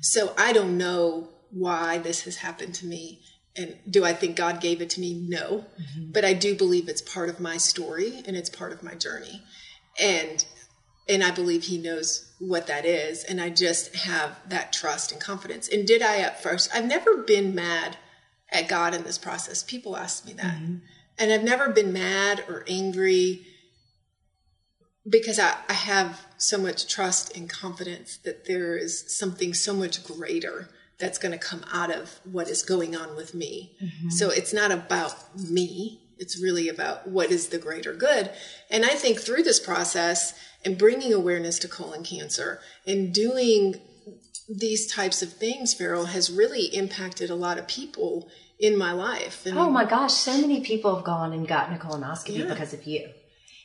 So 0.01 0.33
I 0.37 0.53
don't 0.53 0.77
know 0.77 1.29
why 1.51 1.97
this 1.97 2.23
has 2.23 2.37
happened 2.37 2.75
to 2.75 2.85
me. 2.85 3.21
And 3.57 3.77
do 3.89 4.03
I 4.03 4.13
think 4.13 4.35
God 4.35 4.59
gave 4.59 4.81
it 4.81 4.89
to 4.91 5.01
me? 5.01 5.13
No. 5.13 5.65
Mm-hmm. 5.79 6.11
But 6.11 6.25
I 6.25 6.33
do 6.33 6.55
believe 6.55 6.89
it's 6.89 7.01
part 7.01 7.29
of 7.29 7.39
my 7.39 7.57
story 7.57 8.21
and 8.25 8.35
it's 8.35 8.49
part 8.49 8.73
of 8.73 8.83
my 8.83 8.95
journey. 8.95 9.41
And 9.99 10.45
and 11.07 11.23
I 11.23 11.31
believe 11.31 11.63
he 11.63 11.77
knows 11.77 12.33
what 12.39 12.67
that 12.67 12.83
is. 12.83 13.23
And 13.23 13.39
I 13.39 13.49
just 13.49 13.95
have 13.95 14.39
that 14.49 14.73
trust 14.73 15.11
and 15.11 15.21
confidence. 15.21 15.69
And 15.69 15.85
did 15.85 16.01
I 16.01 16.17
at 16.17 16.41
first? 16.41 16.71
I've 16.73 16.85
never 16.85 17.17
been 17.17 17.53
mad 17.53 17.97
at 18.51 18.67
God 18.67 18.95
in 18.95 19.03
this 19.03 19.19
process. 19.19 19.61
People 19.61 19.95
ask 19.95 20.25
me 20.25 20.33
that. 20.33 20.55
Mm-hmm. 20.55 20.77
And 21.19 21.31
I've 21.31 21.43
never 21.43 21.69
been 21.69 21.93
mad 21.93 22.43
or 22.47 22.65
angry 22.67 23.45
because 25.07 25.37
I, 25.37 25.55
I 25.69 25.73
have 25.73 26.25
so 26.37 26.57
much 26.57 26.91
trust 26.91 27.37
and 27.37 27.49
confidence 27.49 28.17
that 28.17 28.45
there 28.45 28.75
is 28.75 29.15
something 29.15 29.53
so 29.53 29.73
much 29.73 30.03
greater 30.03 30.69
that's 30.97 31.17
going 31.17 31.31
to 31.31 31.37
come 31.37 31.63
out 31.73 31.91
of 31.91 32.19
what 32.23 32.49
is 32.49 32.63
going 32.63 32.95
on 32.95 33.15
with 33.15 33.33
me. 33.33 33.75
Mm-hmm. 33.83 34.09
So 34.09 34.29
it's 34.29 34.53
not 34.53 34.71
about 34.71 35.37
me. 35.37 36.01
It's 36.17 36.41
really 36.41 36.69
about 36.69 37.07
what 37.07 37.31
is 37.31 37.49
the 37.49 37.57
greater 37.57 37.93
good. 37.93 38.31
And 38.69 38.85
I 38.85 38.95
think 38.95 39.19
through 39.19 39.43
this 39.43 39.59
process 39.59 40.33
and 40.63 40.77
bringing 40.77 41.13
awareness 41.13 41.59
to 41.59 41.67
colon 41.67 42.03
cancer 42.03 42.59
and 42.87 43.13
doing 43.13 43.75
these 44.47 44.91
types 44.91 45.21
of 45.21 45.33
things, 45.33 45.73
Farrell, 45.73 46.05
has 46.05 46.31
really 46.31 46.65
impacted 46.65 47.29
a 47.29 47.35
lot 47.35 47.57
of 47.57 47.67
people 47.67 48.29
in 48.59 48.77
my 48.77 48.91
life. 48.91 49.45
And 49.45 49.57
oh 49.57 49.69
my 49.69 49.85
gosh, 49.85 50.13
so 50.13 50.39
many 50.39 50.61
people 50.61 50.95
have 50.95 51.03
gone 51.03 51.33
and 51.33 51.47
gotten 51.47 51.75
a 51.75 51.79
colonoscopy 51.79 52.39
yeah. 52.39 52.45
because 52.45 52.73
of 52.73 52.85
you. 52.85 53.09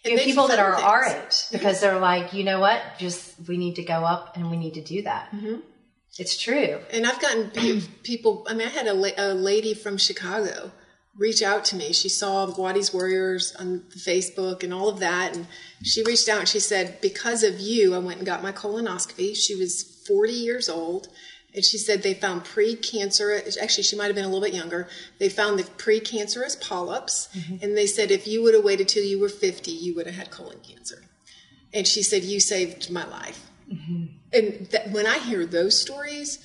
You 0.05 0.17
know, 0.17 0.23
people 0.23 0.49
that 0.49 0.59
are 0.59 0.77
things. 0.77 0.85
our 0.85 1.05
age 1.05 1.51
because 1.53 1.81
they're 1.81 1.99
like, 1.99 2.33
you 2.33 2.43
know 2.43 2.59
what? 2.59 2.81
Just 2.99 3.35
we 3.47 3.59
need 3.59 3.77
to 3.77 3.83
go 3.83 4.03
up 4.05 4.37
and 4.37 4.51
we 4.51 4.57
need 4.57 4.75
to 4.75 4.81
do 4.81 5.03
that. 5.03 5.31
Mm-hmm. 5.31 5.57
It's 6.19 6.37
true. 6.37 6.81
And 6.93 7.07
I've 7.07 7.21
gotten 7.21 7.51
people. 8.03 8.47
I 8.49 8.55
mean, 8.55 8.67
I 8.67 8.71
had 8.71 8.87
a, 8.87 9.33
a 9.33 9.35
lady 9.35 9.75
from 9.75 9.97
Chicago 9.97 10.73
reach 11.17 11.43
out 11.43 11.65
to 11.67 11.77
me. 11.77 11.93
She 11.93 12.09
saw 12.09 12.51
Waddy's 12.57 12.93
Warriors 12.95 13.55
on 13.57 13.81
Facebook 13.91 14.63
and 14.63 14.73
all 14.73 14.89
of 14.89 15.01
that, 15.01 15.37
and 15.37 15.47
she 15.83 16.03
reached 16.03 16.29
out 16.29 16.41
and 16.41 16.49
she 16.49 16.61
said, 16.61 17.01
"Because 17.01 17.43
of 17.43 17.61
you, 17.61 17.95
I 17.95 17.99
went 17.99 18.19
and 18.19 18.27
got 18.27 18.43
my 18.43 18.53
colonoscopy." 18.53 19.37
She 19.37 19.55
was 19.55 19.83
40 20.07 20.33
years 20.33 20.69
old 20.69 21.09
and 21.55 21.65
she 21.65 21.79
said 21.79 22.03
they 22.03 22.15
found 22.15 22.45
precancerous, 22.45 23.59
actually, 23.61 23.83
she 23.83 23.97
might 23.97 24.07
have 24.07 24.15
been 24.15 24.25
a 24.25 24.29
little 24.29 24.43
bit 24.43 24.55
younger. 24.55 24.89
They 25.19 25.29
found 25.29 25.59
the 25.59 25.65
precancerous 25.65 26.61
polyps. 26.61 27.29
Mm-hmm. 27.37 27.65
And 27.65 27.77
they 27.77 27.87
said 27.87 28.11
if 28.11 28.27
you 28.27 28.43
would 28.43 28.55
have 28.55 28.65
waited 28.65 28.89
till 28.89 29.05
you 29.05 29.19
were 29.19 29.29
50, 29.29 29.71
you 29.71 29.95
would 29.97 30.07
have 30.07 30.15
had 30.15 30.31
colon 30.31 30.61
cancer. 30.61 31.03
And 31.73 31.87
she 31.87 32.03
said, 32.03 32.23
You 32.23 32.41
saved 32.41 32.91
my 32.91 33.07
life. 33.07 33.51
Mm-hmm. 33.73 34.17
And 34.33 34.67
that, 34.71 34.91
when 34.91 35.07
I 35.07 35.19
hear 35.19 35.47
those 35.47 35.79
stories, 35.79 36.45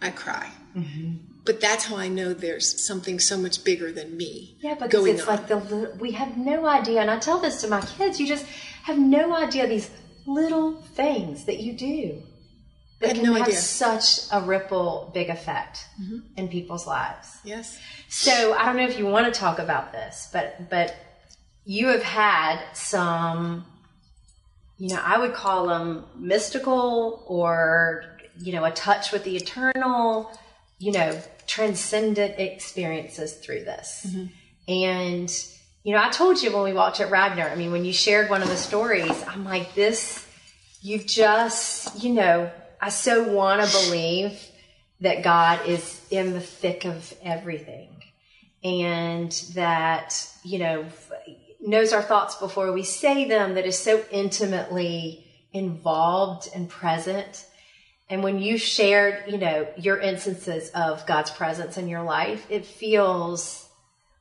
I 0.00 0.10
cry. 0.10 0.50
Mm-hmm. 0.76 1.16
But 1.44 1.60
that's 1.60 1.86
how 1.86 1.96
I 1.96 2.08
know 2.08 2.34
there's 2.34 2.86
something 2.86 3.18
so 3.18 3.36
much 3.36 3.64
bigger 3.64 3.90
than 3.90 4.16
me. 4.16 4.56
Yeah, 4.60 4.74
because 4.74 5.06
it's 5.06 5.22
on. 5.22 5.36
like 5.36 5.48
the 5.48 5.96
we 5.98 6.12
have 6.12 6.36
no 6.36 6.66
idea, 6.66 7.00
and 7.00 7.10
I 7.10 7.18
tell 7.18 7.40
this 7.40 7.60
to 7.62 7.68
my 7.68 7.80
kids. 7.80 8.20
You 8.20 8.28
just 8.28 8.46
have 8.84 8.98
no 8.98 9.34
idea 9.34 9.66
these 9.66 9.90
little 10.24 10.74
things 10.94 11.46
that 11.46 11.58
you 11.58 11.72
do 11.72 12.22
that 13.00 13.16
can 13.16 13.24
no 13.24 13.32
have 13.34 13.48
idea. 13.48 13.56
such 13.56 14.20
a 14.30 14.40
ripple 14.40 15.10
big 15.12 15.30
effect 15.30 15.84
mm-hmm. 16.00 16.18
in 16.36 16.46
people's 16.46 16.86
lives. 16.86 17.38
Yes. 17.44 17.78
So 18.08 18.54
I 18.54 18.64
don't 18.66 18.76
know 18.76 18.86
if 18.86 18.96
you 18.96 19.06
want 19.06 19.32
to 19.32 19.38
talk 19.38 19.58
about 19.58 19.90
this, 19.90 20.28
but 20.32 20.70
but 20.70 20.94
you 21.64 21.88
have 21.88 22.02
had 22.02 22.60
some, 22.72 23.64
you 24.82 24.88
know, 24.88 25.00
I 25.00 25.16
would 25.16 25.32
call 25.32 25.68
them 25.68 26.04
mystical 26.16 27.22
or 27.28 28.18
you 28.40 28.52
know 28.52 28.64
a 28.64 28.72
touch 28.72 29.12
with 29.12 29.22
the 29.22 29.36
eternal, 29.36 30.36
you 30.80 30.90
know, 30.90 31.16
transcendent 31.46 32.40
experiences 32.40 33.34
through 33.34 33.62
this, 33.64 34.06
mm-hmm. 34.08 34.72
and. 34.72 35.46
You 35.84 35.94
know, 35.94 36.00
I 36.00 36.10
told 36.10 36.40
you 36.40 36.52
when 36.52 36.62
we 36.62 36.72
walked 36.72 37.00
at 37.00 37.10
Ragnar, 37.10 37.48
I 37.48 37.56
mean, 37.56 37.72
when 37.72 37.84
you 37.84 37.92
shared 37.92 38.30
one 38.30 38.40
of 38.40 38.46
the 38.46 38.56
stories, 38.56 39.20
I'm 39.26 39.44
like, 39.44 39.74
this, 39.74 40.24
you've 40.80 41.06
just, 41.06 42.00
you 42.00 42.12
know, 42.12 42.52
I 42.80 42.88
so 42.90 43.24
want 43.24 43.68
to 43.68 43.86
believe 43.88 44.40
that 45.00 45.24
God 45.24 45.66
is 45.66 46.00
in 46.08 46.34
the 46.34 46.40
thick 46.40 46.84
of 46.84 47.12
everything 47.24 47.88
and 48.62 49.32
that, 49.54 50.24
you 50.44 50.60
know, 50.60 50.86
knows 51.62 51.92
our 51.92 52.02
thoughts 52.02 52.36
before 52.36 52.72
we 52.72 52.82
say 52.82 53.26
them, 53.26 53.54
that 53.54 53.66
is 53.66 53.78
so 53.78 54.04
intimately 54.10 55.26
involved 55.52 56.48
and 56.54 56.68
present. 56.68 57.46
And 58.10 58.22
when 58.22 58.38
you 58.38 58.58
shared, 58.58 59.30
you 59.30 59.38
know, 59.38 59.66
your 59.76 59.98
instances 59.98 60.70
of 60.70 61.06
God's 61.06 61.30
presence 61.30 61.78
in 61.78 61.88
your 61.88 62.02
life, 62.02 62.46
it 62.50 62.66
feels, 62.66 63.68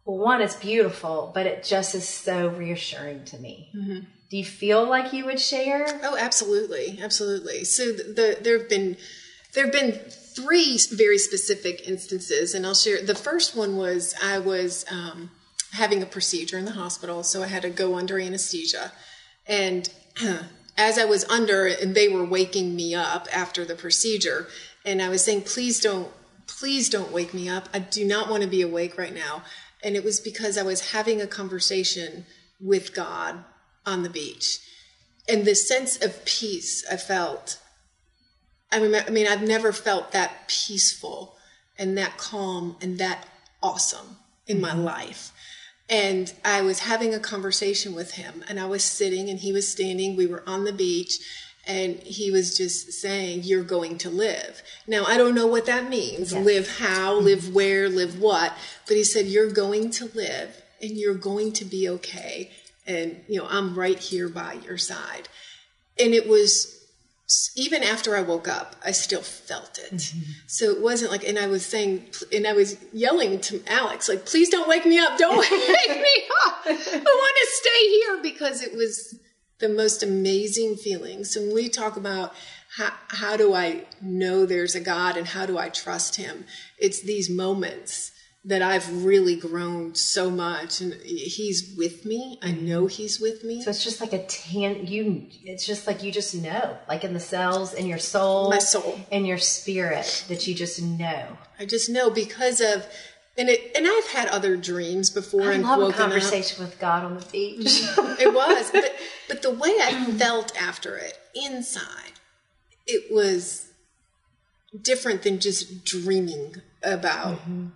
well, 0.06 0.18
one, 0.18 0.42
it's 0.42 0.56
beautiful, 0.56 1.32
but 1.34 1.46
it 1.46 1.64
just 1.64 1.96
is 1.96 2.08
so 2.08 2.50
reassuring 2.50 3.26
to 3.26 3.38
me. 3.38 3.70
Mm-hmm 3.76 4.00
do 4.32 4.38
you 4.38 4.46
feel 4.46 4.88
like 4.88 5.12
you 5.12 5.26
would 5.26 5.42
share? 5.42 6.00
Oh, 6.04 6.16
absolutely, 6.18 7.00
absolutely. 7.02 7.66
So 7.66 7.92
the, 7.92 8.38
there 8.40 8.60
have 8.60 8.70
been 8.70 8.96
there 9.54 9.66
have 9.66 9.74
been 9.74 9.92
three 9.92 10.80
very 10.90 11.18
specific 11.18 11.86
instances, 11.86 12.56
and 12.56 12.66
I'll 12.66 12.74
share. 12.74 13.06
The 13.06 13.14
first 13.14 13.58
one 13.58 13.76
was 13.76 14.16
I 14.24 14.40
was 14.40 14.86
um, 14.90 15.32
having 15.74 16.02
a 16.02 16.06
procedure 16.06 16.58
in 16.58 16.66
the 16.66 16.72
hospital, 16.72 17.24
so 17.24 17.44
I 17.44 17.48
had 17.48 17.62
to 17.64 17.70
go 17.70 17.96
under 17.96 18.20
anesthesia, 18.20 18.92
and 19.48 19.90
as 20.78 20.98
I 20.98 21.06
was 21.06 21.26
under, 21.26 21.68
and 21.68 21.96
they 21.96 22.08
were 22.08 22.26
waking 22.26 22.76
me 22.76 22.96
up 22.96 23.28
after 23.34 23.66
the 23.66 23.76
procedure, 23.76 24.48
and 24.86 25.02
I 25.02 25.10
was 25.10 25.24
saying, 25.24 25.44
"Please 25.44 25.80
don't, 25.80 26.10
please 26.48 26.90
don't 26.90 27.12
wake 27.12 27.34
me 27.34 27.48
up. 27.48 27.70
I 27.74 27.80
do 27.80 28.06
not 28.06 28.30
want 28.30 28.44
to 28.44 28.50
be 28.50 28.62
awake 28.62 28.98
right 28.98 29.14
now." 29.14 29.44
And 29.84 29.96
it 29.96 30.04
was 30.04 30.20
because 30.20 30.58
I 30.58 30.64
was 30.64 30.92
having 30.92 31.22
a 31.22 31.28
conversation 31.28 32.26
with 32.60 32.94
God 32.94 33.44
on 33.86 34.04
the 34.04 34.10
beach. 34.10 34.60
And 35.28 35.46
the 35.46 35.56
sense 35.56 36.02
of 36.04 36.26
peace 36.26 36.86
I 36.92 36.98
felt, 36.98 37.60
I, 38.72 38.78
remember, 38.78 39.10
I 39.10 39.12
mean, 39.12 39.28
I've 39.28 39.42
never 39.42 39.72
felt 39.72 40.12
that 40.12 40.48
peaceful 40.48 41.36
and 41.78 41.98
that 41.98 42.18
calm 42.18 42.78
and 42.82 42.98
that 43.00 43.26
awesome 43.62 44.18
in 44.48 44.58
mm-hmm. 44.58 44.66
my 44.66 44.74
life. 44.74 45.31
And 45.92 46.34
I 46.44 46.62
was 46.62 46.80
having 46.80 47.14
a 47.14 47.20
conversation 47.20 47.94
with 47.94 48.14
him, 48.14 48.44
and 48.48 48.60
I 48.60 48.66
was 48.66 48.84
sitting 48.84 49.30
and 49.30 49.38
he 49.38 49.52
was 49.52 49.68
standing. 49.68 50.16
We 50.16 50.26
were 50.26 50.44
on 50.48 50.64
the 50.64 50.74
beach, 50.74 51.20
and 51.68 51.98
he 52.00 52.32
was 52.32 52.58
just 52.58 52.94
saying, 52.94 53.42
You're 53.44 53.64
going 53.64 54.00
to 54.00 54.10
live. 54.10 54.64
Now, 54.88 55.04
I 55.06 55.18
don't 55.18 55.36
know 55.36 55.48
what 55.48 55.66
that 55.68 55.90
means 55.90 56.32
yes. 56.32 56.46
live 56.46 56.78
how, 56.78 57.16
mm-hmm. 57.16 57.26
live 57.26 57.54
where, 57.54 57.90
live 57.90 58.20
what. 58.20 58.54
But 58.88 58.96
he 58.96 59.04
said, 59.04 59.26
You're 59.26 59.52
going 59.52 59.92
to 59.92 60.10
live, 60.16 60.64
and 60.82 60.92
you're 60.92 61.14
going 61.14 61.52
to 61.54 61.66
be 61.66 61.88
okay 61.90 62.52
and 62.88 63.22
you 63.28 63.40
know 63.40 63.48
i'm 63.50 63.78
right 63.78 64.00
here 64.00 64.30
by 64.30 64.54
your 64.66 64.78
side 64.78 65.28
and 66.00 66.14
it 66.14 66.28
was 66.28 66.81
even 67.56 67.84
after 67.84 68.16
i 68.16 68.22
woke 68.22 68.48
up 68.48 68.76
i 68.86 68.92
still 68.92 69.22
felt 69.22 69.78
it. 69.78 69.94
Mm-hmm. 69.94 70.32
so 70.48 70.72
it 70.72 70.82
wasn't 70.82 71.12
like 71.12 71.28
and 71.28 71.38
i 71.38 71.48
was 71.48 71.66
saying 71.66 72.06
and 72.34 72.48
i 72.48 72.54
was 72.54 72.78
yelling 72.94 73.40
to 73.42 73.62
alex 73.68 74.10
like 74.10 74.26
please 74.26 74.50
don't 74.50 74.68
wake 74.68 74.86
me 74.86 74.98
up. 74.98 75.18
Don't 75.18 75.38
wake 75.40 75.50
me 75.50 76.24
up. 76.46 76.62
I 76.66 76.72
want 77.24 77.38
to 77.42 77.48
stay 77.52 77.90
here 77.90 78.20
because 78.22 78.62
it 78.62 78.76
was 78.76 79.20
the 79.60 79.70
most 79.70 80.02
amazing 80.02 80.76
feeling. 80.76 81.24
So 81.24 81.42
when 81.42 81.54
we 81.54 81.70
talk 81.70 81.98
about 81.98 82.34
how, 82.78 82.94
how 83.10 83.38
do 83.38 83.54
i 83.54 83.84
know 84.02 84.46
there's 84.46 84.76
a 84.76 84.80
god 84.80 85.18
and 85.18 85.28
how 85.28 85.46
do 85.46 85.58
i 85.58 85.68
trust 85.68 86.16
him 86.16 86.46
it's 86.78 87.02
these 87.02 87.30
moments 87.30 88.12
that 88.44 88.64
I've 88.64 89.06
really 89.06 89.36
grown 89.36 89.94
so 89.94 90.32
much 90.32 90.82
and 90.82 90.94
he's 91.04 91.76
with 91.78 92.06
me. 92.06 92.40
I 92.42 92.52
know 92.52 92.88
he's 92.88 93.20
with 93.20 93.44
me. 93.44 93.62
So 93.62 93.70
it's 93.70 93.84
just 93.84 94.02
like 94.02 94.14
a 94.14 94.26
tan 94.26 94.88
you 94.88 95.28
it's 95.44 95.66
just 95.66 95.86
like 95.86 96.02
you 96.02 96.12
just 96.12 96.34
know, 96.34 96.78
like 96.88 97.04
in 97.04 97.14
the 97.14 97.20
cells 97.20 97.74
in 97.74 97.86
your 97.86 98.00
soul, 98.00 98.50
my 98.50 98.58
soul, 98.58 99.00
in 99.12 99.26
your 99.26 99.38
spirit 99.38 100.26
that 100.28 100.48
you 100.48 100.56
just 100.56 100.82
know. 100.82 101.38
I 101.60 101.66
just 101.66 101.88
know 101.88 102.10
because 102.10 102.62
of 102.62 102.88
and 103.38 103.48
it 103.48 103.72
and 103.76 103.86
I've 103.88 104.08
had 104.08 104.28
other 104.30 104.58
dreams 104.58 105.12
before 105.12 105.44
I 105.44 105.54
and 105.54 105.64
love 105.64 105.92
a 105.92 105.94
conversation 105.94 106.64
up. 106.64 106.70
with 106.70 106.80
God 106.80 107.04
on 107.04 107.20
the 107.20 107.26
beach. 107.26 107.84
it 108.20 108.34
was, 108.34 108.72
but 108.72 108.92
but 109.28 109.44
the 109.44 109.52
way 109.52 109.78
I 109.82 110.04
felt 110.18 110.60
after 110.60 110.98
it 110.98 111.20
inside, 111.36 112.14
it 112.88 113.14
was 113.14 113.72
different 114.82 115.22
than 115.22 115.38
just 115.40 115.86
dreaming 115.86 116.56
about 116.84 117.38
mm-hmm 117.42 117.68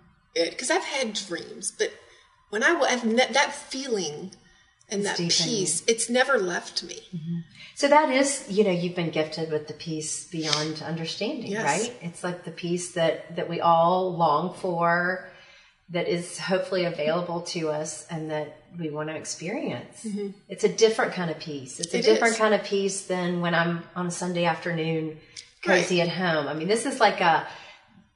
because 0.44 0.70
I've 0.70 0.84
had 0.84 1.14
dreams, 1.14 1.72
but 1.76 1.92
when 2.50 2.62
I 2.62 2.72
will 2.72 2.86
have 2.86 3.04
ne- 3.04 3.32
that 3.32 3.52
feeling 3.52 4.32
and 4.88 5.00
it's 5.00 5.18
that 5.18 5.18
peace, 5.18 5.82
it's 5.88 6.08
never 6.08 6.38
left 6.38 6.84
me. 6.84 7.00
Mm-hmm. 7.14 7.38
So 7.74 7.88
that 7.88 8.10
is, 8.10 8.46
you 8.48 8.64
know, 8.64 8.70
you've 8.70 8.94
been 8.94 9.10
gifted 9.10 9.50
with 9.50 9.66
the 9.66 9.74
peace 9.74 10.28
beyond 10.28 10.82
understanding, 10.82 11.50
yes. 11.50 11.64
right? 11.64 11.96
It's 12.02 12.22
like 12.22 12.44
the 12.44 12.52
peace 12.52 12.92
that 12.92 13.36
that 13.36 13.48
we 13.48 13.60
all 13.60 14.16
long 14.16 14.54
for, 14.54 15.28
that 15.90 16.08
is 16.08 16.38
hopefully 16.38 16.84
available 16.84 17.42
to 17.42 17.68
us, 17.70 18.06
and 18.10 18.30
that 18.30 18.60
we 18.78 18.90
want 18.90 19.08
to 19.08 19.16
experience. 19.16 20.04
Mm-hmm. 20.04 20.28
It's 20.48 20.64
a 20.64 20.68
different 20.68 21.14
kind 21.14 21.30
of 21.30 21.38
peace. 21.38 21.80
It's 21.80 21.94
a 21.94 21.98
it 21.98 22.04
different 22.04 22.34
is. 22.34 22.38
kind 22.38 22.54
of 22.54 22.62
peace 22.64 23.06
than 23.06 23.40
when 23.40 23.54
I'm 23.54 23.82
on 23.94 24.06
a 24.06 24.10
Sunday 24.10 24.44
afternoon 24.44 25.18
cozy 25.64 26.00
at 26.00 26.08
home. 26.08 26.46
I 26.48 26.54
mean, 26.54 26.68
this 26.68 26.86
is 26.86 27.00
like 27.00 27.20
a, 27.20 27.46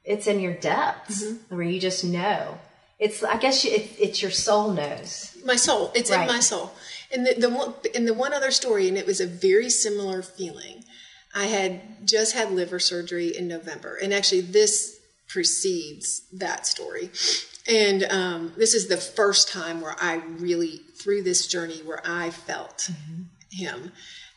it's 0.05 0.27
in 0.27 0.39
your 0.39 0.53
depths 0.53 1.23
Mm-hmm. 1.23 1.55
where 1.55 1.63
you 1.65 1.79
just 1.79 2.03
know. 2.03 2.57
It's, 2.99 3.23
I 3.23 3.37
guess 3.37 3.65
you, 3.65 3.71
it, 3.71 3.89
it's 3.99 4.21
your 4.21 4.31
soul 4.31 4.71
knows. 4.73 5.35
my 5.45 5.55
soul 5.55 5.91
it's 5.95 6.11
Right. 6.11 6.21
in 6.21 6.27
my 6.27 6.39
soul 6.39 6.71
and 7.13 7.25
the, 7.25 7.33
the 7.33 7.49
one 7.49 7.73
and 7.95 8.07
the 8.07 8.13
one 8.13 8.31
other 8.33 8.51
story 8.51 8.87
and 8.87 8.97
it 8.97 9.07
was 9.07 9.19
a 9.19 9.25
very 9.27 9.69
similar 9.71 10.21
feeling 10.21 10.83
i 11.33 11.45
had 11.45 11.81
just 12.07 12.33
had 12.35 12.51
liver 12.51 12.77
surgery 12.79 13.35
in 13.35 13.47
november 13.47 13.95
and 14.03 14.13
actually 14.13 14.41
this 14.41 14.99
precedes 15.27 16.21
that 16.31 16.67
story 16.67 17.09
and 17.67 18.03
um, 18.05 18.53
this 18.57 18.73
is 18.75 18.87
the 18.87 18.97
first 18.97 19.47
time 19.49 19.81
where 19.81 19.95
i 19.99 20.15
really 20.37 20.81
through 21.01 21.23
this 21.23 21.47
journey 21.47 21.79
where 21.83 22.01
i 22.05 22.29
felt 22.29 22.89
him 23.51 23.91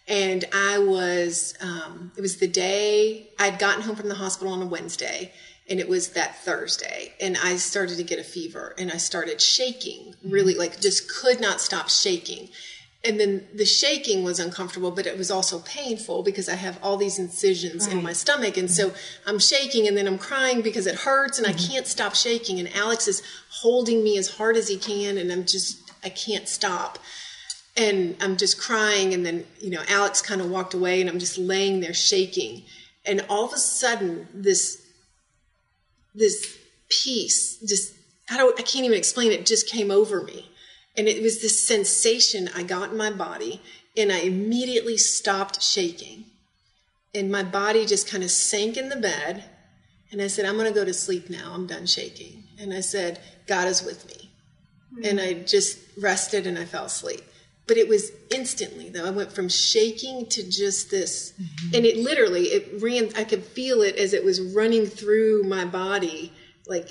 and 0.09 0.45
i 0.55 0.79
was 0.79 1.55
um, 1.61 2.11
it 2.17 2.23
was 2.23 2.39
the 2.39 2.49
day 2.49 3.29
i'd 3.39 3.59
gotten 3.59 3.83
home 3.83 3.95
from 3.97 4.09
the 4.09 4.15
hospital 4.15 4.53
on 4.53 4.63
a 4.63 4.67
wednesday 4.67 5.31
and 5.69 5.81
it 5.81 5.89
was 5.89 6.11
that 6.11 6.37
Thursday, 6.45 7.15
and 7.21 7.37
I 7.43 7.57
started 7.57 7.97
to 7.97 8.03
get 8.03 8.19
a 8.19 8.25
fever, 8.25 8.75
and 8.79 8.91
I 8.91 8.97
started 8.99 9.41
shaking, 9.41 10.15
really 10.23 10.53
mm-hmm. 10.53 10.61
like 10.61 10.81
just 10.81 11.11
could 11.11 11.41
not 11.41 11.61
stop 11.61 11.89
shaking. 11.89 12.49
And 13.07 13.21
then 13.21 13.47
the 13.55 13.67
shaking 13.67 14.25
was 14.25 14.41
uncomfortable, 14.41 14.91
but 14.91 15.07
it 15.07 15.19
was 15.19 15.31
also 15.31 15.59
painful 15.59 16.23
because 16.23 16.49
I 16.49 16.55
have 16.55 16.79
all 16.83 16.97
these 16.97 17.19
incisions 17.19 17.87
in 17.87 18.03
my 18.03 18.15
stomach, 18.15 18.57
and 18.57 18.71
so 18.71 18.91
mm-hmm. 18.91 19.29
I'm 19.29 19.39
shaking, 19.39 19.87
and 19.87 19.97
then 19.97 20.07
I'm 20.07 20.19
crying 20.19 20.63
because 20.63 20.87
it 20.87 20.95
hurts, 20.95 21.39
and 21.39 21.47
I 21.47 21.53
mm-hmm. 21.53 21.73
can't 21.73 21.87
stop 21.87 22.15
shaking. 22.15 22.59
And 22.61 22.75
Alex 22.75 23.07
is 23.07 23.23
holding 23.51 24.03
me 24.03 24.17
as 24.19 24.37
hard 24.37 24.57
as 24.57 24.69
he 24.69 24.79
can, 24.79 25.19
and 25.19 25.31
I'm 25.31 25.45
just 25.45 25.81
I 26.05 26.11
can't 26.11 26.49
stop 26.49 26.99
and 27.77 28.17
I'm 28.21 28.37
just 28.37 28.61
crying. 28.61 29.15
And 29.15 29.25
then, 29.25 29.45
you 29.61 29.71
know, 29.71 29.83
Alex 29.89 30.23
kind 30.23 30.41
of 30.41 30.51
walked 30.51 30.75
away 30.75 31.01
and 31.01 31.11
I'm 31.11 31.19
just 31.19 31.39
laying 31.39 31.81
there 31.81 31.95
shaking. 31.95 32.65
And 33.05 33.25
all 33.29 33.45
of 33.45 33.53
a 33.53 33.59
sudden, 33.59 34.29
this, 34.33 34.84
this 36.15 36.59
peace, 36.89 37.59
just, 37.67 37.95
I 38.31 38.37
don't, 38.37 38.59
I 38.59 38.63
can't 38.63 38.85
even 38.85 38.99
explain 38.99 39.33
it, 39.33 39.47
just 39.47 39.69
came 39.69 39.91
over 39.91 40.23
me. 40.23 40.51
And 40.97 41.09
it 41.09 41.23
was 41.23 41.43
this 41.43 41.67
sensation 41.67 42.49
I 42.55 42.63
got 42.63 42.91
in 42.91 42.97
my 42.97 43.11
body 43.11 43.61
and 43.97 44.13
I 44.13 44.19
immediately 44.19 44.97
stopped 44.97 45.63
shaking. 45.63 46.27
And 47.15 47.31
my 47.31 47.43
body 47.43 47.87
just 47.87 48.09
kind 48.09 48.23
of 48.23 48.31
sank 48.31 48.77
in 48.77 48.89
the 48.89 48.97
bed. 48.97 49.45
And 50.13 50.23
I 50.23 50.29
said, 50.29 50.45
I'm 50.45 50.57
going 50.57 50.73
to 50.73 50.79
go 50.79 50.85
to 50.85 50.95
sleep 50.95 51.29
now. 51.31 51.53
I'm 51.53 51.67
done 51.67 51.87
shaking. 51.87 52.45
And 52.59 52.73
I 52.73 52.81
said, 52.81 53.21
God 53.47 53.67
is 53.67 53.83
with 53.83 54.07
me 54.07 54.25
and 55.03 55.21
I 55.21 55.35
just 55.35 55.79
rested 56.01 56.47
and 56.47 56.59
I 56.59 56.65
fell 56.65 56.85
asleep. 56.85 57.23
But 57.67 57.79
it 57.79 57.89
was 57.89 58.13
instantly 58.31 58.91
though. 58.91 59.07
I 59.07 59.11
went 59.11 59.33
from 59.33 59.49
shaking 59.49 60.27
to 60.27 60.49
just 60.49 60.91
this, 60.91 61.33
and 61.73 61.87
it 61.87 61.97
literally 61.97 62.45
it 62.45 62.83
ran. 62.83 63.11
I 63.17 63.25
could 63.25 63.45
feel 63.45 63.83
it 63.83 63.97
as 63.97 64.13
it 64.13 64.25
was 64.25 64.41
running 64.41 64.87
through 64.87 65.45
my 65.45 65.65
body. 65.65 66.33
Like 66.67 66.91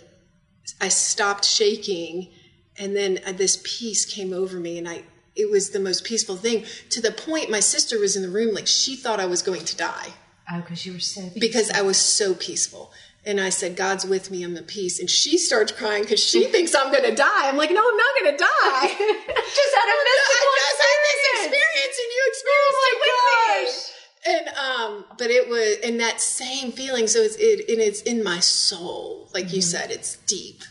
I 0.81 0.87
stopped 0.87 1.45
shaking, 1.45 2.29
and 2.77 2.95
then 2.95 3.19
uh, 3.25 3.33
this 3.33 3.61
peace 3.63 4.05
came 4.05 4.33
over 4.33 4.59
me, 4.59 4.77
and 4.77 4.89
I. 4.89 5.03
It 5.35 5.49
was 5.49 5.71
the 5.71 5.79
most 5.79 6.03
peaceful 6.03 6.35
thing 6.35 6.63
to 6.91 7.01
the 7.01 7.11
point 7.11 7.49
my 7.49 7.59
sister 7.59 7.97
was 7.99 8.15
in 8.15 8.21
the 8.21 8.29
room, 8.29 8.53
like 8.53 8.67
she 8.67 8.95
thought 8.95 9.19
I 9.19 9.25
was 9.25 9.41
going 9.41 9.65
to 9.65 9.75
die 9.75 10.13
Oh, 10.51 10.59
because 10.59 10.85
you 10.85 10.93
were 10.93 10.99
so 10.99 11.29
because 11.39 11.71
I 11.71 11.81
was 11.81 11.97
so 11.97 12.33
peaceful. 12.33 12.91
And 13.25 13.39
I 13.39 13.49
said, 13.49 13.77
God's 13.77 14.05
with 14.05 14.31
me, 14.31 14.43
I'm 14.43 14.57
at 14.57 14.67
peace. 14.67 14.99
And 14.99 15.09
she 15.09 15.37
starts 15.37 15.71
crying 15.71 16.03
because 16.03 16.19
she 16.19 16.45
thinks 16.45 16.75
I'm 16.75 16.91
going 16.91 17.05
to 17.05 17.15
die. 17.15 17.47
I'm 17.47 17.55
like, 17.55 17.71
no, 17.71 17.79
I'm 17.79 17.97
not 17.97 18.15
going 18.19 18.31
to 18.33 18.37
die. 18.37 18.87
just 18.87 19.75
had 19.75 19.87
a 19.87 19.95
I 19.95 20.03
mystical 20.03 20.53
just 20.59 20.81
had 20.81 20.99
this 21.07 21.21
experience 21.31 21.97
and 22.03 22.09
you 22.11 22.23
experienced 22.27 22.83
it 22.89 22.97
with 22.99 23.15
me. 23.15 23.93
And 24.25 24.47
um, 24.57 25.05
but 25.17 25.29
it 25.29 25.49
was 25.49 25.77
in 25.79 25.97
that 25.97 26.19
same 26.19 26.71
feeling. 26.71 27.07
So 27.07 27.19
it's 27.19 27.35
it 27.37 27.69
and 27.69 27.79
it's 27.79 28.01
in 28.01 28.23
my 28.23 28.39
soul, 28.39 29.29
like 29.33 29.53
you 29.53 29.61
said, 29.61 29.91
it's 29.91 30.17
deep. 30.27 30.61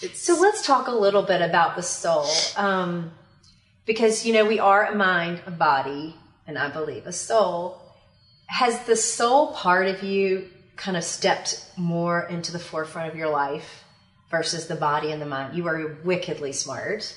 It's 0.00 0.22
So 0.22 0.40
let's 0.40 0.64
talk 0.64 0.86
a 0.86 0.92
little 0.92 1.22
bit 1.22 1.42
about 1.42 1.74
the 1.74 1.82
soul. 1.82 2.26
Um, 2.56 3.12
because, 3.86 4.26
you 4.26 4.34
know, 4.34 4.44
we 4.44 4.60
are 4.60 4.84
a 4.84 4.94
mind, 4.94 5.40
a 5.46 5.50
body, 5.50 6.14
and 6.46 6.58
I 6.58 6.68
believe 6.68 7.06
a 7.06 7.12
soul. 7.12 7.80
Has 8.46 8.84
the 8.84 8.96
soul 8.96 9.52
part 9.52 9.88
of 9.88 10.02
you 10.02 10.48
kind 10.78 10.96
of 10.96 11.04
stepped 11.04 11.64
more 11.76 12.22
into 12.22 12.52
the 12.52 12.58
forefront 12.58 13.10
of 13.10 13.16
your 13.16 13.28
life 13.28 13.84
versus 14.30 14.66
the 14.68 14.74
body 14.76 15.12
and 15.12 15.20
the 15.20 15.26
mind? 15.26 15.56
You 15.56 15.66
are 15.68 15.96
wickedly 16.04 16.52
smart 16.52 17.14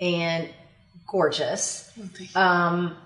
and 0.00 0.48
gorgeous. 1.06 1.90
Um, 2.34 2.96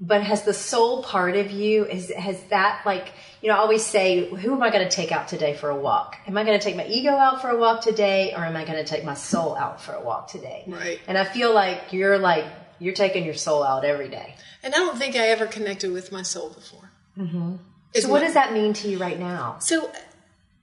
but 0.00 0.22
has 0.22 0.42
the 0.42 0.52
soul 0.52 1.02
part 1.04 1.36
of 1.36 1.50
you 1.52 1.84
is 1.86 2.10
has 2.12 2.42
that 2.44 2.82
like 2.84 3.12
you 3.40 3.48
know 3.48 3.54
I 3.54 3.58
always 3.58 3.86
say 3.86 4.28
who 4.28 4.52
am 4.52 4.60
i 4.62 4.70
going 4.70 4.82
to 4.86 4.90
take 4.90 5.12
out 5.12 5.28
today 5.28 5.54
for 5.54 5.70
a 5.70 5.76
walk 5.76 6.16
am 6.26 6.36
i 6.36 6.42
going 6.42 6.58
to 6.58 6.62
take 6.62 6.74
my 6.74 6.84
ego 6.88 7.12
out 7.12 7.40
for 7.40 7.48
a 7.48 7.56
walk 7.56 7.80
today 7.80 8.34
or 8.34 8.44
am 8.44 8.56
i 8.56 8.64
going 8.64 8.76
to 8.76 8.84
take 8.84 9.04
my 9.04 9.14
soul 9.14 9.54
out 9.56 9.80
for 9.80 9.92
a 9.92 10.00
walk 10.02 10.26
today 10.28 10.64
Right. 10.66 10.98
and 11.06 11.16
i 11.16 11.24
feel 11.24 11.54
like 11.54 11.92
you're 11.92 12.18
like 12.18 12.44
you're 12.80 12.92
taking 12.92 13.24
your 13.24 13.34
soul 13.34 13.62
out 13.62 13.84
every 13.84 14.08
day 14.08 14.34
and 14.64 14.74
I 14.74 14.78
don't 14.78 14.98
think 14.98 15.14
I 15.14 15.28
ever 15.28 15.46
connected 15.46 15.92
with 15.92 16.10
my 16.10 16.22
soul 16.22 16.48
before. 16.50 16.90
Mm-hmm. 17.18 17.56
So 18.02 18.08
what 18.08 18.20
does 18.20 18.34
that 18.34 18.52
mean 18.52 18.72
to 18.74 18.88
you 18.88 18.98
right 18.98 19.18
now 19.18 19.56
So, 19.60 19.90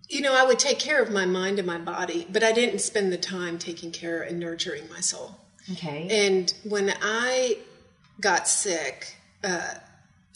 you 0.10 0.22
know, 0.22 0.36
I 0.36 0.46
would 0.46 0.60
take 0.60 0.80
care 0.80 1.02
of 1.02 1.10
my 1.10 1.26
mind 1.26 1.58
and 1.58 1.66
my 1.68 1.78
body, 1.78 2.28
but 2.30 2.44
I 2.44 2.52
didn't 2.52 2.80
spend 2.80 3.12
the 3.14 3.18
time 3.18 3.58
taking 3.58 3.92
care 3.92 4.22
and 4.22 4.40
nurturing 4.40 4.90
my 4.90 5.00
soul. 5.00 5.38
okay 5.72 6.08
And 6.10 6.54
when 6.64 6.94
I 7.02 7.58
got 8.20 8.48
sick, 8.48 9.16
uh, 9.44 9.76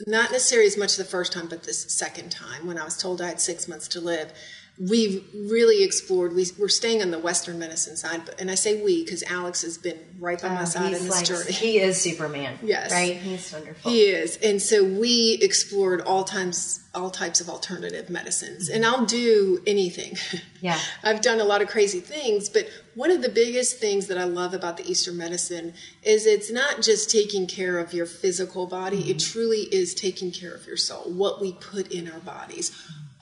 not 0.07 0.31
necessarily 0.31 0.67
as 0.67 0.77
much 0.77 0.97
the 0.97 1.05
first 1.05 1.31
time, 1.33 1.47
but 1.47 1.63
this 1.63 1.81
second 1.91 2.31
time, 2.31 2.67
when 2.67 2.77
I 2.77 2.83
was 2.83 2.97
told 2.97 3.21
I 3.21 3.27
had 3.27 3.39
six 3.39 3.67
months 3.67 3.87
to 3.89 4.01
live, 4.01 4.33
we 4.77 5.23
really 5.33 5.83
explored. 5.85 6.35
We, 6.35 6.47
we're 6.59 6.67
staying 6.67 7.01
on 7.01 7.11
the 7.11 7.19
Western 7.19 7.57
medicine 7.57 7.95
side, 7.95 8.23
but, 8.25 8.39
and 8.41 8.51
I 8.51 8.55
say 8.55 8.83
we 8.83 9.05
because 9.05 9.23
Alex 9.23 9.61
has 9.61 9.77
been 9.77 9.97
right 10.19 10.41
by 10.41 10.49
my 10.49 10.63
Oh, 10.63 10.65
side 10.65 10.87
in 10.93 11.03
this 11.03 11.09
like 11.09 11.25
journey. 11.25 11.51
he 11.51 11.79
is 11.79 12.01
superman 12.01 12.59
Yes. 12.63 12.91
right 12.91 13.15
he's 13.15 13.53
wonderful 13.53 13.89
He 13.91 14.01
is, 14.01 14.37
and 14.37 14.61
so 14.61 14.83
we 14.83 15.39
explored 15.41 16.01
all 16.01 16.25
times, 16.25 16.81
all 16.93 17.09
types 17.09 17.39
of 17.39 17.49
alternative 17.49 18.09
medicines, 18.09 18.67
and 18.67 18.85
I'll 18.85 19.05
do 19.05 19.61
anything. 19.65 20.17
Yeah. 20.61 20.79
I've 21.03 21.21
done 21.21 21.39
a 21.39 21.43
lot 21.43 21.61
of 21.61 21.67
crazy 21.67 21.99
things, 21.99 22.49
but 22.49 22.67
one 22.95 23.11
of 23.11 23.21
the 23.21 23.29
biggest 23.29 23.77
things 23.77 24.07
that 24.07 24.17
I 24.17 24.23
love 24.23 24.55
about 24.55 24.77
the 24.77 24.89
Eastern 24.89 25.15
medicine 25.15 25.75
is 26.01 26.25
it's 26.25 26.51
not 26.51 26.81
just 26.81 27.11
taking 27.11 27.45
care 27.45 27.77
of 27.77 27.93
your 27.93 28.07
physical 28.07 28.65
body; 28.65 29.11
it 29.11 29.17
mm-hmm. 29.17 29.31
truly 29.31 29.59
is 29.71 29.93
taking 29.93 30.31
care 30.31 30.55
of 30.55 30.65
your 30.65 30.77
soul. 30.77 31.03
What 31.03 31.39
we 31.39 31.53
put 31.53 31.91
in 31.91 32.09
our 32.09 32.17
bodies, 32.19 32.71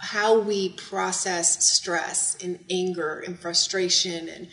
how 0.03 0.37
we 0.39 0.69
process 0.69 1.65
stress 1.65 2.35
and 2.43 2.59
anger 2.69 3.19
and 3.25 3.39
frustration 3.39 4.27
and 4.27 4.47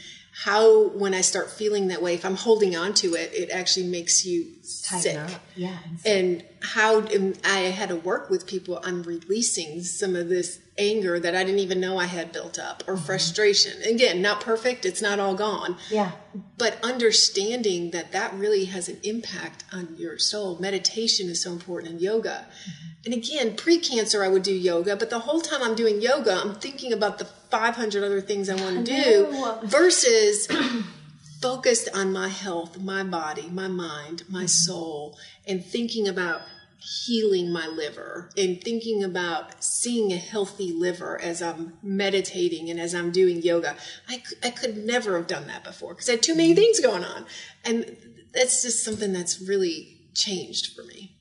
how 0.44 0.88
when 0.90 1.12
I 1.12 1.22
start 1.22 1.50
feeling 1.50 1.88
that 1.88 2.00
way, 2.00 2.14
if 2.14 2.24
I'm 2.24 2.36
holding 2.36 2.76
on 2.76 2.94
to 2.94 3.14
it, 3.14 3.32
it 3.34 3.50
actually 3.50 3.88
makes 3.88 4.24
you 4.24 4.44
Tighten 4.88 5.00
sick. 5.00 5.16
up. 5.34 5.40
yeah 5.56 5.76
And 6.06 6.44
how 6.62 7.00
I 7.44 7.58
had 7.78 7.88
to 7.90 7.96
work 7.96 8.30
with 8.30 8.46
people 8.46 8.80
on 8.84 9.02
releasing 9.02 9.82
some 9.82 10.14
of 10.16 10.28
this 10.28 10.60
anger 10.80 11.20
that 11.20 11.36
I 11.36 11.44
didn't 11.44 11.60
even 11.60 11.78
know 11.78 11.98
I 11.98 12.06
had 12.06 12.32
built 12.32 12.58
up 12.58 12.82
or 12.88 12.94
mm-hmm. 12.94 13.04
frustration. 13.04 13.80
Again, 13.82 14.20
not 14.20 14.40
perfect, 14.40 14.84
it's 14.84 15.02
not 15.02 15.20
all 15.20 15.34
gone. 15.34 15.76
yeah 15.90 16.12
But 16.58 16.82
understanding 16.82 17.90
that 17.92 18.12
that 18.12 18.34
really 18.34 18.64
has 18.64 18.88
an 18.88 18.98
impact 19.04 19.64
on 19.72 19.94
your 19.96 20.18
soul. 20.18 20.58
Meditation 20.58 21.28
is 21.28 21.42
so 21.42 21.52
important 21.52 21.92
in 21.92 21.98
yoga. 22.00 22.46
Mm-hmm. 22.48 22.86
And 23.04 23.14
again, 23.14 23.56
pre 23.56 23.78
cancer, 23.78 24.24
I 24.24 24.28
would 24.28 24.42
do 24.42 24.52
yoga, 24.52 24.96
but 24.96 25.10
the 25.10 25.20
whole 25.20 25.40
time 25.40 25.62
I'm 25.62 25.74
doing 25.74 26.02
yoga, 26.02 26.40
I'm 26.42 26.54
thinking 26.54 26.92
about 26.92 27.18
the 27.18 27.24
500 27.24 28.02
other 28.02 28.20
things 28.20 28.48
I 28.48 28.56
want 28.56 28.84
to 28.84 28.92
do 28.92 29.58
versus 29.64 30.48
focused 31.40 31.88
on 31.94 32.12
my 32.12 32.28
health, 32.28 32.78
my 32.78 33.02
body, 33.02 33.48
my 33.50 33.68
mind, 33.68 34.24
my 34.28 34.40
mm-hmm. 34.40 34.46
soul, 34.46 35.18
and 35.46 35.64
thinking 35.64 36.08
about 36.08 36.42
healing 36.80 37.52
my 37.52 37.66
liver 37.66 38.30
and 38.36 38.62
thinking 38.62 39.04
about 39.04 39.62
seeing 39.62 40.12
a 40.12 40.16
healthy 40.16 40.72
liver 40.72 41.20
as 41.20 41.42
I'm 41.42 41.74
meditating 41.82 42.70
and 42.70 42.80
as 42.80 42.94
I'm 42.94 43.10
doing 43.10 43.42
yoga. 43.42 43.76
I, 44.08 44.22
I 44.42 44.50
could 44.50 44.78
never 44.78 45.16
have 45.16 45.26
done 45.26 45.46
that 45.48 45.62
before 45.62 45.94
because 45.94 46.08
I 46.08 46.12
had 46.12 46.22
too 46.22 46.34
many 46.34 46.52
mm. 46.52 46.56
things 46.56 46.80
going 46.80 47.04
on. 47.04 47.26
And 47.64 47.96
that's 48.32 48.62
just 48.62 48.82
something 48.82 49.12
that's 49.12 49.40
really 49.40 49.98
changed 50.14 50.74
for 50.74 50.82
me. 50.82 51.16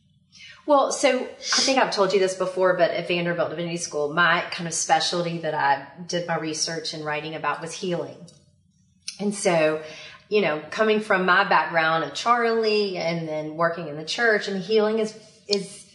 Well, 0.65 0.91
so 0.91 1.21
I 1.21 1.61
think 1.61 1.79
I've 1.79 1.91
told 1.91 2.13
you 2.13 2.19
this 2.19 2.35
before, 2.35 2.77
but 2.77 2.91
at 2.91 3.07
Vanderbilt 3.07 3.49
Divinity 3.49 3.77
School, 3.77 4.13
my 4.13 4.41
kind 4.51 4.67
of 4.67 4.73
specialty 4.73 5.39
that 5.39 5.53
I 5.53 5.87
did 6.05 6.27
my 6.27 6.37
research 6.37 6.93
and 6.93 7.03
writing 7.03 7.33
about 7.35 7.59
was 7.59 7.73
healing. 7.73 8.17
And 9.19 9.33
so, 9.33 9.81
you 10.29 10.41
know, 10.41 10.61
coming 10.69 10.99
from 10.99 11.25
my 11.25 11.43
background 11.43 12.03
of 12.03 12.13
Charlie 12.13 12.97
and 12.97 13.27
then 13.27 13.57
working 13.57 13.87
in 13.87 13.97
the 13.97 14.05
church, 14.05 14.47
and 14.47 14.61
healing 14.61 14.99
is 14.99 15.19
is 15.49 15.85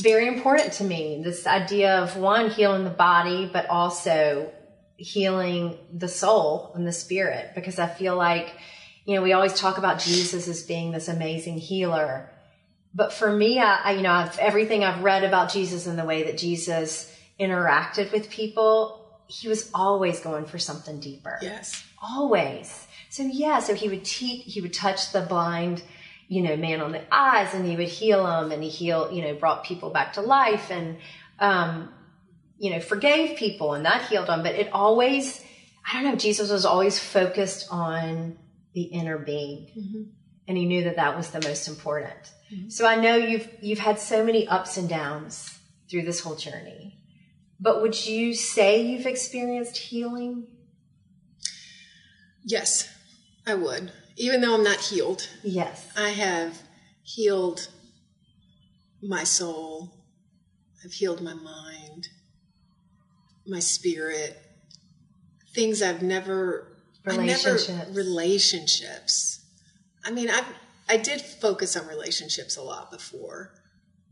very 0.00 0.28
important 0.28 0.72
to 0.74 0.84
me. 0.84 1.20
This 1.22 1.46
idea 1.46 1.98
of 1.98 2.16
one 2.16 2.50
healing 2.50 2.84
the 2.84 2.90
body, 2.90 3.48
but 3.52 3.68
also 3.68 4.52
healing 4.96 5.76
the 5.92 6.08
soul 6.08 6.72
and 6.74 6.86
the 6.86 6.92
spirit, 6.92 7.50
because 7.54 7.78
I 7.78 7.88
feel 7.88 8.16
like, 8.16 8.54
you 9.04 9.16
know, 9.16 9.22
we 9.22 9.32
always 9.32 9.54
talk 9.54 9.78
about 9.78 9.98
Jesus 9.98 10.46
as 10.46 10.62
being 10.62 10.92
this 10.92 11.08
amazing 11.08 11.58
healer, 11.58 12.30
but 12.94 13.12
for 13.12 13.32
me, 13.32 13.58
I, 13.58 13.80
I 13.84 13.92
you 13.92 14.02
know, 14.02 14.12
I've, 14.12 14.38
everything 14.38 14.84
I've 14.84 15.02
read 15.02 15.24
about 15.24 15.50
Jesus 15.52 15.86
and 15.86 15.98
the 15.98 16.04
way 16.04 16.24
that 16.24 16.38
Jesus 16.38 17.12
interacted 17.40 18.12
with 18.12 18.30
people, 18.30 19.00
he 19.26 19.48
was 19.48 19.70
always 19.74 20.20
going 20.20 20.44
for 20.44 20.58
something 20.58 21.00
deeper. 21.00 21.38
Yes. 21.42 21.84
Always. 22.00 22.86
So 23.08 23.24
yeah, 23.24 23.58
so 23.60 23.74
he 23.74 23.88
would 23.88 24.04
teach, 24.04 24.44
he 24.46 24.60
would 24.60 24.74
touch 24.74 25.12
the 25.12 25.22
blind, 25.22 25.82
you 26.28 26.42
know, 26.42 26.56
man 26.56 26.80
on 26.80 26.92
the 26.92 27.02
eyes 27.14 27.54
and 27.54 27.66
he 27.66 27.76
would 27.76 27.88
heal 27.88 28.24
them 28.24 28.52
and 28.52 28.62
he 28.62 28.68
healed, 28.68 29.14
you 29.14 29.22
know, 29.22 29.34
brought 29.34 29.64
people 29.64 29.90
back 29.90 30.14
to 30.14 30.20
life 30.20 30.70
and, 30.70 30.98
um, 31.38 31.92
you 32.58 32.70
know, 32.70 32.80
forgave 32.80 33.36
people 33.36 33.74
and 33.74 33.84
that 33.84 34.02
healed 34.08 34.28
them. 34.28 34.42
But 34.42 34.54
it 34.54 34.72
always, 34.72 35.44
I 35.86 35.94
don't 35.94 36.12
know, 36.12 36.16
Jesus 36.16 36.50
was 36.50 36.64
always 36.64 36.98
focused 36.98 37.68
on 37.70 38.38
the 38.72 38.82
inner 38.82 39.18
being. 39.18 39.70
Mm-hmm. 39.76 40.02
And 40.48 40.56
he 40.56 40.64
knew 40.64 40.84
that 40.84 40.96
that 40.96 41.16
was 41.16 41.30
the 41.30 41.40
most 41.40 41.68
important. 41.68 42.32
Mm-hmm. 42.52 42.68
So 42.68 42.86
I 42.86 42.96
know 42.96 43.16
you've, 43.16 43.48
you've 43.60 43.78
had 43.78 43.98
so 43.98 44.24
many 44.24 44.48
ups 44.48 44.76
and 44.76 44.88
downs 44.88 45.58
through 45.90 46.02
this 46.02 46.20
whole 46.20 46.36
journey. 46.36 46.98
But 47.60 47.80
would 47.82 48.06
you 48.06 48.34
say 48.34 48.82
you've 48.82 49.06
experienced 49.06 49.76
healing? 49.76 50.48
Yes, 52.44 52.88
I 53.46 53.54
would. 53.54 53.92
Even 54.22 54.40
though 54.40 54.54
I'm 54.54 54.62
not 54.62 54.78
healed. 54.78 55.28
Yes. 55.42 55.90
I 55.96 56.10
have 56.10 56.62
healed 57.02 57.66
my 59.02 59.24
soul. 59.24 59.92
I've 60.84 60.92
healed 60.92 61.20
my 61.20 61.34
mind, 61.34 62.08
my 63.44 63.58
spirit, 63.58 64.40
things 65.54 65.82
I've 65.82 66.02
never 66.02 66.68
relationships. 67.04 67.68
I 67.68 67.72
never, 67.78 67.92
relationships. 67.94 69.44
I 70.04 70.12
mean, 70.12 70.30
I 70.30 70.44
I 70.88 70.98
did 70.98 71.20
focus 71.20 71.76
on 71.76 71.88
relationships 71.88 72.56
a 72.56 72.62
lot 72.62 72.92
before, 72.92 73.52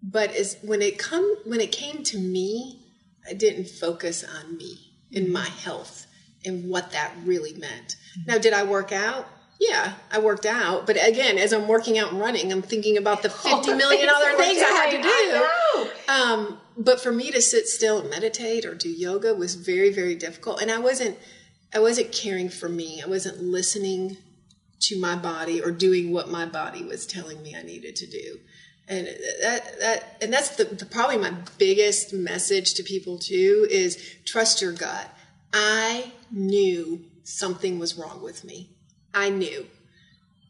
but 0.02 0.34
as 0.34 0.56
when 0.62 0.82
it 0.82 0.98
come 0.98 1.36
when 1.44 1.60
it 1.60 1.70
came 1.70 2.02
to 2.04 2.18
me, 2.18 2.84
I 3.28 3.34
didn't 3.34 3.68
focus 3.68 4.24
on 4.24 4.56
me 4.56 4.92
and 5.14 5.26
mm-hmm. 5.26 5.34
my 5.34 5.48
health 5.48 6.06
and 6.44 6.68
what 6.68 6.90
that 6.90 7.12
really 7.24 7.52
meant. 7.52 7.94
Mm-hmm. 8.18 8.30
Now, 8.30 8.38
did 8.38 8.52
I 8.52 8.64
work 8.64 8.90
out? 8.90 9.26
Yeah, 9.60 9.92
I 10.10 10.18
worked 10.18 10.46
out. 10.46 10.86
But 10.86 10.96
again, 11.06 11.36
as 11.36 11.52
I'm 11.52 11.68
working 11.68 11.98
out 11.98 12.10
and 12.10 12.20
running, 12.20 12.50
I'm 12.50 12.62
thinking 12.62 12.96
about 12.96 13.22
the 13.22 13.30
50 13.30 13.74
million 13.74 14.08
other 14.08 14.36
things 14.36 14.62
I 14.62 14.70
had 14.70 14.90
to 14.90 15.02
do. 15.02 16.12
Um, 16.12 16.60
but 16.76 17.00
for 17.00 17.12
me 17.12 17.30
to 17.30 17.42
sit 17.42 17.68
still 17.68 18.00
and 18.00 18.10
meditate 18.10 18.64
or 18.64 18.74
do 18.74 18.88
yoga 18.88 19.34
was 19.34 19.54
very, 19.54 19.92
very 19.92 20.14
difficult. 20.14 20.62
And 20.62 20.70
I 20.70 20.78
wasn't, 20.78 21.18
I 21.74 21.78
wasn't 21.78 22.10
caring 22.10 22.48
for 22.48 22.68
me. 22.68 23.02
I 23.04 23.08
wasn't 23.08 23.42
listening 23.42 24.16
to 24.80 24.98
my 24.98 25.14
body 25.14 25.60
or 25.60 25.70
doing 25.70 26.10
what 26.10 26.30
my 26.30 26.46
body 26.46 26.82
was 26.82 27.06
telling 27.06 27.42
me 27.42 27.54
I 27.54 27.62
needed 27.62 27.96
to 27.96 28.06
do 28.06 28.40
and 28.90 29.06
that 29.40 29.78
that 29.78 30.16
and 30.20 30.32
that's 30.32 30.56
the, 30.56 30.64
the, 30.64 30.84
probably 30.84 31.16
my 31.16 31.32
biggest 31.56 32.12
message 32.12 32.74
to 32.74 32.82
people 32.82 33.18
too 33.18 33.66
is 33.70 34.16
trust 34.26 34.60
your 34.60 34.72
gut 34.72 35.08
i 35.52 36.12
knew 36.30 37.04
something 37.22 37.78
was 37.78 37.96
wrong 37.96 38.20
with 38.20 38.44
me 38.44 38.68
i 39.14 39.28
knew 39.28 39.66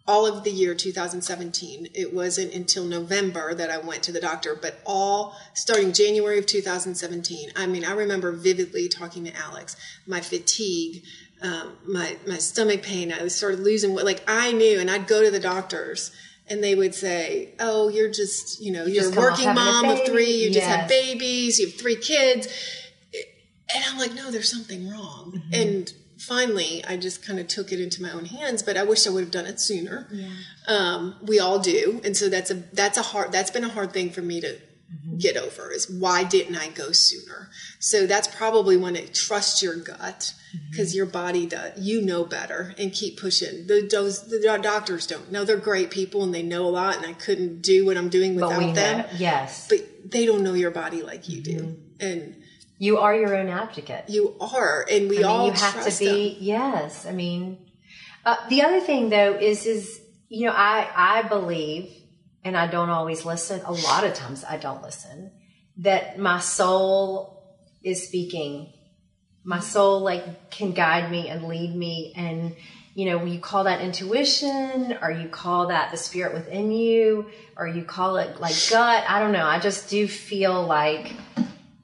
all 0.06 0.26
of 0.26 0.44
the 0.44 0.50
year 0.50 0.74
2017 0.74 1.88
it 1.94 2.12
wasn't 2.12 2.52
until 2.52 2.84
november 2.84 3.54
that 3.54 3.70
i 3.70 3.78
went 3.78 4.02
to 4.02 4.12
the 4.12 4.20
doctor 4.20 4.58
but 4.60 4.80
all 4.84 5.36
starting 5.54 5.92
january 5.92 6.38
of 6.38 6.46
2017 6.46 7.50
i 7.56 7.66
mean 7.66 7.84
i 7.84 7.92
remember 7.92 8.32
vividly 8.32 8.88
talking 8.88 9.24
to 9.24 9.34
alex 9.36 9.76
my 10.06 10.20
fatigue 10.20 11.02
um, 11.42 11.72
my 11.86 12.16
my 12.26 12.36
stomach 12.36 12.82
pain 12.82 13.12
i 13.12 13.26
started 13.28 13.60
losing 13.60 13.94
weight. 13.94 14.04
like 14.04 14.22
i 14.28 14.52
knew 14.52 14.78
and 14.78 14.90
i'd 14.90 15.06
go 15.06 15.22
to 15.22 15.30
the 15.30 15.40
doctors 15.40 16.12
and 16.50 16.62
they 16.64 16.74
would 16.74 16.94
say, 16.94 17.54
"Oh, 17.60 17.88
you're 17.88 18.10
just, 18.10 18.60
you 18.60 18.72
know, 18.72 18.84
you 18.84 19.02
are 19.02 19.12
a 19.12 19.16
working 19.16 19.54
mom 19.54 19.88
of 19.88 20.04
three. 20.04 20.32
You 20.32 20.50
yes. 20.50 20.54
just 20.54 20.66
have 20.66 20.88
babies. 20.88 21.60
You 21.60 21.68
have 21.68 21.76
three 21.76 21.96
kids." 21.96 22.48
And 23.72 23.84
I'm 23.88 23.98
like, 23.98 24.12
"No, 24.14 24.32
there's 24.32 24.50
something 24.50 24.90
wrong." 24.90 25.32
Mm-hmm. 25.36 25.54
And 25.54 25.92
finally, 26.20 26.84
I 26.86 26.96
just 26.96 27.24
kind 27.24 27.38
of 27.38 27.48
took 27.48 27.72
it 27.72 27.80
into 27.80 28.02
my 28.02 28.12
own 28.12 28.26
hands. 28.26 28.62
But 28.62 28.76
I 28.76 28.84
wish 28.84 29.06
I 29.06 29.10
would 29.10 29.22
have 29.22 29.30
done 29.30 29.46
it 29.46 29.60
sooner. 29.60 30.08
Yeah. 30.12 30.28
Um, 30.68 31.16
we 31.22 31.40
all 31.40 31.58
do, 31.58 32.00
and 32.04 32.16
so 32.16 32.28
that's 32.28 32.50
a 32.50 32.54
that's 32.54 32.98
a 32.98 33.02
hard 33.02 33.32
that's 33.32 33.50
been 33.50 33.64
a 33.64 33.68
hard 33.68 33.92
thing 33.92 34.10
for 34.10 34.22
me 34.22 34.40
to 34.40 34.48
mm-hmm. 34.48 35.18
get 35.18 35.36
over. 35.36 35.72
Is 35.72 35.90
why 35.90 36.24
didn't 36.24 36.56
I 36.56 36.68
go 36.68 36.92
sooner? 36.92 37.48
So 37.78 38.06
that's 38.06 38.28
probably 38.28 38.76
when 38.76 38.96
it 38.96 39.14
trust 39.14 39.62
your 39.62 39.76
gut 39.76 40.34
because 40.70 40.90
mm-hmm. 40.90 40.96
your 40.96 41.06
body 41.06 41.46
does 41.46 41.78
you 41.78 42.02
know 42.02 42.24
better 42.24 42.74
and 42.78 42.92
keep 42.92 43.20
pushing 43.20 43.66
the 43.66 43.86
those 43.90 44.26
the 44.28 44.58
doctors 44.60 45.06
don't 45.06 45.30
know 45.30 45.44
they're 45.44 45.56
great 45.56 45.90
people 45.90 46.24
and 46.24 46.34
they 46.34 46.42
know 46.42 46.66
a 46.66 46.70
lot 46.70 46.96
and 46.96 47.06
i 47.06 47.12
couldn't 47.12 47.62
do 47.62 47.86
what 47.86 47.96
i'm 47.96 48.08
doing 48.08 48.34
without 48.34 48.74
them 48.74 48.98
know. 48.98 49.06
yes 49.16 49.68
but 49.68 49.78
they 50.10 50.26
don't 50.26 50.42
know 50.42 50.54
your 50.54 50.70
body 50.70 51.02
like 51.02 51.28
you 51.28 51.40
do 51.40 51.56
mm-hmm. 51.56 52.06
and 52.06 52.39
you 52.80 52.96
are 52.96 53.14
your 53.14 53.36
own 53.36 53.48
advocate 53.48 54.04
you 54.08 54.34
are 54.40 54.86
and 54.90 55.08
we 55.08 55.18
I 55.18 55.20
mean, 55.20 55.24
all 55.26 55.46
you 55.46 55.52
have 55.52 55.84
to 55.84 55.98
be 55.98 56.34
them. 56.34 56.36
yes 56.40 57.06
i 57.06 57.12
mean 57.12 57.58
uh, 58.24 58.36
the 58.48 58.62
other 58.62 58.80
thing 58.80 59.10
though 59.10 59.34
is 59.34 59.66
is 59.66 60.00
you 60.28 60.46
know 60.46 60.54
i 60.56 60.88
i 60.96 61.22
believe 61.28 61.92
and 62.42 62.56
i 62.56 62.66
don't 62.66 62.90
always 62.90 63.24
listen 63.24 63.60
a 63.66 63.72
lot 63.72 64.04
of 64.04 64.14
times 64.14 64.44
i 64.48 64.56
don't 64.56 64.82
listen 64.82 65.30
that 65.76 66.18
my 66.18 66.40
soul 66.40 67.58
is 67.84 68.06
speaking 68.08 68.72
my 69.44 69.60
soul 69.60 70.00
like 70.00 70.50
can 70.50 70.72
guide 70.72 71.10
me 71.10 71.28
and 71.28 71.44
lead 71.44 71.74
me 71.74 72.12
and 72.16 72.56
you 72.94 73.06
know 73.06 73.24
you 73.24 73.38
call 73.40 73.64
that 73.64 73.80
intuition 73.82 74.96
or 75.02 75.10
you 75.10 75.28
call 75.28 75.68
that 75.68 75.90
the 75.90 75.96
spirit 75.96 76.32
within 76.32 76.72
you 76.72 77.26
or 77.56 77.66
you 77.66 77.84
call 77.84 78.16
it 78.16 78.40
like 78.40 78.54
gut 78.70 79.04
i 79.06 79.20
don't 79.20 79.32
know 79.32 79.46
i 79.46 79.58
just 79.58 79.90
do 79.90 80.08
feel 80.08 80.66
like 80.66 81.12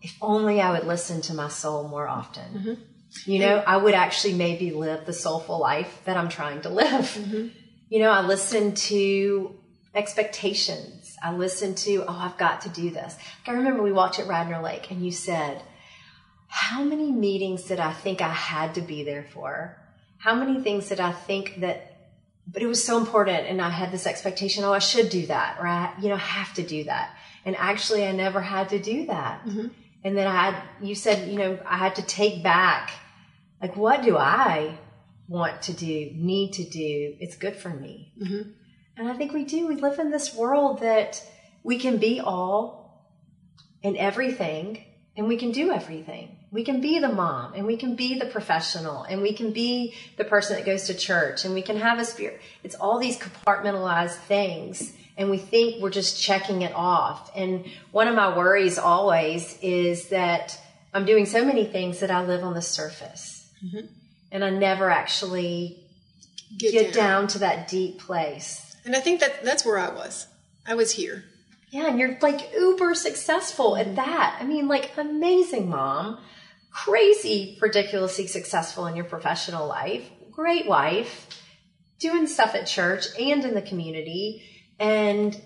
if 0.07 0.17
only 0.21 0.61
i 0.61 0.71
would 0.73 0.87
listen 0.87 1.21
to 1.21 1.35
my 1.35 1.49
soul 1.49 1.89
more 1.89 2.09
often 2.09 2.49
mm-hmm. 2.59 3.31
you 3.31 3.39
know 3.39 3.57
i 3.67 3.77
would 3.77 3.95
actually 3.95 4.35
maybe 4.35 4.71
live 4.71 5.05
the 5.07 5.13
soulful 5.13 5.59
life 5.61 6.01
that 6.07 6.17
i'm 6.17 6.29
trying 6.29 6.61
to 6.61 6.69
live 6.83 7.07
mm-hmm. 7.21 7.49
you 7.89 7.99
know 7.99 8.11
i 8.11 8.21
listen 8.21 8.75
to 8.75 9.55
expectations 9.95 11.17
i 11.23 11.33
listen 11.33 11.75
to 11.75 12.05
oh 12.09 12.19
i've 12.27 12.39
got 12.39 12.61
to 12.63 12.69
do 12.69 12.91
this 12.91 13.17
i 13.47 13.53
remember 13.53 13.83
we 13.83 13.93
walked 13.93 14.19
at 14.19 14.27
radnor 14.27 14.63
lake 14.63 14.91
and 14.91 15.05
you 15.05 15.11
said 15.11 15.63
how 16.49 16.83
many 16.83 17.13
meetings 17.13 17.65
did 17.65 17.81
I 17.81 17.93
think 17.93 18.23
I 18.23 18.33
had 18.33 18.75
to 18.77 18.81
be 18.81 19.05
there 19.05 19.27
for? 19.35 19.77
How 20.19 20.35
many 20.35 20.63
things 20.63 20.89
did 20.89 21.01
I 21.01 21.13
think 21.13 21.61
that, 21.61 22.11
but 22.47 22.63
it 22.63 22.67
was 22.67 22.83
so 22.83 22.97
important 22.97 23.47
and 23.47 23.61
I 23.61 23.71
had 23.71 23.93
this 23.93 24.07
expectation, 24.07 24.65
oh, 24.65 24.73
I 24.73 24.79
should 24.79 25.11
do 25.11 25.27
that 25.27 25.61
right? 25.61 25.93
You 26.01 26.09
know, 26.09 26.17
have 26.17 26.55
to 26.55 26.63
do 26.63 26.85
that. 26.85 27.15
And 27.45 27.57
actually 27.57 28.07
I 28.07 28.13
never 28.13 28.41
had 28.41 28.71
to 28.71 28.79
do 28.79 29.07
that. 29.07 29.45
Mm-hmm. 29.45 29.67
And 30.07 30.17
then 30.17 30.29
I 30.29 30.51
had, 30.51 30.63
you 30.81 30.95
said, 30.95 31.29
you 31.29 31.37
know, 31.37 31.59
I 31.67 31.79
had 31.79 31.97
to 31.97 32.03
take 32.03 32.41
back, 32.41 32.93
like, 33.61 33.77
what 33.77 34.05
do 34.05 34.17
I 34.17 34.79
want 35.27 35.63
to 35.63 35.73
do, 35.73 36.13
need 36.15 36.53
to 36.53 36.65
do? 36.65 37.17
It's 37.19 37.35
good 37.35 37.57
for 37.57 37.71
me. 37.71 38.13
Mm-hmm. 38.23 38.51
And 38.99 39.09
I 39.11 39.15
think 39.15 39.33
we 39.33 39.45
do. 39.45 39.67
We 39.67 39.75
live 39.75 39.99
in 39.99 40.13
this 40.13 40.33
world 40.33 40.79
that 40.83 41.21
we 41.65 41.77
can 41.77 41.97
be 41.97 42.21
all 42.21 43.05
and 43.83 43.97
everything 43.97 44.85
and 45.17 45.27
we 45.27 45.39
can 45.39 45.51
do 45.51 45.73
everything. 45.73 46.39
We 46.53 46.63
can 46.63 46.81
be 46.81 47.01
the 47.01 47.09
mom 47.09 47.55
and 47.55 47.67
we 47.67 47.77
can 47.77 47.97
be 47.97 48.17
the 48.17 48.27
professional 48.27 49.03
and 49.03 49.23
we 49.23 49.33
can 49.33 49.53
be 49.53 49.95
the 50.19 50.25
person 50.25 50.55
that 50.55 50.65
goes 50.65 50.85
to 50.85 50.95
church 50.95 51.45
and 51.45 51.53
we 51.53 51.63
can 51.63 51.79
have 51.79 51.99
a 51.99 52.05
spirit. 52.05 52.41
It's 52.63 52.77
all 52.77 53.01
these 53.01 53.19
compartmentalized 53.19 54.19
things 54.29 54.93
and 55.17 55.31
we 55.31 55.39
think 55.39 55.83
we're 55.83 55.91
just 55.91 56.21
checking 56.21 56.63
it 56.63 56.73
off. 56.75 57.31
And 57.35 57.65
one 57.91 58.09
of 58.09 58.15
my 58.15 58.37
worries 58.37 58.79
always 58.79 59.59
is 59.63 60.09
that 60.09 60.59
I'm 60.93 61.05
doing 61.05 61.27
so 61.27 61.45
many 61.45 61.65
things 61.65 62.01
that 62.01 62.11
I 62.11 62.25
live 62.25 62.43
on 62.43 62.55
the 62.55 62.63
surface 62.63 63.51
mm-hmm. 63.65 63.87
and 64.31 64.45
I 64.45 64.51
never 64.51 64.91
actually 64.91 65.79
get, 66.59 66.73
get 66.73 66.95
down. 66.95 67.23
down 67.23 67.29
to 67.29 67.39
that 67.41 67.69
deep 67.69 67.99
place. 67.99 68.77
And 68.85 68.95
I 68.95 69.01
think 69.01 69.21
that 69.21 69.45
that's 69.45 69.65
where 69.65 69.79
I 69.79 69.89
was. 69.89 70.27
I 70.67 70.75
was 70.75 70.93
here. 70.93 71.25
Yeah, 71.71 71.89
and 71.89 71.99
you're 71.99 72.17
like 72.23 72.53
uber 72.55 72.95
successful 72.95 73.77
at 73.77 73.97
that. 73.97 74.39
I 74.41 74.45
mean, 74.45 74.69
like 74.69 74.93
amazing 74.97 75.69
mom, 75.69 76.19
crazy, 76.71 77.59
ridiculously 77.61 78.27
successful 78.27 78.87
in 78.87 78.95
your 78.97 79.05
professional 79.05 79.67
life, 79.67 80.09
great 80.31 80.67
wife, 80.67 81.29
doing 81.99 82.27
stuff 82.27 82.55
at 82.55 82.67
church 82.67 83.07
and 83.19 83.45
in 83.45 83.55
the 83.55 83.63
community. 83.63 84.43
And, 84.79 85.41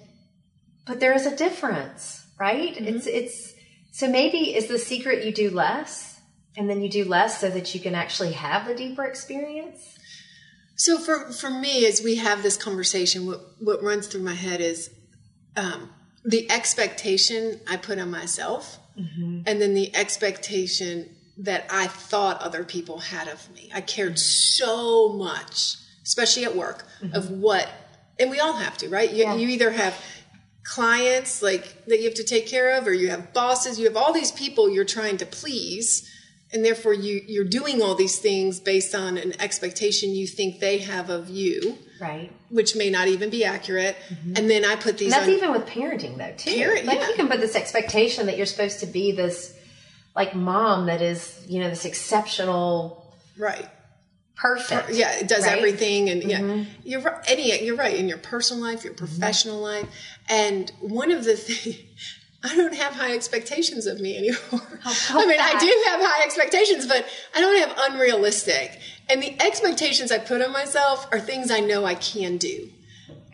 but 0.87 1.01
there 1.01 1.13
is 1.13 1.27
a 1.27 1.37
difference, 1.37 2.27
right? 2.39 2.75
Mm-hmm. 2.75 2.97
It's, 2.97 3.07
it's, 3.07 3.55
so 3.93 4.09
maybe 4.09 4.55
is 4.55 4.67
the 4.67 4.79
secret 4.79 5.25
you 5.25 5.33
do 5.33 5.51
less 5.51 6.21
and 6.57 6.69
then 6.69 6.81
you 6.81 6.89
do 6.89 7.05
less 7.05 7.41
so 7.41 7.51
that 7.51 7.75
you 7.75 7.81
can 7.81 7.95
actually 7.95 8.33
have 8.33 8.67
the 8.67 8.75
deeper 8.75 9.05
experience? 9.05 9.99
So 10.77 10.99
for, 10.99 11.31
for 11.33 11.51
me, 11.51 11.87
as 11.87 12.03
we 12.03 12.17
have 12.17 12.43
this 12.43 12.57
conversation, 12.57 13.27
what, 13.27 13.41
what 13.59 13.83
runs 13.83 14.07
through 14.07 14.23
my 14.23 14.35
head 14.35 14.61
is, 14.61 14.91
um, 15.57 15.91
the 16.25 16.51
expectation 16.51 17.61
I 17.69 17.77
put 17.77 17.99
on 17.99 18.11
myself 18.11 18.79
mm-hmm. 18.99 19.43
and 19.47 19.61
then 19.61 19.75
the 19.75 19.95
expectation 19.95 21.09
that 21.39 21.67
I 21.71 21.87
thought 21.87 22.41
other 22.43 22.65
people 22.65 22.99
had 22.99 23.29
of 23.29 23.51
me. 23.55 23.71
I 23.75 23.81
cared 23.81 24.19
so 24.19 25.11
much, 25.15 25.77
especially 26.03 26.45
at 26.45 26.55
work, 26.55 26.85
mm-hmm. 27.03 27.15
of 27.15 27.31
what, 27.31 27.69
and 28.21 28.31
we 28.31 28.39
all 28.39 28.53
have 28.53 28.77
to, 28.79 28.89
right? 28.89 29.11
You, 29.11 29.25
yeah. 29.25 29.35
you 29.35 29.49
either 29.49 29.71
have 29.71 30.01
clients 30.63 31.43
like 31.43 31.85
that 31.87 31.99
you 31.99 32.05
have 32.05 32.15
to 32.15 32.25
take 32.25 32.47
care 32.47 32.77
of 32.77 32.87
or 32.87 32.93
you 32.93 33.09
have 33.09 33.33
bosses 33.33 33.81
you 33.81 33.87
have 33.87 33.97
all 33.97 34.13
these 34.13 34.31
people 34.31 34.69
you're 34.69 34.85
trying 34.85 35.17
to 35.17 35.25
please 35.25 36.09
and 36.53 36.63
therefore 36.63 36.93
you 36.93 37.23
you're 37.27 37.47
doing 37.47 37.81
all 37.81 37.95
these 37.95 38.19
things 38.19 38.61
based 38.61 38.95
on 38.95 39.17
an 39.17 39.33
expectation 39.41 40.11
you 40.11 40.27
think 40.27 40.61
they 40.61 40.79
have 40.79 41.09
of 41.11 41.29
you 41.31 41.77
Right. 41.99 42.31
which 42.51 42.77
may 42.77 42.89
not 42.89 43.09
even 43.09 43.31
be 43.31 43.45
accurate 43.45 43.97
mm-hmm. 44.11 44.35
and 44.37 44.51
then 44.51 44.65
i 44.65 44.77
put 44.77 44.99
these 44.99 45.13
And 45.13 45.23
that's 45.23 45.29
on 45.29 45.35
even 45.35 45.51
with 45.53 45.67
parenting 45.67 46.19
though 46.19 46.35
too. 46.37 46.55
Parent- 46.55 46.85
like 46.85 47.01
yeah. 47.01 47.09
you 47.09 47.15
can 47.15 47.27
put 47.29 47.41
this 47.41 47.57
expectation 47.57 48.27
that 48.27 48.37
you're 48.37 48.47
supposed 48.47 48.81
to 48.81 48.87
be 48.87 49.13
this 49.13 49.57
like 50.15 50.35
mom 50.35 50.87
that 50.87 51.01
is, 51.03 51.45
you 51.49 51.61
know, 51.61 51.69
this 51.69 51.85
exceptional 51.85 53.15
right 53.39 53.69
perfect. 54.41 54.91
Uh, 54.91 54.93
yeah 54.93 55.19
it 55.19 55.29
does 55.29 55.45
right? 55.45 55.57
everything 55.57 56.09
and 56.09 56.23
yeah 56.25 56.41
mm-hmm. 56.41 56.71
you're 56.85 57.01
right 57.01 57.25
any 57.27 57.63
you're 57.65 57.77
right 57.77 57.97
in 57.97 58.09
your 58.09 58.19
personal 58.19 58.63
life 58.63 58.85
your 58.85 58.95
mm-hmm. 58.95 59.05
professional 59.05 59.61
life 59.61 59.87
and 60.29 60.71
one 60.81 61.11
of 61.11 61.25
the 61.25 61.37
things 61.37 61.77
I 62.43 62.57
don't 62.57 62.75
have 62.75 62.95
high 62.95 63.13
expectations 63.13 63.85
of 63.87 64.01
me 64.01 64.17
anymore. 64.17 64.39
I 65.11 65.27
mean, 65.27 65.39
I 65.39 65.59
do 65.61 65.85
have 65.89 66.01
high 66.01 66.25
expectations, 66.25 66.87
but 66.87 67.05
I 67.35 67.41
don't 67.43 67.59
have 67.59 67.93
unrealistic. 67.93 68.81
And 69.11 69.23
the 69.23 69.37
expectations 69.43 70.11
I 70.11 70.17
put 70.17 70.41
on 70.41 70.51
myself 70.51 71.07
are 71.13 71.21
things 71.21 71.51
I 71.51 71.61
know 71.61 71.85
I 71.85 71.97
can 71.97 72.39
do. 72.39 72.71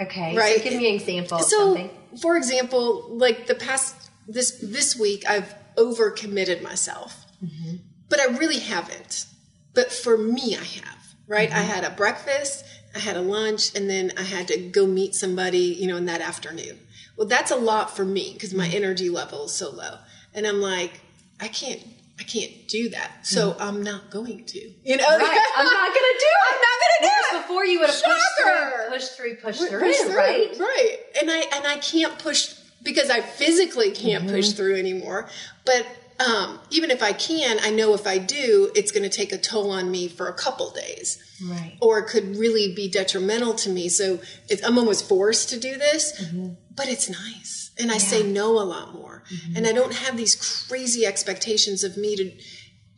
Okay. 0.00 0.36
Right. 0.36 0.56
So 0.56 0.64
give 0.64 0.74
me 0.74 0.88
an 0.88 0.96
example 0.96 1.38
So, 1.38 1.88
for 2.20 2.36
example, 2.36 3.06
like 3.10 3.46
the 3.46 3.54
past 3.54 4.10
this 4.26 4.58
this 4.60 4.96
week, 4.96 5.24
I've 5.28 5.54
overcommitted 5.76 6.62
myself, 6.62 7.22
Mm-hmm. 7.44 7.76
but 8.08 8.18
I 8.18 8.24
really 8.38 8.58
haven't. 8.58 9.26
But 9.74 9.92
for 9.92 10.16
me, 10.16 10.56
I 10.56 10.64
have. 10.64 10.95
Right? 11.28 11.48
Mm-hmm. 11.50 11.58
I 11.58 11.62
had 11.62 11.84
a 11.84 11.90
breakfast, 11.90 12.64
I 12.94 12.98
had 13.00 13.16
a 13.16 13.20
lunch, 13.20 13.74
and 13.74 13.90
then 13.90 14.12
I 14.16 14.22
had 14.22 14.48
to 14.48 14.58
go 14.58 14.86
meet 14.86 15.14
somebody, 15.14 15.58
you 15.58 15.86
know, 15.88 15.96
in 15.96 16.06
that 16.06 16.20
afternoon. 16.20 16.78
Well, 17.16 17.26
that's 17.26 17.50
a 17.50 17.56
lot 17.56 17.96
for 17.96 18.04
me 18.04 18.32
because 18.34 18.54
my 18.54 18.66
Mm-hmm. 18.66 18.76
energy 18.76 19.10
level 19.10 19.46
is 19.46 19.52
so 19.52 19.70
low, 19.70 19.98
and 20.34 20.46
I'm 20.46 20.60
like, 20.60 21.00
I 21.40 21.48
can't. 21.48 21.80
I 22.18 22.22
can't 22.22 22.66
do 22.66 22.88
that, 22.90 23.26
so 23.26 23.54
I'm 23.60 23.82
not 23.82 24.10
going 24.10 24.44
to. 24.46 24.58
You 24.58 24.96
know, 24.96 25.04
Mm-hmm. 25.04 25.22
Right. 25.22 25.40
I'm 25.56 25.66
not 25.66 25.88
gonna 25.88 26.18
do 26.18 26.32
it. 26.38 26.46
I'm 26.48 26.60
not 26.60 26.78
gonna 26.80 27.00
do 27.00 27.06
Whereas 27.08 27.34
it. 27.34 27.42
Before 27.42 27.64
you 27.66 27.80
would 27.80 27.90
have 27.90 28.02
pushed 28.02 28.24
through, 28.40 28.88
pushed 28.90 29.16
through, 29.16 29.36
pushed 29.36 29.58
Push 29.60 29.68
through, 29.68 29.80
through, 30.08 30.16
right? 30.16 30.56
Right. 30.58 30.96
And 31.20 31.30
I 31.30 31.40
and 31.54 31.66
I 31.66 31.76
can't 31.76 32.18
push 32.18 32.54
because 32.82 33.10
I 33.10 33.20
physically 33.20 33.90
can't 33.90 34.26
push 34.28 34.46
Mm-hmm. 34.48 34.56
through 34.56 34.76
anymore. 34.78 35.28
But 35.66 35.86
um, 36.18 36.58
even 36.70 36.90
if 36.90 37.02
I 37.02 37.12
can, 37.12 37.58
I 37.62 37.70
know 37.70 37.94
if 37.94 38.06
I 38.06 38.18
do, 38.18 38.70
it's 38.74 38.90
going 38.90 39.02
to 39.02 39.08
take 39.14 39.32
a 39.32 39.38
toll 39.38 39.70
on 39.70 39.90
me 39.90 40.08
for 40.08 40.28
a 40.28 40.32
couple 40.34 40.70
days, 40.70 41.18
Right. 41.44 41.76
or 41.80 41.98
it 41.98 42.06
could 42.08 42.36
really 42.36 42.74
be 42.74 42.88
detrimental 42.90 43.54
to 43.54 43.68
me. 43.70 43.88
So 43.88 44.20
I'm 44.64 44.78
almost 44.78 45.08
forced 45.08 45.50
to 45.50 45.60
do 45.60 45.76
this, 45.76 46.18
Mm-hmm. 46.20 46.48
but 46.74 46.88
it's 46.88 47.08
nice, 47.10 47.70
and 47.78 47.90
I 47.92 47.98
say 47.98 48.22
no 48.22 48.52
a 48.58 48.64
lot 48.64 48.94
more, 48.94 49.22
Mm-hmm. 49.30 49.56
and 49.56 49.66
I 49.66 49.72
don't 49.72 49.94
have 49.94 50.16
these 50.16 50.34
crazy 50.68 51.04
expectations 51.04 51.84
of 51.84 51.96
me 51.96 52.16
to 52.16 52.30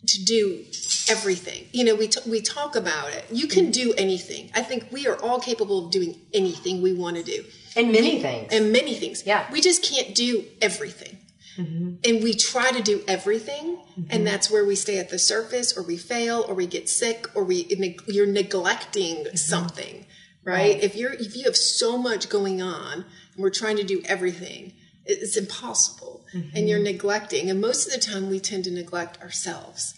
to 0.07 0.25
do 0.25 0.65
everything. 1.11 1.67
You 1.73 1.85
know, 1.85 1.95
we 1.97 2.07
t- 2.09 2.21
we 2.31 2.41
talk 2.41 2.77
about 2.77 3.13
it. 3.13 3.25
You 3.31 3.47
can 3.49 3.71
do 3.71 3.93
anything. 3.99 4.51
I 4.55 4.63
think 4.63 4.87
we 4.93 5.07
are 5.09 5.17
all 5.21 5.41
capable 5.41 5.87
of 5.87 5.91
doing 5.91 6.15
anything 6.33 6.81
we 6.83 6.95
want 6.95 7.17
to 7.17 7.23
do, 7.23 7.45
And 7.77 7.91
many 7.93 8.23
things. 8.23 8.53
and 8.53 8.73
many 8.73 8.95
things. 8.95 9.25
Yeah. 9.27 9.45
we 9.53 9.61
just 9.61 9.83
can't 9.83 10.15
do 10.15 10.45
everything. 10.63 11.19
Mm-hmm. 11.59 11.95
And 12.05 12.23
we 12.23 12.35
try 12.35 12.71
to 12.71 12.83
do 12.83 13.03
everything, 13.09 13.79
and 13.97 14.07
mm-hmm. 14.07 14.25
that's 14.25 14.51
where 14.51 14.65
we 14.65 14.77
stay 14.77 14.99
at 14.99 15.11
the 15.11 15.19
surface, 15.19 15.77
or 15.77 15.83
we 15.83 15.97
fail, 15.97 16.45
or 16.47 16.55
we 16.55 16.67
get 16.67 16.89
sick, 16.89 17.27
or 17.35 17.45
we 17.45 17.67
you're 18.07 18.27
neglecting 18.27 19.17
mm-hmm. 19.17 19.37
something, 19.37 20.07
right? 20.45 20.75
Right. 20.75 20.83
If 20.83 20.95
you're 20.95 21.13
if 21.13 21.37
you 21.37 21.45
have 21.45 21.57
so 21.57 21.99
much 21.99 22.29
going 22.29 22.63
on, 22.63 23.05
and 23.35 23.43
we're 23.43 23.51
trying 23.51 23.77
to 23.79 23.85
do 23.85 24.03
everything, 24.05 24.75
it's 25.05 25.37
impossible, 25.37 26.25
and 26.55 26.69
you're 26.69 26.83
neglecting. 26.83 27.51
And 27.51 27.61
most 27.61 27.87
of 27.87 27.93
the 27.93 28.01
time, 28.01 28.31
we 28.31 28.39
tend 28.39 28.65
to 28.65 28.71
neglect 28.71 29.21
ourselves. 29.21 29.95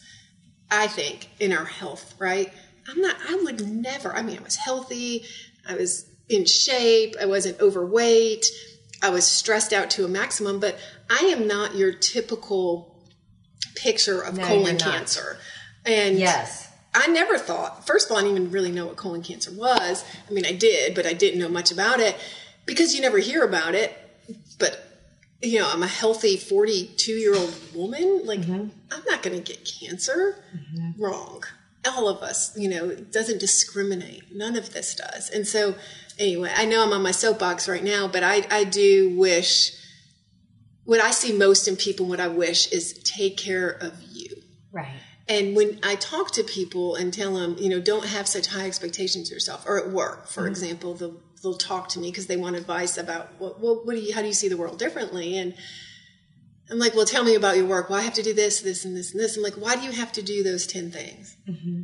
I 0.70 0.86
think 0.86 1.28
in 1.40 1.52
our 1.52 1.64
health, 1.64 2.14
right? 2.18 2.52
I'm 2.88 3.00
not, 3.00 3.16
I 3.28 3.34
would 3.42 3.66
never, 3.68 4.12
I 4.14 4.22
mean, 4.22 4.38
I 4.38 4.42
was 4.42 4.56
healthy, 4.56 5.24
I 5.68 5.74
was 5.74 6.08
in 6.28 6.44
shape, 6.44 7.16
I 7.20 7.26
wasn't 7.26 7.60
overweight, 7.60 8.46
I 9.02 9.10
was 9.10 9.26
stressed 9.26 9.72
out 9.72 9.90
to 9.90 10.04
a 10.04 10.08
maximum, 10.08 10.60
but 10.60 10.78
I 11.08 11.24
am 11.26 11.46
not 11.46 11.74
your 11.74 11.92
typical 11.92 12.94
picture 13.74 14.20
of 14.20 14.36
No, 14.36 14.46
colon 14.46 14.78
cancer. 14.78 15.38
And 15.84 16.18
yes. 16.18 16.68
I 16.94 17.06
never 17.06 17.38
thought, 17.38 17.86
first 17.86 18.06
of 18.06 18.12
all, 18.12 18.18
I 18.18 18.22
didn't 18.22 18.36
even 18.38 18.50
really 18.50 18.72
know 18.72 18.86
what 18.86 18.96
colon 18.96 19.22
cancer 19.22 19.52
was. 19.52 20.04
I 20.28 20.32
mean, 20.32 20.44
I 20.44 20.52
did, 20.52 20.94
but 20.94 21.06
I 21.06 21.12
didn't 21.12 21.38
know 21.38 21.48
much 21.48 21.70
about 21.70 22.00
it 22.00 22.16
because 22.66 22.94
you 22.94 23.00
never 23.00 23.18
hear 23.18 23.44
about 23.44 23.74
it. 23.74 23.96
But, 24.58 24.84
you 25.40 25.60
know, 25.60 25.70
I'm 25.70 25.82
a 25.82 25.88
healthy 25.88 26.36
42 26.36 27.12
year 27.12 27.34
old 27.34 27.54
woman. 27.74 28.22
Like, 28.24 28.40
mm-hmm. 28.40 28.68
I'm 28.92 29.04
not 29.08 29.22
going 29.22 29.40
to 29.40 29.42
get 29.42 29.68
cancer. 29.80 30.44
Mm-hmm. 30.54 31.02
Wrong. 31.02 31.44
All 31.86 32.08
of 32.08 32.22
us, 32.22 32.56
you 32.58 32.68
know, 32.68 32.90
it 32.90 33.10
doesn't 33.10 33.38
discriminate. 33.38 34.34
None 34.34 34.56
of 34.56 34.74
this 34.74 34.94
does. 34.94 35.30
And 35.30 35.46
so, 35.46 35.76
anyway, 36.20 36.52
I 36.54 36.66
know 36.66 36.84
I'm 36.84 36.92
on 36.92 37.02
my 37.02 37.10
soapbox 37.10 37.68
right 37.68 37.82
now, 37.82 38.06
but 38.06 38.22
I, 38.22 38.46
I 38.50 38.64
do 38.64 39.16
wish 39.16 39.72
what 40.84 41.00
I 41.00 41.10
see 41.10 41.36
most 41.36 41.66
in 41.66 41.76
people, 41.76 42.06
what 42.06 42.20
I 42.20 42.28
wish 42.28 42.70
is 42.72 42.92
take 43.04 43.36
care 43.36 43.70
of 43.70 44.00
you. 44.02 44.28
Right. 44.70 45.00
And 45.28 45.56
when 45.56 45.78
I 45.82 45.94
talk 45.94 46.32
to 46.32 46.44
people 46.44 46.96
and 46.96 47.14
tell 47.14 47.34
them, 47.34 47.56
you 47.58 47.68
know, 47.68 47.80
don't 47.80 48.06
have 48.06 48.26
such 48.26 48.48
high 48.48 48.66
expectations 48.66 49.30
of 49.30 49.34
yourself, 49.34 49.64
or 49.66 49.78
at 49.78 49.90
work, 49.90 50.26
for 50.26 50.42
mm-hmm. 50.42 50.50
example, 50.50 50.94
they'll, 50.94 51.20
they'll 51.42 51.54
talk 51.54 51.88
to 51.90 52.00
me 52.00 52.10
because 52.10 52.26
they 52.26 52.36
want 52.36 52.56
advice 52.56 52.98
about, 52.98 53.40
well, 53.40 53.56
what, 53.58 53.86
what 53.86 53.94
do 53.94 54.02
you, 54.02 54.14
how 54.14 54.20
do 54.20 54.26
you 54.26 54.34
see 54.34 54.48
the 54.48 54.56
world 54.56 54.78
differently? 54.78 55.38
And 55.38 55.54
I'm 56.70 56.78
like, 56.78 56.94
well, 56.94 57.06
tell 57.06 57.24
me 57.24 57.36
about 57.36 57.56
your 57.56 57.66
work. 57.66 57.88
Well, 57.88 58.00
I 58.00 58.02
have 58.02 58.14
to 58.14 58.22
do 58.22 58.34
this, 58.34 58.60
this, 58.60 58.84
and 58.84 58.96
this, 58.96 59.12
and 59.12 59.20
this. 59.20 59.36
I'm 59.36 59.42
like, 59.42 59.54
why 59.54 59.76
do 59.76 59.82
you 59.82 59.92
have 59.92 60.12
to 60.12 60.22
do 60.22 60.42
those 60.42 60.66
10 60.66 60.90
things? 60.90 61.36
Mm-hmm. 61.48 61.82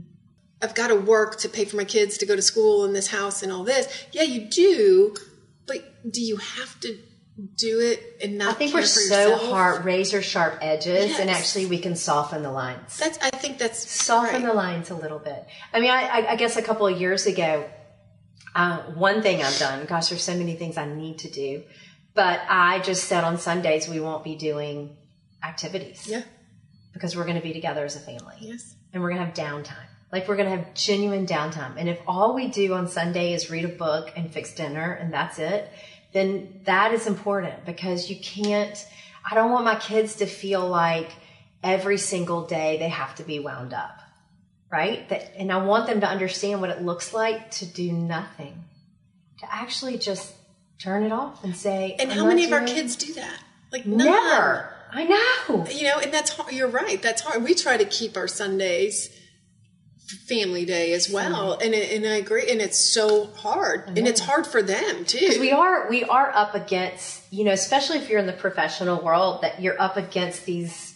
I've 0.63 0.75
got 0.75 0.89
to 0.89 0.95
work 0.97 1.39
to 1.41 1.49
pay 1.49 1.65
for 1.67 1.77
my 1.77 1.85
kids 1.85 2.19
to 2.19 2.27
go 2.27 2.35
to 2.35 2.43
school 2.43 2.85
and 2.85 2.95
this 2.95 3.09
house 3.09 3.43
and 3.43 3.53
all 3.53 3.65
this. 3.65 4.07
Yeah, 4.13 4.23
you 4.23 4.49
do, 4.49 5.15
but 5.67 5.79
do 6.11 6.23
you 6.23 6.37
have 6.37 6.81
to 6.81 6.99
do 7.57 7.81
it 7.81 8.03
and 8.23 8.39
not 8.39 8.49
I 8.49 8.53
think 8.55 8.73
we're 8.73 8.81
for 8.81 8.87
so 8.87 9.37
hard, 9.37 9.85
razor 9.85 10.23
sharp 10.23 10.59
edges, 10.63 11.19
and 11.19 11.29
actually 11.29 11.67
we 11.67 11.79
can 11.79 11.95
soften 11.95 12.43
the 12.43 12.51
lines. 12.51 12.97
That's, 12.97 13.19
I 13.21 13.29
think 13.29 13.59
that's 13.59 13.87
soften 13.91 14.37
right. 14.43 14.45
the 14.47 14.55
lines 14.55 14.89
a 14.89 14.95
little 14.95 15.19
bit. 15.19 15.45
I 15.75 15.81
mean, 15.81 15.91
I, 15.91 16.03
I, 16.05 16.31
I 16.33 16.37
guess 16.37 16.57
a 16.57 16.63
couple 16.63 16.87
of 16.87 16.99
years 16.99 17.27
ago, 17.27 17.69
uh, 18.55 18.79
one 18.95 19.21
thing 19.21 19.43
I've 19.43 19.59
done, 19.59 19.85
gosh, 19.85 20.09
there's 20.09 20.23
so 20.23 20.35
many 20.35 20.55
things 20.55 20.79
I 20.79 20.87
need 20.87 21.19
to 21.19 21.31
do, 21.31 21.63
but 22.15 22.41
I 22.49 22.79
just 22.79 23.05
said 23.05 23.23
on 23.23 23.37
Sundays 23.37 23.87
we 23.87 24.01
won't 24.01 24.25
be 24.25 24.35
doing 24.37 24.97
activities 25.45 26.07
Yeah. 26.09 26.23
because 26.95 27.15
we're 27.15 27.25
going 27.25 27.37
to 27.37 27.43
be 27.43 27.53
together 27.53 27.85
as 27.85 27.97
a 27.97 28.01
family 28.01 28.37
Yes. 28.41 28.75
and 28.95 29.03
we're 29.03 29.11
going 29.11 29.21
to 29.21 29.27
have 29.27 29.35
downtime. 29.35 29.86
Like 30.17 30.29
we're 30.29 30.37
going 30.37 30.49
to 30.49 30.57
have 30.57 30.73
genuine 30.73 31.27
downtime. 31.27 31.75
And 31.77 31.91
if 31.91 32.01
all 32.07 32.35
we 32.35 32.49
do 32.49 32.73
on 32.73 32.89
Sunday 32.89 33.35
is 33.35 33.51
read 33.51 33.67
a 33.67 33.69
book 33.69 34.11
and 34.17 34.33
fix 34.33 34.55
dinner 34.55 34.93
and 34.93 35.13
that's 35.13 35.39
it, 35.39 35.71
then 36.15 36.59
that 36.65 36.95
is 36.95 37.07
important 37.07 37.67
because 37.67 38.09
you 38.09 38.17
can't, 38.17 38.83
I 39.31 39.35
don't 39.35 39.53
want 39.53 39.67
my 39.67 39.75
kids 39.75 40.15
to 40.17 40.27
feel 40.27 40.67
like 40.67 41.11
every 41.63 41.99
single 41.99 42.47
day 42.47 42.79
they 42.79 42.89
have 42.89 43.15
to 43.17 43.25
be 43.25 43.41
wound 43.41 43.75
up. 43.75 44.01
Right? 44.73 45.07
That, 45.11 45.35
and 45.37 45.53
I 45.53 45.59
want 45.59 45.87
them 45.87 46.01
to 46.01 46.09
understand 46.09 46.63
what 46.63 46.71
it 46.71 46.81
looks 46.81 47.13
like 47.13 47.51
to 47.51 47.67
do 47.67 47.93
nothing, 47.93 48.65
to 49.41 49.55
actually 49.55 49.99
just 49.99 50.35
turn 50.79 51.03
it 51.03 51.13
off 51.13 51.45
and 51.45 51.55
say, 51.55 51.95
And 51.99 52.11
how 52.11 52.25
many 52.25 52.47
of 52.47 52.53
our 52.55 52.65
kids 52.65 52.97
do 52.97 53.13
that? 53.13 53.39
Like 53.71 53.85
none. 53.85 54.07
Never. 54.07 54.73
I 54.93 55.05
know. 55.05 55.67
You 55.67 55.85
know, 55.85 55.99
and 55.99 56.11
that's 56.11 56.31
hard. 56.31 56.55
You're 56.55 56.69
right. 56.69 57.03
That's 57.03 57.21
hard. 57.21 57.45
We 57.45 57.53
try 57.53 57.77
to 57.77 57.85
keep 57.85 58.17
our 58.17 58.29
Sundays 58.29 59.11
family 60.07 60.65
day 60.65 60.93
as 60.93 61.11
well, 61.11 61.53
mm-hmm. 61.55 61.63
and 61.63 61.75
it, 61.75 61.97
and 61.97 62.07
I 62.07 62.17
agree. 62.17 62.51
And 62.51 62.61
it's 62.61 62.79
so 62.79 63.27
hard, 63.27 63.99
and 63.99 64.07
it's 64.07 64.21
hard 64.21 64.47
for 64.47 64.63
them 64.63 65.05
too. 65.05 65.39
we 65.41 65.51
are 65.51 65.89
we 65.89 66.05
are 66.05 66.31
up 66.35 66.55
against 66.55 67.23
you 67.33 67.45
know 67.45 67.53
especially 67.53 67.99
if 67.99 68.09
you're 68.09 68.21
in 68.21 68.27
the 68.27 68.33
professional 68.33 69.03
world 69.03 69.43
that 69.43 69.61
you're 69.61 69.81
up 69.81 69.97
against 69.97 70.47
these 70.47 70.95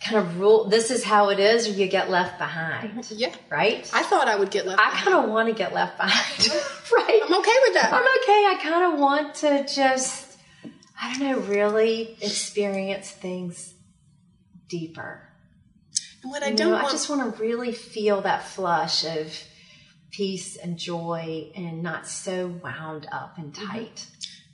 kind 0.00 0.16
of 0.16 0.40
rule 0.40 0.64
this 0.64 0.90
is 0.90 1.04
how 1.04 1.28
it 1.28 1.38
is 1.38 1.68
or 1.68 1.72
you 1.72 1.86
get 1.86 2.08
left 2.10 2.38
behind. 2.38 2.90
Mm-hmm. 2.90 3.14
Yeah, 3.18 3.34
right? 3.50 3.88
I 3.92 4.02
thought 4.02 4.28
I 4.28 4.36
would 4.36 4.50
get 4.50 4.66
left. 4.66 4.80
i 4.80 4.90
kind 4.90 5.16
of 5.16 5.28
want 5.28 5.48
to 5.48 5.54
get 5.54 5.74
left 5.74 5.98
behind 5.98 6.48
right? 6.92 7.20
I'm 7.22 7.34
okay 7.34 7.58
with 7.62 7.74
that. 7.74 7.90
i'm 7.92 8.02
okay. 8.02 8.46
I 8.46 8.58
kind 8.62 8.92
of 8.94 8.98
want 8.98 9.34
to 9.36 9.66
just 9.72 10.38
i 11.00 11.12
don't 11.12 11.22
know 11.22 11.38
really 11.40 12.16
experience 12.22 13.10
things 13.10 13.74
deeper 14.68 15.29
And 16.22 16.30
what 16.30 16.42
I 16.42 16.48
You 16.50 16.56
don't 16.56 16.68
know, 16.70 16.74
want. 16.74 16.88
I 16.88 16.90
just 16.90 17.08
want 17.10 17.36
to 17.36 17.42
really 17.42 17.72
feel 17.72 18.20
that 18.22 18.44
flush 18.44 19.04
of 19.04 19.32
peace 20.10 20.56
and 20.56 20.76
joy 20.78 21.50
and 21.54 21.82
not 21.82 22.06
so 22.06 22.46
wound 22.62 23.06
up 23.12 23.38
and 23.38 23.52
Mm-hmm. 23.54 23.66
tight. 23.70 24.06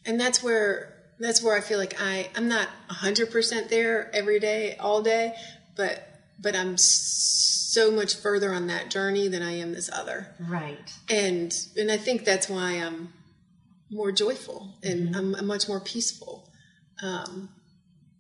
and 0.05 0.21
that's 0.21 0.43
where 0.43 0.93
that's 1.19 1.43
where 1.43 1.57
I 1.57 1.61
feel 1.63 1.79
like 1.79 1.97
I 2.01 2.29
I'm 2.37 2.47
not 2.49 2.69
hundred 2.89 3.31
percent 3.33 3.71
there 3.71 4.11
every 4.15 4.39
day, 4.39 4.77
all 4.79 5.03
day, 5.03 5.35
but 5.77 6.07
but 6.39 6.55
I'm 6.55 6.77
so 6.77 7.91
much 7.91 8.15
further 8.17 8.53
on 8.53 8.67
that 8.67 8.91
journey 8.91 9.27
than 9.29 9.43
I 9.43 9.53
am 9.53 9.73
this 9.73 9.91
other. 9.93 10.35
Right. 10.39 10.93
and 11.09 11.53
and 11.77 11.91
I 11.91 11.97
think 11.97 12.25
that's 12.27 12.49
why 12.51 12.73
I'm 12.73 13.15
more 13.91 14.13
joyful 14.13 14.75
and 14.83 15.15
I'm, 15.17 15.35
I'm 15.37 15.47
much 15.47 15.69
more 15.69 15.81
peaceful. 15.81 16.51
Um, 17.03 17.49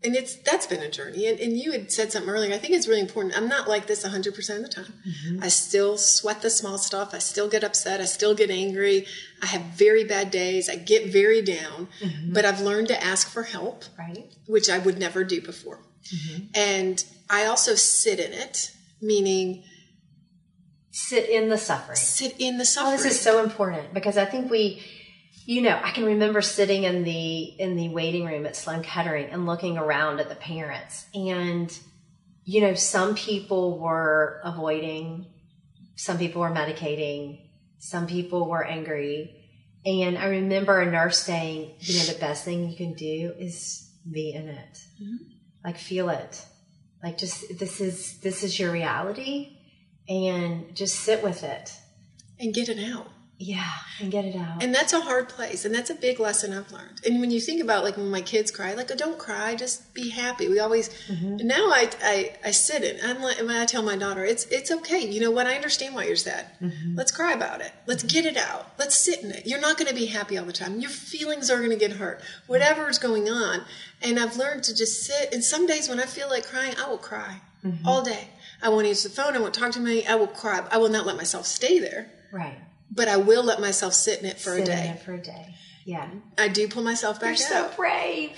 and 0.04 0.14
it's 0.14 0.36
that's 0.36 0.66
been 0.66 0.82
a 0.82 0.90
journey. 0.90 1.26
And, 1.26 1.40
and 1.40 1.56
you 1.56 1.72
had 1.72 1.90
said 1.90 2.12
something 2.12 2.30
earlier. 2.30 2.54
I 2.54 2.58
think 2.58 2.74
it's 2.74 2.86
really 2.86 3.00
important. 3.00 3.36
I'm 3.36 3.48
not 3.48 3.66
like 3.68 3.86
this 3.86 4.02
100 4.02 4.34
percent 4.34 4.62
of 4.62 4.68
the 4.68 4.74
time. 4.82 4.92
Mm-hmm. 5.08 5.42
I 5.42 5.48
still 5.48 5.96
sweat 5.98 6.42
the 6.42 6.50
small 6.50 6.78
stuff. 6.78 7.14
I 7.14 7.18
still 7.18 7.48
get 7.48 7.64
upset. 7.64 8.00
I 8.00 8.04
still 8.04 8.34
get 8.34 8.50
angry. 8.50 9.06
I 9.42 9.46
have 9.46 9.62
very 9.62 10.04
bad 10.04 10.30
days. 10.30 10.68
I 10.68 10.76
get 10.76 11.12
very 11.12 11.42
down. 11.42 11.88
Mm-hmm. 12.00 12.32
But 12.34 12.44
I've 12.44 12.60
learned 12.60 12.88
to 12.88 13.02
ask 13.02 13.28
for 13.28 13.42
help, 13.44 13.84
Right. 13.98 14.32
which 14.46 14.68
I 14.70 14.78
would 14.78 14.98
never 14.98 15.24
do 15.24 15.40
before. 15.40 15.80
Mm-hmm. 16.14 16.44
And 16.54 17.04
I 17.28 17.46
also 17.46 17.74
sit 17.74 18.20
in 18.20 18.32
it, 18.32 18.72
meaning 19.00 19.64
Sit 20.92 21.28
in 21.28 21.50
the 21.50 21.58
suffering. 21.58 21.96
sit 21.96 22.36
in 22.38 22.56
the 22.56 22.62
Oh, 22.62 22.64
suffering. 22.64 22.96
this 22.96 23.04
is 23.16 23.20
so 23.20 23.42
important 23.42 23.92
because 23.92 24.16
I 24.16 24.24
think 24.24 24.50
we, 24.50 24.82
you 25.46 25.62
know, 25.62 25.80
I 25.80 25.92
can 25.92 26.04
remember 26.04 26.42
sitting 26.42 26.82
in 26.82 27.04
the 27.04 27.42
in 27.60 27.76
the 27.76 27.88
waiting 27.88 28.26
room 28.26 28.46
at 28.46 28.56
Sloan 28.56 28.82
Kettering 28.82 29.30
and 29.30 29.46
looking 29.46 29.78
around 29.78 30.18
at 30.18 30.28
the 30.28 30.34
parents, 30.34 31.06
and 31.14 31.76
you 32.44 32.60
know, 32.60 32.74
some 32.74 33.14
people 33.14 33.78
were 33.78 34.40
avoiding, 34.44 35.26
some 35.94 36.18
people 36.18 36.42
were 36.42 36.50
medicating, 36.50 37.48
some 37.78 38.08
people 38.08 38.48
were 38.48 38.64
angry, 38.64 39.46
and 39.84 40.18
I 40.18 40.26
remember 40.26 40.80
a 40.80 40.90
nurse 40.90 41.20
saying, 41.20 41.70
you 41.78 41.98
know, 41.98 42.06
the 42.06 42.18
best 42.18 42.44
thing 42.44 42.68
you 42.68 42.76
can 42.76 42.94
do 42.94 43.32
is 43.38 43.88
be 44.10 44.32
in 44.32 44.48
it, 44.48 44.78
mm-hmm. 45.00 45.16
like 45.64 45.78
feel 45.78 46.08
it, 46.08 46.44
like 47.04 47.18
just 47.18 47.56
this 47.60 47.80
is 47.80 48.18
this 48.18 48.42
is 48.42 48.58
your 48.58 48.72
reality, 48.72 49.58
and 50.08 50.74
just 50.74 50.96
sit 50.96 51.22
with 51.22 51.44
it. 51.44 51.72
and 52.40 52.52
get 52.52 52.68
it 52.68 52.92
out. 52.92 53.06
Yeah, 53.38 53.70
and 54.00 54.10
get 54.10 54.24
it 54.24 54.34
out. 54.34 54.62
And 54.62 54.74
that's 54.74 54.94
a 54.94 55.00
hard 55.00 55.28
place. 55.28 55.66
And 55.66 55.74
that's 55.74 55.90
a 55.90 55.94
big 55.94 56.18
lesson 56.18 56.54
I've 56.54 56.72
learned. 56.72 57.02
And 57.04 57.20
when 57.20 57.30
you 57.30 57.38
think 57.38 57.62
about 57.62 57.84
like 57.84 57.98
when 57.98 58.10
my 58.10 58.22
kids 58.22 58.50
cry, 58.50 58.72
like, 58.72 58.90
oh, 58.90 58.96
don't 58.96 59.18
cry, 59.18 59.54
just 59.54 59.92
be 59.92 60.08
happy. 60.08 60.48
We 60.48 60.58
always, 60.58 60.88
Mm-hmm. 61.08 61.46
now 61.46 61.66
I, 61.70 61.90
I, 62.02 62.36
I 62.46 62.50
sit 62.52 62.82
in, 62.82 62.98
I'm 63.04 63.20
like, 63.20 63.36
when 63.38 63.50
I 63.50 63.66
tell 63.66 63.82
my 63.82 63.96
daughter, 63.96 64.24
it's, 64.24 64.46
it's 64.46 64.70
okay. 64.70 65.06
You 65.06 65.20
know 65.20 65.30
what? 65.30 65.46
I 65.46 65.54
understand 65.54 65.94
why 65.94 66.06
you're 66.06 66.16
sad. 66.16 66.46
Mm-hmm. 66.62 66.96
Let's 66.96 67.12
cry 67.12 67.32
about 67.34 67.60
it. 67.60 67.72
Let's 67.86 68.04
get 68.04 68.24
it 68.24 68.38
out. 68.38 68.72
Let's 68.78 68.96
sit 68.96 69.22
in 69.22 69.30
it. 69.32 69.46
You're 69.46 69.60
not 69.60 69.76
going 69.76 69.88
to 69.88 69.94
be 69.94 70.06
happy 70.06 70.38
all 70.38 70.46
the 70.46 70.52
time. 70.54 70.80
Your 70.80 70.88
feelings 70.90 71.50
are 71.50 71.58
going 71.58 71.68
to 71.70 71.76
get 71.76 71.92
hurt, 71.92 72.22
whatever 72.46 72.88
is 72.88 72.98
going 72.98 73.28
on. 73.28 73.66
And 74.00 74.18
I've 74.18 74.38
learned 74.38 74.64
to 74.64 74.74
just 74.74 75.02
sit. 75.04 75.34
And 75.34 75.44
some 75.44 75.66
days 75.66 75.90
when 75.90 76.00
I 76.00 76.06
feel 76.06 76.30
like 76.30 76.46
crying, 76.46 76.74
I 76.82 76.88
will 76.88 76.98
cry 76.98 77.40
Mm-hmm. 77.64 77.86
all 77.88 78.02
day. 78.02 78.28
I 78.62 78.68
won't 78.68 78.86
answer 78.86 79.08
the 79.08 79.14
phone. 79.14 79.34
I 79.34 79.40
won't 79.40 79.52
talk 79.54 79.72
to 79.72 79.80
me. 79.80 80.06
I 80.06 80.14
will 80.14 80.28
cry. 80.28 80.64
I 80.70 80.78
will 80.78 80.88
not 80.90 81.04
let 81.04 81.16
myself 81.16 81.46
stay 81.46 81.80
there, 81.80 82.08
right. 82.30 82.56
But 82.90 83.08
I 83.08 83.16
will 83.16 83.42
let 83.44 83.60
myself 83.60 83.94
sit 83.94 84.20
in 84.20 84.26
it 84.26 84.38
for 84.38 84.50
Sit 84.50 84.68
a 84.68 84.72
in 84.72 84.78
day. 84.78 84.88
it 84.90 85.00
for 85.02 85.14
a 85.14 85.22
day. 85.22 85.54
Yeah. 85.84 86.08
I 86.38 86.48
do 86.48 86.66
pull 86.68 86.82
myself 86.82 87.20
back 87.20 87.38
You're 87.38 87.48
so 87.48 87.70
brave. 87.76 88.32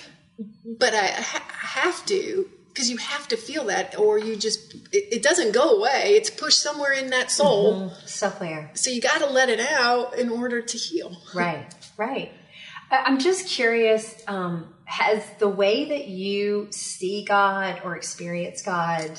but 0.79 0.95
I 0.95 1.07
ha- 1.07 1.47
have 1.59 2.05
to 2.07 2.49
because 2.69 2.91
you 2.91 2.97
have 2.99 3.27
to 3.29 3.37
feel 3.37 3.65
that, 3.65 3.99
or 3.99 4.19
you 4.19 4.37
just 4.37 4.73
it, 4.93 5.15
it 5.17 5.23
doesn't 5.23 5.53
go 5.53 5.79
away. 5.79 6.13
It's 6.15 6.31
pushed 6.31 6.63
somewhere 6.63 6.93
in 6.93 7.11
that 7.11 7.29
soul, 7.31 7.91
Somewhere. 8.07 8.71
so 8.75 8.91
you 8.91 9.01
got 9.01 9.19
to 9.19 9.27
let 9.27 9.49
it 9.49 9.59
out 9.59 10.17
in 10.17 10.29
order 10.31 10.61
to 10.63 10.79
heal. 10.79 11.17
Right. 11.35 11.67
Right. 11.97 12.31
I'm 12.91 13.19
just 13.19 13.49
curious. 13.49 14.23
Um, 14.29 14.73
has 14.85 15.23
the 15.41 15.49
way 15.49 15.87
that 15.89 16.07
you 16.07 16.69
see 16.71 17.25
God 17.25 17.81
or 17.85 17.97
experience 17.97 18.63
God 18.63 19.19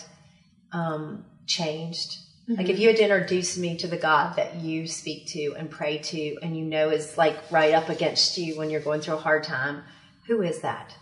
um, 0.72 1.26
changed? 1.46 2.18
Like, 2.58 2.68
if 2.68 2.80
you 2.80 2.88
had 2.88 2.98
to 2.98 3.04
introduce 3.04 3.58
me 3.58 3.78
to 3.78 3.88
the 3.88 3.98
God 3.98 4.36
that 4.38 4.56
you 4.56 4.88
speak 4.88 5.28
to 5.28 5.54
and 5.56 5.70
pray 5.70 6.00
to, 6.00 6.38
and 6.42 6.58
you 6.58 6.66
know 6.66 6.90
is 6.90 7.16
like 7.16 7.38
right 7.52 7.76
up 7.76 7.90
against 7.90 8.40
you 8.40 8.58
when 8.58 8.72
you're 8.72 8.82
going 8.82 9.02
through 9.02 9.16
a 9.16 9.18
hard 9.18 9.44
time, 9.44 9.84
who 10.26 10.42
is 10.42 10.62
that? 10.62 10.96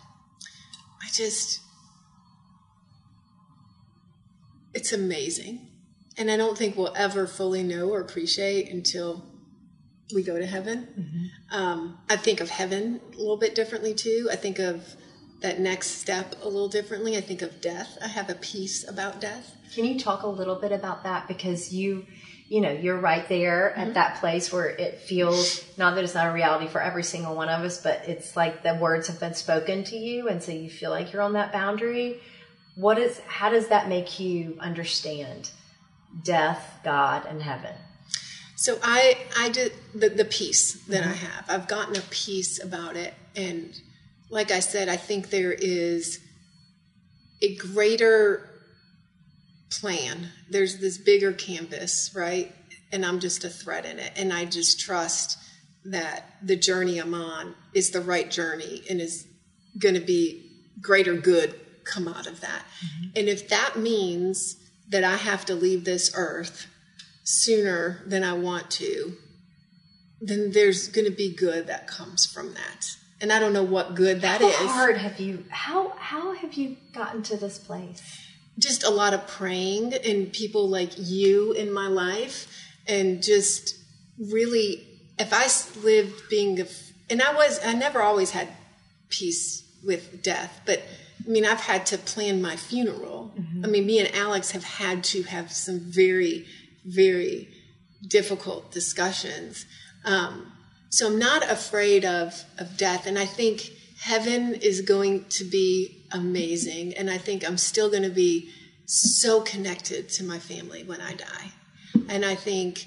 I 1.02 1.08
just 1.14 1.62
it's 4.74 4.92
amazing, 4.92 5.68
and 6.18 6.30
I 6.30 6.36
don't 6.36 6.58
think 6.58 6.76
we'll 6.76 6.94
ever 6.96 7.26
fully 7.26 7.64
know 7.64 7.90
or 7.90 8.02
appreciate 8.02 8.70
until 8.70 9.26
we 10.14 10.24
go 10.24 10.38
to 10.38 10.46
heaven. 10.46 11.32
Um, 11.52 11.98
I 12.10 12.18
think 12.18 12.42
of 12.42 12.50
heaven 12.50 13.00
a 13.14 13.18
little 13.18 13.38
bit 13.38 13.56
differently 13.56 13.94
too. 13.94 14.28
I 14.32 14.36
think 14.36 14.60
of 14.60 14.96
that 15.42 15.60
next 15.60 15.92
step 16.02 16.36
a 16.42 16.46
little 16.46 16.70
differently. 16.70 17.16
I 17.18 17.22
think 17.22 17.42
of 17.42 17.62
death. 17.62 17.98
I 18.04 18.08
have 18.08 18.30
a 18.30 18.36
piece 18.36 18.88
about 18.88 19.22
death. 19.22 19.56
Can 19.74 19.86
you 19.86 20.00
talk 20.00 20.24
a 20.24 20.28
little 20.28 20.56
bit 20.56 20.72
about 20.72 21.04
that? 21.04 21.28
Because 21.28 21.72
you, 21.74 22.06
you 22.48 22.62
know, 22.62 22.72
you're 22.72 23.00
right 23.00 23.28
there 23.30 23.72
Mm-hmm. 23.78 23.90
at 23.90 23.94
that 23.94 24.16
place 24.20 24.52
where 24.52 24.68
it 24.68 25.00
feels 25.00 25.64
not 25.78 25.96
that 25.96 26.04
it's 26.04 26.16
not 26.16 26.28
a 26.28 26.34
reality 26.34 26.68
for 26.68 26.82
every 26.82 27.04
single 27.04 27.36
one 27.36 27.50
of 27.50 27.64
us, 27.64 27.82
but 27.82 28.02
it's 28.08 28.36
like 28.36 28.64
the 28.64 28.76
words 28.76 29.08
have 29.08 29.20
been 29.20 29.36
spoken 29.36 29.84
to 29.86 29.96
you, 29.96 30.28
and 30.28 30.42
so 30.42 30.52
you 30.52 30.70
feel 30.70 30.90
like 30.90 31.14
you're 31.14 31.22
on 31.22 31.34
that 31.34 31.52
boundary. 31.52 32.20
What 32.76 32.98
is? 32.98 33.20
How 33.28 33.50
does 33.50 33.68
that 33.68 33.90
make 33.90 34.20
you 34.20 34.58
understand 34.60 35.52
death, 36.24 36.80
God, 36.84 37.26
and 37.28 37.42
heaven? 37.44 37.74
So 38.56 38.80
I 38.82 39.18
I 39.38 39.50
did 39.50 39.74
the, 39.94 40.10
the 40.10 40.26
peace 40.26 40.74
that 40.88 41.04
I 41.04 41.14
have. 41.14 41.46
I've 41.48 41.68
gotten 41.68 41.96
a 41.96 42.02
peace 42.10 42.64
about 42.64 42.96
it, 42.96 43.14
and 43.36 43.80
like 44.30 44.52
I 44.52 44.60
said, 44.60 44.90
I 44.90 44.98
think 44.98 45.30
there 45.30 45.54
is 45.54 46.20
a 47.42 47.56
greater 47.56 48.50
plan. 49.70 50.30
There's 50.50 50.80
this 50.80 50.98
bigger 50.98 51.34
canvas, 51.34 52.12
right? 52.16 52.54
And 52.92 53.06
I'm 53.06 53.20
just 53.20 53.44
a 53.44 53.50
thread 53.50 53.86
in 53.86 54.00
it, 54.00 54.14
and 54.16 54.32
I 54.32 54.46
just 54.46 54.80
trust 54.80 55.38
that 55.86 56.26
the 56.42 56.56
journey 56.56 57.00
I'm 57.00 57.14
on 57.14 57.56
is 57.74 57.92
the 57.92 58.02
right 58.02 58.30
journey 58.30 58.84
and 58.90 59.00
is 59.00 59.26
going 59.80 59.96
to 59.96 60.02
be 60.02 60.52
greater 60.82 61.16
good 61.16 61.60
come 61.86 62.08
out 62.08 62.28
of 62.28 62.42
that. 62.42 62.64
Mm-hmm. 62.86 63.10
And 63.16 63.30
if 63.30 63.50
that 63.50 63.78
means 63.78 64.56
that 64.90 65.04
I 65.04 65.16
have 65.16 65.46
to 65.46 65.56
leave 65.56 65.86
this 65.86 66.12
earth 66.16 66.68
sooner 67.24 68.04
than 68.06 68.24
I 68.24 68.34
want 68.34 68.70
to, 68.72 69.14
then 70.22 70.52
there's 70.52 70.88
going 70.88 71.06
to 71.06 71.16
be 71.16 71.34
good 71.34 71.68
that 71.68 71.88
comes 71.88 72.26
from 72.26 72.54
that. 72.54 72.96
And 73.20 73.34
I 73.34 73.40
don't 73.40 73.54
know 73.54 73.64
what 73.64 73.96
good 73.96 74.22
that 74.22 74.42
How 74.42 74.48
is. 74.48 74.56
hard 74.56 74.98
have 74.98 75.20
you? 75.20 75.46
How 75.50 75.90
how 75.98 76.34
have 76.34 76.54
you 76.54 76.78
gotten 76.94 77.24
to 77.24 77.38
this 77.38 77.58
place? 77.58 78.02
Just 78.60 78.84
a 78.84 78.90
lot 78.90 79.14
of 79.14 79.26
praying 79.28 79.94
and 79.94 80.32
people 80.32 80.68
like 80.68 80.92
you 80.96 81.54
in 81.54 81.72
my 81.72 81.88
life, 81.88 82.48
and 82.88 83.24
just 83.24 83.76
really, 84.20 84.88
if 85.18 85.34
I 85.34 85.48
lived 85.84 86.30
being, 86.30 86.60
a 86.60 86.66
and 87.10 87.22
I 87.22 87.34
was, 87.34 87.60
I 87.66 87.74
never 87.74 88.02
always 88.02 88.32
had 88.32 88.50
peace 89.10 89.64
with 89.84 90.22
death, 90.22 90.62
but 90.66 90.84
I 91.26 91.30
mean, 91.30 91.46
I've 91.46 91.62
had 91.62 91.86
to 91.88 91.98
plan 91.98 92.42
my 92.42 92.56
funeral. 92.56 93.34
I 93.64 93.68
mean, 93.68 93.86
me 93.86 94.00
and 94.00 94.14
Alex 94.16 94.52
have 94.52 94.64
had 94.64 95.04
to 95.06 95.24
have 95.24 95.52
some 95.52 95.80
very, 95.80 96.46
very 96.86 97.50
difficult 98.06 98.72
discussions. 98.72 99.66
Um, 100.06 100.52
so 100.90 101.08
I'm 101.08 101.20
not 101.20 101.50
afraid 101.50 102.06
of, 102.06 102.44
of 102.58 102.78
death. 102.78 103.06
And 103.08 103.18
I 103.18 103.26
think 103.26 103.72
heaven 104.00 104.54
is 104.56 104.82
going 104.82 105.26
to 105.26 105.44
be 105.44 106.06
amazing. 106.12 106.94
And 106.94 107.10
I 107.10 107.18
think 107.18 107.48
I'm 107.48 107.58
still 107.58 107.90
going 107.90 108.04
to 108.04 108.10
be 108.10 108.50
so 108.86 109.42
connected 109.42 110.10
to 110.10 110.24
my 110.24 110.40
family 110.40 110.84
when 110.84 111.02
I 111.02 111.14
die. 111.14 111.52
And 112.10 112.24
I 112.24 112.36
think 112.36 112.86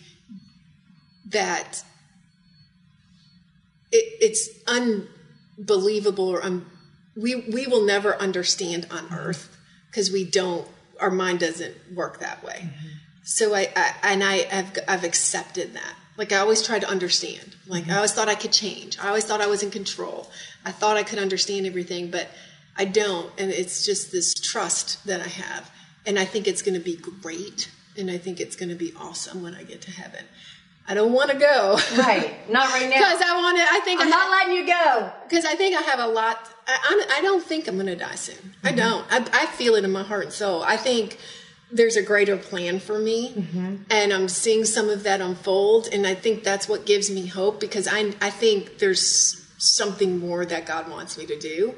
that 1.29 1.85
it, 3.93 4.05
it's 4.21 4.49
unbelievable 4.67 6.29
or 6.29 6.43
un, 6.43 6.67
we, 7.17 7.35
we 7.35 7.67
will 7.67 7.85
never 7.85 8.17
understand 8.17 8.87
on 8.91 9.13
earth 9.13 9.57
because 9.91 10.11
we 10.11 10.25
don't, 10.25 10.67
our 11.01 11.11
mind 11.11 11.41
doesn't 11.41 11.75
work 11.95 12.21
that 12.21 12.43
way. 12.43 12.61
Mm-hmm. 12.63 12.89
So 13.31 13.55
I, 13.55 13.69
I 13.77 13.95
and 14.03 14.25
I 14.25 14.39
have 14.49 14.79
I've 14.89 15.05
accepted 15.05 15.75
that. 15.75 15.95
Like 16.21 16.33
I 16.33 16.37
always 16.37 16.63
tried 16.63 16.83
to 16.83 16.89
understand. 16.91 17.57
Like 17.67 17.89
I 17.89 17.97
always 17.97 18.13
thought 18.13 18.29
I 18.29 18.35
could 18.35 18.53
change. 18.53 18.99
I 18.99 19.09
always 19.09 19.25
thought 19.25 19.41
I 19.41 19.47
was 19.47 19.63
in 19.63 19.71
control. 19.71 20.29
I 20.67 20.71
thought 20.71 20.99
I 20.99 21.03
could 21.03 21.19
understand 21.19 21.65
everything, 21.65 22.11
but 22.11 22.29
I 22.77 22.85
don't. 22.85 23.33
And 23.39 23.51
it's 23.51 23.87
just 23.87 24.13
this 24.13 24.35
trust 24.35 25.07
that 25.07 25.23
I 25.23 25.29
have. 25.29 25.71
And 26.05 26.19
I 26.19 26.27
think 26.27 26.47
it's 26.47 26.61
going 26.61 26.75
to 26.75 26.85
be 26.85 26.97
great. 26.97 27.71
And 27.97 28.11
I 28.11 28.19
think 28.19 28.39
it's 28.39 28.55
going 28.55 28.69
to 28.69 28.75
be 28.75 28.93
awesome 29.01 29.43
when 29.43 29.55
I 29.55 29.63
get 29.63 29.81
to 29.81 29.91
heaven. 29.91 30.27
I 30.87 30.93
don't 30.93 31.15
want 31.15 31.31
to 31.31 31.39
go. 31.39 31.79
Right, 31.97 32.35
not 32.51 32.69
right 32.71 32.91
now. 32.91 32.97
Because 32.99 33.23
I 33.23 33.37
want 33.37 33.57
to. 33.57 33.63
I 33.63 33.81
think 33.83 34.03
I'm 34.03 34.09
I 34.09 34.11
not 34.11 34.31
letting 34.31 34.57
you 34.57 34.67
go. 34.67 35.13
because 35.27 35.47
I 35.47 35.55
think 35.55 35.75
I 35.75 35.81
have 35.81 36.01
a 36.01 36.07
lot. 36.07 36.51
I, 36.69 36.73
I'm- 36.91 37.19
I 37.19 37.23
don't 37.23 37.43
think 37.43 37.67
I'm 37.67 37.77
going 37.77 37.87
to 37.87 37.97
die 37.97 38.17
soon. 38.17 38.53
I 38.63 38.69
mm-hmm. 38.69 38.77
don't. 38.77 39.07
I, 39.11 39.45
I 39.45 39.47
feel 39.47 39.75
it 39.77 39.85
in 39.85 39.91
my 39.91 40.03
heart 40.03 40.25
and 40.25 40.33
soul. 40.35 40.63
I 40.63 40.77
think 40.77 41.17
there's 41.73 41.97
a 41.97 42.03
greater 42.03 42.37
plan 42.37 42.81
for 42.81 42.99
me, 42.99 43.47
and 43.91 44.13
I'm 44.13 44.29
seeing 44.29 44.65
some 44.65 44.89
of 44.89 45.03
that 45.05 45.21
unfold. 45.21 45.89
And 45.93 46.07
I 46.07 46.15
think 46.15 46.43
that's 46.43 46.69
what 46.69 46.87
gives 46.87 47.11
me 47.11 47.27
hope 47.27 47.61
because 47.61 47.87
I 47.87 48.13
I 48.21 48.31
think 48.31 48.79
there's 48.79 49.45
something 49.59 50.19
more 50.19 50.45
that 50.45 50.67
God 50.67 50.91
wants 50.91 51.19
me 51.19 51.27
to 51.27 51.39
do. 51.39 51.75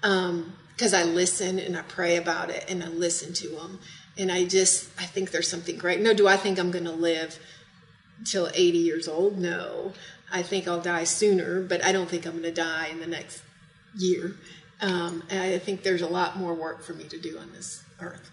Because 0.00 0.94
I 0.94 1.04
listen 1.04 1.58
and 1.58 1.76
I 1.76 1.82
pray 1.82 2.16
about 2.16 2.50
it 2.50 2.64
and 2.68 2.82
I 2.82 2.88
listen 2.88 3.32
to 3.34 3.48
Him, 3.56 3.78
and 4.16 4.30
I 4.32 4.44
just 4.44 4.90
I 4.98 5.04
think 5.04 5.30
there's 5.30 5.48
something 5.48 5.76
great. 5.76 6.00
No, 6.00 6.14
do 6.14 6.26
I 6.26 6.36
think 6.36 6.58
I'm 6.58 6.70
going 6.70 6.84
to 6.84 6.92
live? 6.92 7.38
till 8.24 8.48
80 8.54 8.78
years 8.78 9.08
old? 9.08 9.38
No. 9.38 9.92
I 10.32 10.42
think 10.42 10.66
I'll 10.66 10.80
die 10.80 11.04
sooner, 11.04 11.62
but 11.62 11.84
I 11.84 11.92
don't 11.92 12.08
think 12.08 12.26
I'm 12.26 12.32
going 12.32 12.44
to 12.44 12.52
die 12.52 12.88
in 12.88 13.00
the 13.00 13.06
next 13.06 13.42
year. 13.96 14.36
Um, 14.80 15.22
and 15.30 15.40
I 15.40 15.58
think 15.58 15.82
there's 15.82 16.02
a 16.02 16.08
lot 16.08 16.36
more 16.36 16.54
work 16.54 16.82
for 16.82 16.94
me 16.94 17.04
to 17.04 17.18
do 17.18 17.38
on 17.38 17.52
this 17.52 17.82
earth. 18.00 18.30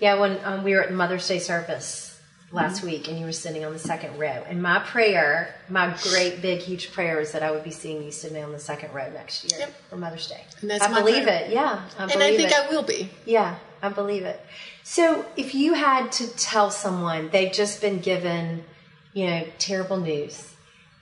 Yeah, 0.00 0.18
when 0.20 0.38
um, 0.44 0.64
we 0.64 0.74
were 0.74 0.82
at 0.82 0.92
Mother's 0.92 1.26
Day 1.26 1.38
service 1.38 2.18
last 2.52 2.78
Mm-hmm. 2.78 2.86
week 2.86 3.08
and 3.08 3.18
you 3.18 3.24
were 3.26 3.32
sitting 3.32 3.64
on 3.64 3.72
the 3.72 3.78
second 3.78 4.18
row, 4.18 4.44
and 4.48 4.62
my 4.62 4.78
prayer, 4.78 5.54
my 5.68 5.94
great, 6.02 6.40
big, 6.40 6.60
huge 6.60 6.92
prayer 6.92 7.20
is 7.20 7.32
that 7.32 7.42
I 7.42 7.50
would 7.50 7.64
be 7.64 7.70
seeing 7.72 8.02
you 8.02 8.10
sitting 8.12 8.42
on 8.42 8.52
the 8.52 8.58
second 8.58 8.94
row 8.94 9.10
next 9.10 9.50
year 9.50 9.60
Yep. 9.60 9.74
for 9.90 9.96
Mother's 9.96 10.28
Day. 10.28 10.42
And 10.60 10.70
that's 10.70 10.84
I 10.84 10.88
my 10.88 11.00
believe 11.00 11.24
prayer. 11.24 11.44
it. 11.46 11.50
Yeah, 11.52 11.82
I 11.98 12.02
And 12.04 12.22
I 12.22 12.36
think 12.36 12.50
it. 12.50 12.56
I 12.56 12.68
will 12.70 12.82
be. 12.84 13.10
Yeah, 13.24 13.56
I 13.82 13.88
believe 13.88 14.24
it. 14.24 14.40
So, 14.84 15.24
if 15.36 15.54
you 15.54 15.74
had 15.74 16.12
to 16.12 16.28
tell 16.36 16.70
someone 16.70 17.30
they've 17.30 17.52
just 17.52 17.80
been 17.80 17.98
given, 17.98 18.64
you 19.12 19.26
know, 19.26 19.44
terrible 19.58 19.96
news, 19.98 20.52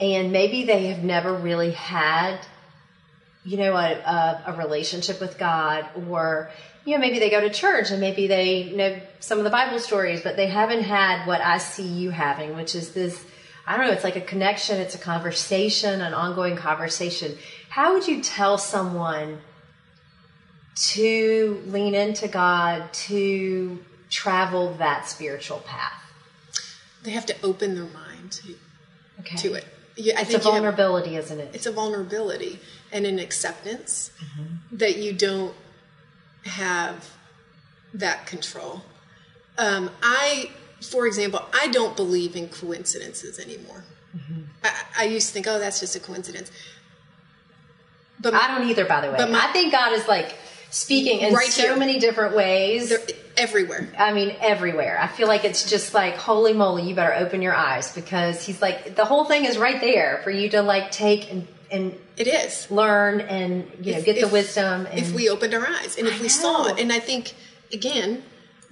and 0.00 0.32
maybe 0.32 0.64
they 0.64 0.86
have 0.86 1.04
never 1.04 1.34
really 1.34 1.72
had, 1.72 2.38
you 3.44 3.58
know, 3.58 3.76
a, 3.76 3.92
a, 3.92 4.42
a 4.46 4.52
relationship 4.56 5.20
with 5.20 5.38
God, 5.38 5.86
or, 6.08 6.50
you 6.84 6.92
know, 6.94 6.98
maybe 7.00 7.18
they 7.18 7.30
go 7.30 7.40
to 7.40 7.50
church 7.50 7.90
and 7.90 8.00
maybe 8.00 8.26
they 8.26 8.70
know 8.72 9.00
some 9.20 9.38
of 9.38 9.44
the 9.44 9.50
Bible 9.50 9.78
stories, 9.78 10.20
but 10.22 10.36
they 10.36 10.46
haven't 10.48 10.82
had 10.82 11.26
what 11.26 11.40
I 11.40 11.58
see 11.58 11.86
you 11.86 12.10
having, 12.10 12.56
which 12.56 12.74
is 12.74 12.92
this. 12.92 13.24
I 13.66 13.76
don't 13.78 13.86
know, 13.86 13.92
it's 13.92 14.04
like 14.04 14.16
a 14.16 14.20
connection, 14.20 14.78
it's 14.78 14.94
a 14.94 14.98
conversation, 14.98 16.02
an 16.02 16.12
ongoing 16.12 16.56
conversation. 16.56 17.38
How 17.70 17.94
would 17.94 18.06
you 18.06 18.20
tell 18.22 18.58
someone 18.58 19.40
to 20.76 21.62
lean 21.66 21.94
into 21.94 22.28
God, 22.28 22.92
to 22.92 23.82
travel 24.10 24.74
that 24.74 25.08
spiritual 25.08 25.60
path. 25.60 25.92
They 27.02 27.10
have 27.12 27.26
to 27.26 27.36
open 27.42 27.74
their 27.74 27.84
mind 27.84 28.32
to, 28.32 28.54
Okay. 29.20 29.36
to 29.36 29.54
it. 29.54 29.64
Yeah, 29.96 30.18
I 30.18 30.22
It's 30.22 30.30
a 30.30 30.32
think 30.32 30.42
have- 30.42 30.52
vulnerability, 30.52 31.16
isn't 31.16 31.38
it? 31.38 31.50
it's 31.54 31.66
a 31.66 31.72
vulnerability 31.72 32.58
and 32.92 33.06
an 33.06 33.18
acceptance 33.18 34.10
Mm-hmm. 34.20 34.76
that 34.78 34.96
you 34.98 35.12
don't 35.12 35.54
have 36.44 37.10
that 37.92 38.26
control. 38.26 38.82
Um, 39.58 39.90
I, 40.02 40.50
for 40.80 41.06
example, 41.06 41.42
I 41.52 41.68
don't 41.68 41.96
believe 41.96 42.36
in 42.36 42.48
coincidences 42.48 43.38
anymore. 43.38 43.84
Mm-hmm. 44.16 44.42
I, 44.62 44.72
I 44.98 45.04
used 45.04 45.28
to 45.28 45.32
think, 45.34 45.46
oh, 45.48 45.58
that's 45.58 45.80
just 45.80 45.96
a 45.96 46.00
coincidence. 46.00 46.50
But 48.20 48.34
I 48.34 48.56
don't 48.58 48.68
either, 48.68 48.84
by 48.84 49.00
the 49.00 49.10
way. 49.10 49.16
But 49.18 49.30
my- 49.30 49.44
I 49.48 49.52
think 49.52 49.72
God 49.72 49.92
is 49.92 50.06
like 50.08 50.34
speaking 50.70 51.20
in 51.20 51.34
Right 51.34 51.48
so 51.48 51.62
here. 51.62 51.76
many 51.76 51.98
different 51.98 52.34
ways. 52.34 52.88
they're 52.88 52.98
everywhere. 53.36 53.92
I 53.98 54.12
mean, 54.12 54.34
everywhere. 54.40 54.98
I 55.00 55.06
feel 55.08 55.28
like 55.28 55.44
it's 55.44 55.68
just 55.68 55.94
like, 55.94 56.14
holy 56.16 56.52
moly, 56.52 56.82
you 56.88 56.94
better 56.94 57.14
open 57.14 57.42
your 57.42 57.54
eyes 57.54 57.92
because 57.94 58.44
He's 58.44 58.60
like, 58.62 58.94
the 58.96 59.04
whole 59.04 59.24
thing 59.24 59.44
is 59.44 59.58
right 59.58 59.80
there 59.80 60.20
for 60.24 60.30
you 60.30 60.48
to 60.50 60.62
like 60.62 60.90
take 60.90 61.30
and, 61.30 61.46
and 61.70 61.98
It 62.16 62.26
is. 62.26 62.70
learn 62.70 63.20
and, 63.20 63.70
you 63.82 63.92
know, 63.92 63.98
If- 63.98 64.04
get 64.04 64.16
the 64.16 64.26
if- 64.26 64.32
wisdom. 64.32 64.86
And, 64.86 64.98
if 64.98 65.12
we 65.12 65.28
opened 65.28 65.54
our 65.54 65.66
eyes 65.66 65.96
and 65.98 66.06
if 66.06 66.18
I 66.18 66.22
we 66.22 66.28
saw 66.28 66.66
it. 66.68 66.78
And 66.78 66.92
I 66.92 66.98
think, 67.00 67.34
again, 67.72 68.22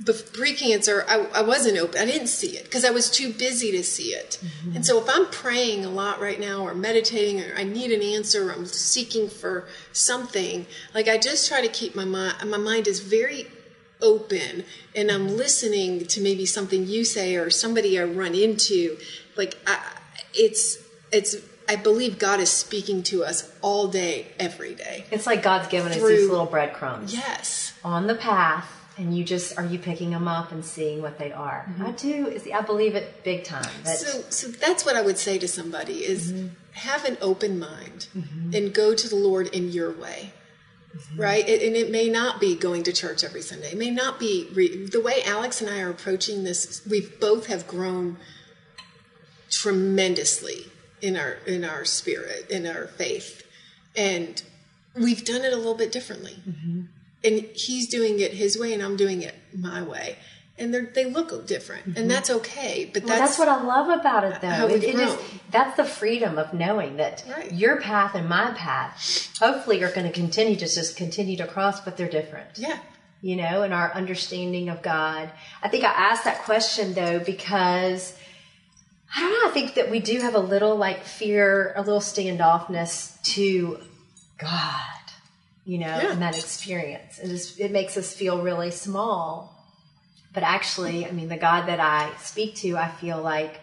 bef- 0.03 0.32
pre-cancer, 0.32 1.05
I, 1.09 1.26
I 1.34 1.43
wasn't 1.43 1.78
open. 1.78 2.01
I 2.01 2.05
didn't 2.07 2.28
see 2.28 2.57
it 2.57 2.64
because 2.64 2.84
I 2.84 2.90
was 2.90 3.11
too 3.11 3.32
busy 3.32 3.72
to 3.72 3.82
see 3.82 4.11
it. 4.14 4.38
Mm-hmm. 4.43 4.76
And 4.76 4.86
so 4.86 4.99
if 5.01 5.09
I'm 5.09 5.26
praying 5.26 5.84
a 5.84 5.90
lot 5.90 6.20
right 6.20 6.40
now 6.40 6.62
or 6.66 6.74
meditating 6.74 7.40
or 7.40 7.55
I 7.57 7.64
need 7.64 7.90
an 7.93 8.03
answer 8.03 8.49
or 8.49 8.53
I'm 8.53 8.66
seeking 8.66 9.28
for 9.28 9.66
something, 9.93 10.66
like 10.95 11.09
I 11.09 11.18
just 11.18 11.49
try 11.49 11.61
to 11.61 11.68
keep 11.68 11.95
my 11.95 12.05
mind, 12.05 12.36
my 12.51 12.59
mind 12.59 12.86
is 12.88 13.01
very 13.01 13.47
open 14.01 14.64
and 14.97 15.11
I'm 15.11 15.36
listening 15.36 16.07
to 16.07 16.20
maybe 16.20 16.45
something 16.45 16.86
you 16.88 17.05
say 17.05 17.36
or 17.36 17.51
somebody 17.51 17.99
I 18.01 18.05
run 18.05 18.34
into. 18.34 18.99
Like 19.36 19.57
I, 19.66 19.78
it's, 20.34 20.78
it's, 21.12 21.36
I 21.69 21.77
believe 21.77 22.19
God 22.19 22.41
is 22.41 22.51
speaking 22.51 23.03
to 23.05 23.25
us 23.25 23.51
all 23.61 23.89
day, 23.89 24.29
every 24.39 24.75
day. 24.75 25.05
it's 25.11 25.27
like 25.27 25.43
God's 25.43 25.69
given 25.69 25.93
us 25.93 25.99
these 25.99 26.29
little 26.29 26.47
breadcrumbs. 26.47 27.15
Yes. 27.15 27.73
on 27.85 28.07
the 28.07 28.15
path 28.15 28.71
and 28.99 29.17
you 29.17 29.25
just 29.25 29.57
are 29.59 29.65
you 29.65 29.79
picking 29.79 30.11
them 30.11 30.29
up 30.29 30.53
and 30.53 30.65
seeing 30.65 31.01
what 31.01 31.19
they 31.19 31.33
are 31.33 31.67
mm-hmm. 31.69 31.87
i 31.87 31.91
do 31.93 32.27
is 32.27 32.47
i 32.55 32.61
believe 32.61 32.95
it 32.95 33.25
big 33.25 33.43
time 33.43 33.65
So, 33.85 34.23
so 34.29 34.49
that's 34.49 34.85
what 34.85 34.97
I 34.97 35.03
would 35.03 35.19
say 35.19 35.39
to 35.39 35.49
somebody 35.49 36.05
is 36.05 36.33
mm-hmm. 36.33 36.49
have 36.73 37.05
an 37.05 37.17
open 37.21 37.59
mind 37.59 38.09
mm-hmm. 38.17 38.55
and 38.55 38.75
go 38.75 38.95
to 38.95 39.09
the 39.09 39.17
Lord 39.17 39.49
in 39.49 39.71
your 39.71 39.93
way. 39.93 40.33
Right? 41.17 41.49
It, 41.49 41.63
and 41.63 41.75
it 41.75 41.91
may 41.91 42.09
not 42.09 42.39
be 42.39 42.55
going 42.55 42.83
to 42.83 42.93
church 42.93 43.25
every 43.25 43.41
Sunday. 43.41 43.73
It 43.73 43.79
may 43.79 43.91
not 43.91 44.21
be 44.21 44.49
re- 44.53 44.85
the 44.85 45.01
way 45.01 45.23
Alex 45.25 45.63
and 45.63 45.71
I 45.71 45.81
are 45.81 45.89
approaching 45.89 46.45
this. 46.45 46.85
We 46.87 47.01
both 47.01 47.47
have 47.47 47.67
grown 47.67 48.19
tremendously 49.49 50.72
in 51.03 51.16
our 51.16 51.32
in 51.46 51.64
our 51.64 51.84
spirit, 51.84 52.48
in 52.48 52.66
our 52.66 52.86
faith, 52.86 53.42
and 53.94 54.42
we've 54.94 55.24
done 55.24 55.44
it 55.44 55.53
a 55.53 55.57
little 55.57 55.74
bit 55.74 55.92
differently. 55.92 56.36
Mm-hmm. 56.48 56.82
And 57.24 57.40
he's 57.55 57.88
doing 57.88 58.18
it 58.20 58.32
his 58.32 58.59
way, 58.59 58.72
and 58.72 58.82
I'm 58.82 58.96
doing 58.96 59.22
it 59.22 59.34
my 59.57 59.82
way. 59.82 60.16
And 60.59 60.72
they 60.72 60.80
they 60.80 61.05
look 61.05 61.46
different, 61.46 61.86
and 61.86 61.94
mm-hmm. 61.96 62.09
that's 62.09 62.30
okay. 62.30 62.90
But 62.92 63.05
Well, 63.05 63.18
that's, 63.18 63.36
that's, 63.36 63.38
what 63.38 63.48
I 63.48 63.62
love 63.62 63.88
about 64.00 64.24
it, 64.24 64.40
though. 64.40 64.68
It, 64.68 64.84
it 64.84 64.94
is 64.94 65.16
that's 65.50 65.76
the 65.76 65.84
freedom 65.84 66.38
of 66.38 66.55
knowing 66.55 66.96
that 66.96 67.24
Right. 67.28 67.53
your 67.53 67.80
path 67.80 68.14
and 68.14 68.28
my 68.28 68.53
path, 68.53 69.30
hopefully, 69.40 69.82
are 69.82 69.90
going 69.92 70.07
to 70.07 70.12
continue 70.12 70.57
to 70.57 70.66
just 70.66 70.96
continue 70.96 71.36
to 71.38 71.46
cross, 71.46 71.80
but 71.80 71.96
they're 71.96 72.09
different. 72.09 72.59
yeah. 72.59 72.78
You 73.24 73.36
know, 73.36 73.62
and 73.62 73.72
our 73.72 73.94
understanding 73.94 74.68
of 74.68 74.82
God. 74.82 75.30
I 75.62 75.68
think 75.68 75.84
I 75.84 75.92
asked 75.92 76.24
that 76.24 76.42
question 76.42 76.94
though 76.94 77.20
because 77.20 78.16
I 79.15 79.21
don't 79.21 79.31
know. 79.33 79.49
I 79.51 79.53
think 79.53 79.75
that 79.75 79.91
we 79.91 80.01
do 80.01 80.21
have 80.21 80.35
a 80.35 80.39
little 80.41 80.77
like 80.77 81.05
fear, 81.05 81.73
a 81.77 81.83
little 81.83 82.01
standoffness 82.01 83.21
to 83.35 83.79
God. 84.39 84.81
You 85.65 85.79
know, 85.79 85.87
Yeah. 85.87 86.13
and 86.13 86.23
that 86.23 86.37
experience. 86.37 87.19
It, 87.21 87.31
is, 87.31 87.57
it 87.59 87.71
makes 87.71 87.97
us 87.97 88.13
feel 88.13 88.43
really 88.43 88.71
small. 88.73 89.55
But 90.35 90.43
actually, 90.43 91.07
I 91.07 91.13
mean, 91.13 91.29
the 91.29 91.37
God 91.37 91.67
that 91.67 91.79
I 91.79 92.11
speak 92.21 92.57
to, 92.57 92.77
I 92.77 92.89
feel 92.89 93.21
like 93.23 93.61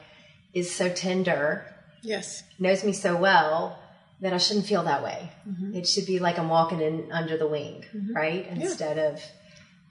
is 0.54 0.74
so 0.74 0.88
tender, 0.90 1.66
Yes. 2.02 2.44
knows 2.58 2.84
me 2.86 2.94
so 2.94 3.18
well 3.18 3.78
that 4.22 4.32
I 4.34 4.38
shouldn't 4.38 4.66
feel 4.68 4.84
that 4.84 5.04
way. 5.04 5.30
It 5.74 5.88
should 5.88 6.06
be 6.06 6.20
like 6.20 6.38
I'm 6.40 6.48
walking 6.50 6.80
in 6.80 7.12
under 7.12 7.38
the 7.38 7.48
wing, 7.48 7.84
right? 8.14 8.48
Instead 8.48 8.98
of, 8.98 9.22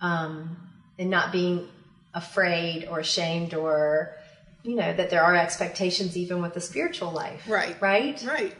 um, 0.01 0.57
and 0.99 1.11
not 1.11 1.33
being 1.33 1.69
afraid 2.15 2.87
or 2.91 3.01
ashamed 3.01 3.53
or, 3.55 4.15
you 4.63 4.75
know, 4.77 4.93
that 4.93 5.11
there 5.11 5.23
are 5.23 5.35
expectations 5.37 6.17
even 6.17 6.43
with 6.43 6.55
the 6.55 6.61
spiritual 6.61 7.11
life. 7.11 7.43
Right. 7.49 7.81
Right? 7.81 8.23
Right. 8.27 8.55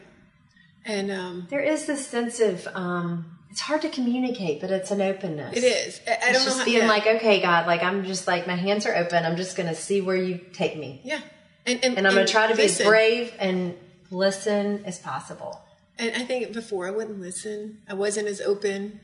And 0.85 1.11
um, 1.11 1.47
There 1.49 1.59
is 1.59 1.85
this 1.85 2.07
sense 2.07 2.39
of, 2.39 2.67
um, 2.73 3.37
it's 3.51 3.61
hard 3.61 3.81
to 3.81 3.89
communicate, 3.89 4.61
but 4.61 4.71
it's 4.71 4.91
an 4.91 5.01
openness. 5.01 5.57
it 5.57 5.63
is. 5.63 5.99
I, 6.07 6.11
I 6.11 6.13
It's 6.13 6.21
don't 6.23 6.33
know 6.33 6.39
just 6.45 6.59
how. 6.59 6.65
being 6.65 6.77
yeah. 6.83 6.87
like, 6.87 7.05
okay, 7.07 7.41
God, 7.41 7.67
like 7.67 7.83
I'm 7.83 8.05
just 8.05 8.27
like 8.27 8.47
my 8.47 8.55
hands 8.55 8.85
are 8.85 8.95
open. 8.95 9.25
I'm 9.25 9.35
just 9.37 9.55
going 9.57 9.67
to 9.69 9.75
see 9.75 10.01
where 10.01 10.15
you 10.15 10.39
take 10.53 10.77
me, 10.77 11.01
yeah. 11.03 11.19
And, 11.65 11.83
and, 11.83 11.97
and 11.97 12.07
I'm 12.07 12.13
going 12.13 12.25
to 12.25 12.31
try 12.31 12.47
to 12.47 12.55
be 12.55 12.63
as 12.63 12.81
brave 12.81 13.33
and 13.39 13.75
listen 14.09 14.83
as 14.85 14.97
possible. 14.99 15.61
And 15.99 16.15
I 16.15 16.23
think 16.25 16.53
before 16.53 16.87
I 16.87 16.91
wouldn't 16.91 17.19
listen. 17.19 17.79
I 17.87 17.93
wasn't 17.93 18.27
as 18.27 18.39
open, 18.41 19.01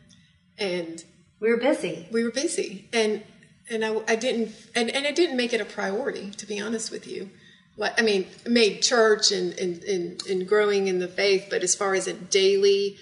and 0.57 1.03
We 1.39 1.49
were 1.49 1.57
busy. 1.57 2.07
we 2.11 2.23
were 2.23 2.31
busy, 2.31 2.87
and 2.93 3.23
and 3.69 3.83
I, 3.83 4.01
I 4.07 4.15
didn't 4.15 4.55
and, 4.75 4.89
and 4.89 5.07
I 5.07 5.11
didn't 5.11 5.37
make 5.37 5.53
it 5.53 5.61
a 5.61 5.65
priority 5.65 6.31
to 6.31 6.45
be 6.45 6.59
honest 6.59 6.91
with 6.91 7.07
you. 7.07 7.29
Like 7.77 7.99
I 7.99 8.03
mean, 8.03 8.27
made 8.45 8.81
church 8.81 9.31
and 9.31 9.53
and, 9.59 9.83
and 9.83 10.25
and 10.27 10.47
growing 10.47 10.87
in 10.87 10.99
the 10.99 11.07
faith, 11.07 11.47
but 11.49 11.63
as 11.63 11.75
far 11.75 11.93
as 11.93 12.07
a 12.07 12.13
daily 12.13 12.97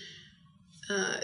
uh, 0.90 1.18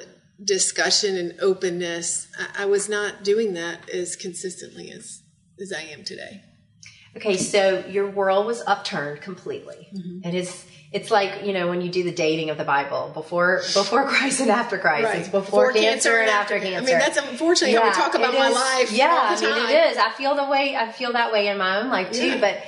discussion 0.44 1.18
and 1.18 1.40
openness, 1.42 2.28
I, 2.38 2.64
I 2.64 2.66
was 2.66 2.88
not 2.88 3.24
doing 3.24 3.54
that 3.54 3.90
as 3.90 4.16
consistently 4.16 4.92
as 4.92 5.24
as 5.60 5.74
I 5.74 5.82
am 5.82 6.04
today. 6.04 6.44
Okay, 7.16 7.38
so 7.38 7.84
your 7.88 8.10
world 8.10 8.46
was 8.46 8.62
upturned 8.68 9.22
completely. 9.22 9.88
Mm-hmm. 9.94 10.28
It 10.28 10.36
is. 10.36 10.66
It's 10.92 11.12
like 11.12 11.46
you 11.46 11.54
know 11.54 11.68
when 11.68 11.82
you 11.82 11.90
do 11.90 12.04
the 12.04 12.12
dating 12.12 12.50
of 12.50 12.58
the 12.58 12.64
Bible 12.64 13.12
before 13.14 13.58
before 13.74 14.08
Christ 14.08 14.40
and 14.40 14.50
after 14.50 14.78
Christ. 14.80 15.20
It's 15.20 15.30
before, 15.30 15.72
cancer, 15.72 16.18
and 16.18 16.30
after 16.30 16.60
cancer. 16.60 16.78
I 16.78 16.80
mean, 16.82 16.98
that's 16.98 17.18
unfortunately 17.18 17.76
how 17.78 17.88
we 17.88 17.94
talk 17.94 18.16
about 18.16 18.34
my 18.34 18.50
life. 18.50 18.92
Yeah, 18.92 19.30
all 19.30 19.40
the 19.40 19.48
I 19.48 19.56
mean 19.56 19.70
it 19.70 19.92
is. 19.92 19.98
I 19.98 20.12
feel 20.12 20.36
the 20.36 20.46
way 20.46 20.76
I 20.76 20.92
feel 20.92 21.14
that 21.14 21.32
way 21.32 21.48
in 21.48 21.60
my 21.60 21.80
own 21.80 21.90
life 21.90 22.12
too. 22.12 22.28
Yeah. 22.28 22.40
But 22.40 22.64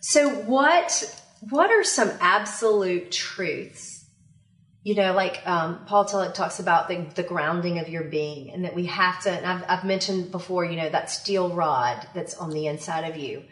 so 0.00 0.30
what? 0.30 1.20
What 1.50 1.70
are 1.70 1.84
some 1.84 2.10
absolute 2.20 3.10
truths? 3.10 4.06
You 4.82 4.94
know, 4.94 5.12
like 5.12 5.42
um, 5.46 5.84
Paul 5.86 6.04
Tillich 6.04 6.34
talks 6.34 6.60
about 6.60 6.88
the, 6.88 7.06
the 7.14 7.22
grounding 7.22 7.78
of 7.80 7.88
your 7.88 8.04
being, 8.04 8.50
and 8.50 8.64
that 8.64 8.74
we 8.74 8.86
have 8.86 9.20
to. 9.22 9.30
And 9.30 9.44
I've, 9.44 9.64
I've 9.68 9.84
mentioned 9.84 10.30
before, 10.30 10.64
you 10.64 10.76
know, 10.76 10.88
that 10.90 11.10
steel 11.10 11.54
rod 11.54 12.06
that's 12.14 12.34
on 12.34 12.50
the 12.50 12.66
inside 12.66 13.10
of 13.10 13.16
you 13.16 13.42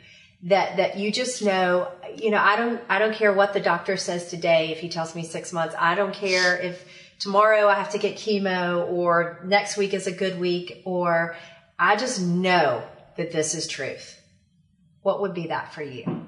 that 0.42 0.76
that 0.76 0.96
you 0.96 1.12
just 1.12 1.42
know 1.42 1.88
you 2.16 2.30
know 2.30 2.38
i 2.38 2.56
don't 2.56 2.80
i 2.88 2.98
don't 2.98 3.14
care 3.14 3.32
what 3.32 3.52
the 3.52 3.60
doctor 3.60 3.96
says 3.96 4.28
today 4.28 4.72
if 4.72 4.80
he 4.80 4.88
tells 4.88 5.14
me 5.14 5.22
six 5.22 5.52
months 5.52 5.74
i 5.78 5.94
don't 5.94 6.12
care 6.12 6.56
if 6.60 6.84
tomorrow 7.20 7.68
i 7.68 7.74
have 7.74 7.90
to 7.90 7.98
get 7.98 8.16
chemo 8.16 8.90
or 8.90 9.40
next 9.44 9.76
week 9.76 9.94
is 9.94 10.06
a 10.06 10.12
good 10.12 10.40
week 10.40 10.82
or 10.84 11.36
i 11.78 11.94
just 11.94 12.20
know 12.20 12.82
that 13.16 13.32
this 13.32 13.54
is 13.54 13.66
truth. 13.66 14.20
What 15.02 15.20
would 15.20 15.34
be 15.34 15.48
that 15.48 15.72
for 15.72 15.82
you? 15.82 16.26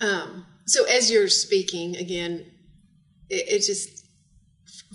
Um, 0.00 0.46
so 0.66 0.84
as 0.84 1.10
you're 1.10 1.28
speaking 1.28 1.96
again, 1.96 2.46
it, 3.28 3.48
it 3.48 3.58
just 3.66 4.06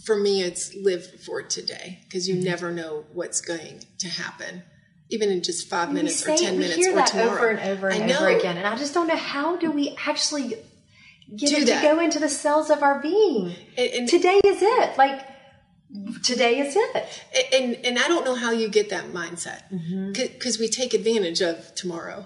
for 0.04 0.16
me 0.16 0.42
it's 0.42 0.74
live 0.76 1.22
for 1.24 1.42
today 1.42 2.00
because 2.04 2.28
you 2.28 2.36
never 2.36 2.72
know 2.72 3.06
what's 3.14 3.42
going 3.42 3.82
to 4.00 4.08
happen, 4.08 4.64
even 5.10 5.30
in 5.30 5.42
just 5.42 5.68
five 5.70 5.92
minutes 5.92 6.26
we 6.26 6.34
or 6.34 6.38
say- 6.38 6.46
ten 6.46 6.54
we 6.54 6.60
minutes 6.60 6.76
hear 6.78 6.92
or 6.92 6.96
that 6.96 7.08
tomorrow. 7.08 7.32
over 7.32 7.48
and 7.50 7.60
over 7.60 7.88
and 7.90 8.12
I 8.12 8.16
over 8.16 8.28
again, 8.30 8.58
and 8.58 8.68
I 8.68 8.76
just 8.78 8.94
don't 8.94 9.08
know 9.08 9.16
how 9.16 9.56
do 9.58 9.72
we 9.72 9.96
actually 10.08 10.50
get 11.36 11.50
Do 11.50 11.56
it 11.58 11.66
that. 11.68 11.82
to 11.82 11.88
go 11.88 12.00
into 12.00 12.20
the 12.20 12.30
cells 12.30 12.70
of 12.70 12.82
our 12.84 13.00
being. 13.02 13.56
And- 13.78 13.92
and- 13.92 14.08
today 14.10 14.40
is 14.46 14.60
it. 14.62 14.98
Like 14.98 15.26
today 16.24 16.60
is 16.60 16.76
it. 16.78 17.24
and 17.54 17.76
and 17.84 17.98
I 17.98 18.08
don't 18.08 18.24
know 18.26 18.36
how 18.36 18.52
you 18.52 18.70
get 18.70 18.90
that 18.90 19.06
mindset 19.12 19.64
Mm-hmm. 19.74 20.12
because 20.14 20.60
we 20.60 20.68
take 20.68 20.94
advantage 20.94 21.42
of 21.42 21.74
tomorrow. 21.76 22.26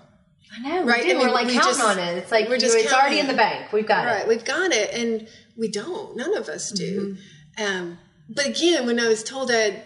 I 0.56 0.62
know, 0.62 0.84
Right, 0.84 1.04
We 1.04 1.10
do. 1.10 1.16
I 1.16 1.18
mean, 1.18 1.28
we're 1.28 1.34
like 1.34 1.48
we 1.48 1.54
counting 1.54 1.70
just- 1.72 1.82
on 1.84 1.98
it. 2.00 2.18
It's 2.18 2.32
like 2.32 2.48
we're 2.50 2.58
just 2.60 2.78
it's 2.78 2.94
already 2.94 3.20
in 3.20 3.28
the 3.28 3.34
bank. 3.34 3.72
We've 3.72 3.88
got 3.88 4.06
Right, 4.06 4.22
it. 4.24 4.28
we've 4.28 4.46
got 4.46 4.72
it, 4.72 4.94
and 4.94 5.28
we 5.58 5.68
don't. 5.68 6.16
None 6.16 6.36
of 6.38 6.48
us 6.50 6.70
do. 6.72 7.18
Mm-hmm. 7.58 7.64
Um, 7.66 7.98
but 8.30 8.46
again, 8.48 8.86
when 8.86 9.00
I 9.00 9.08
was 9.08 9.24
told 9.24 9.50
I 9.50 9.56
had 9.56 9.84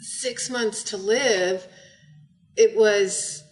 six 0.00 0.48
months 0.48 0.82
to 0.84 0.96
live, 0.96 1.66
it 2.58 2.76
was 2.76 3.42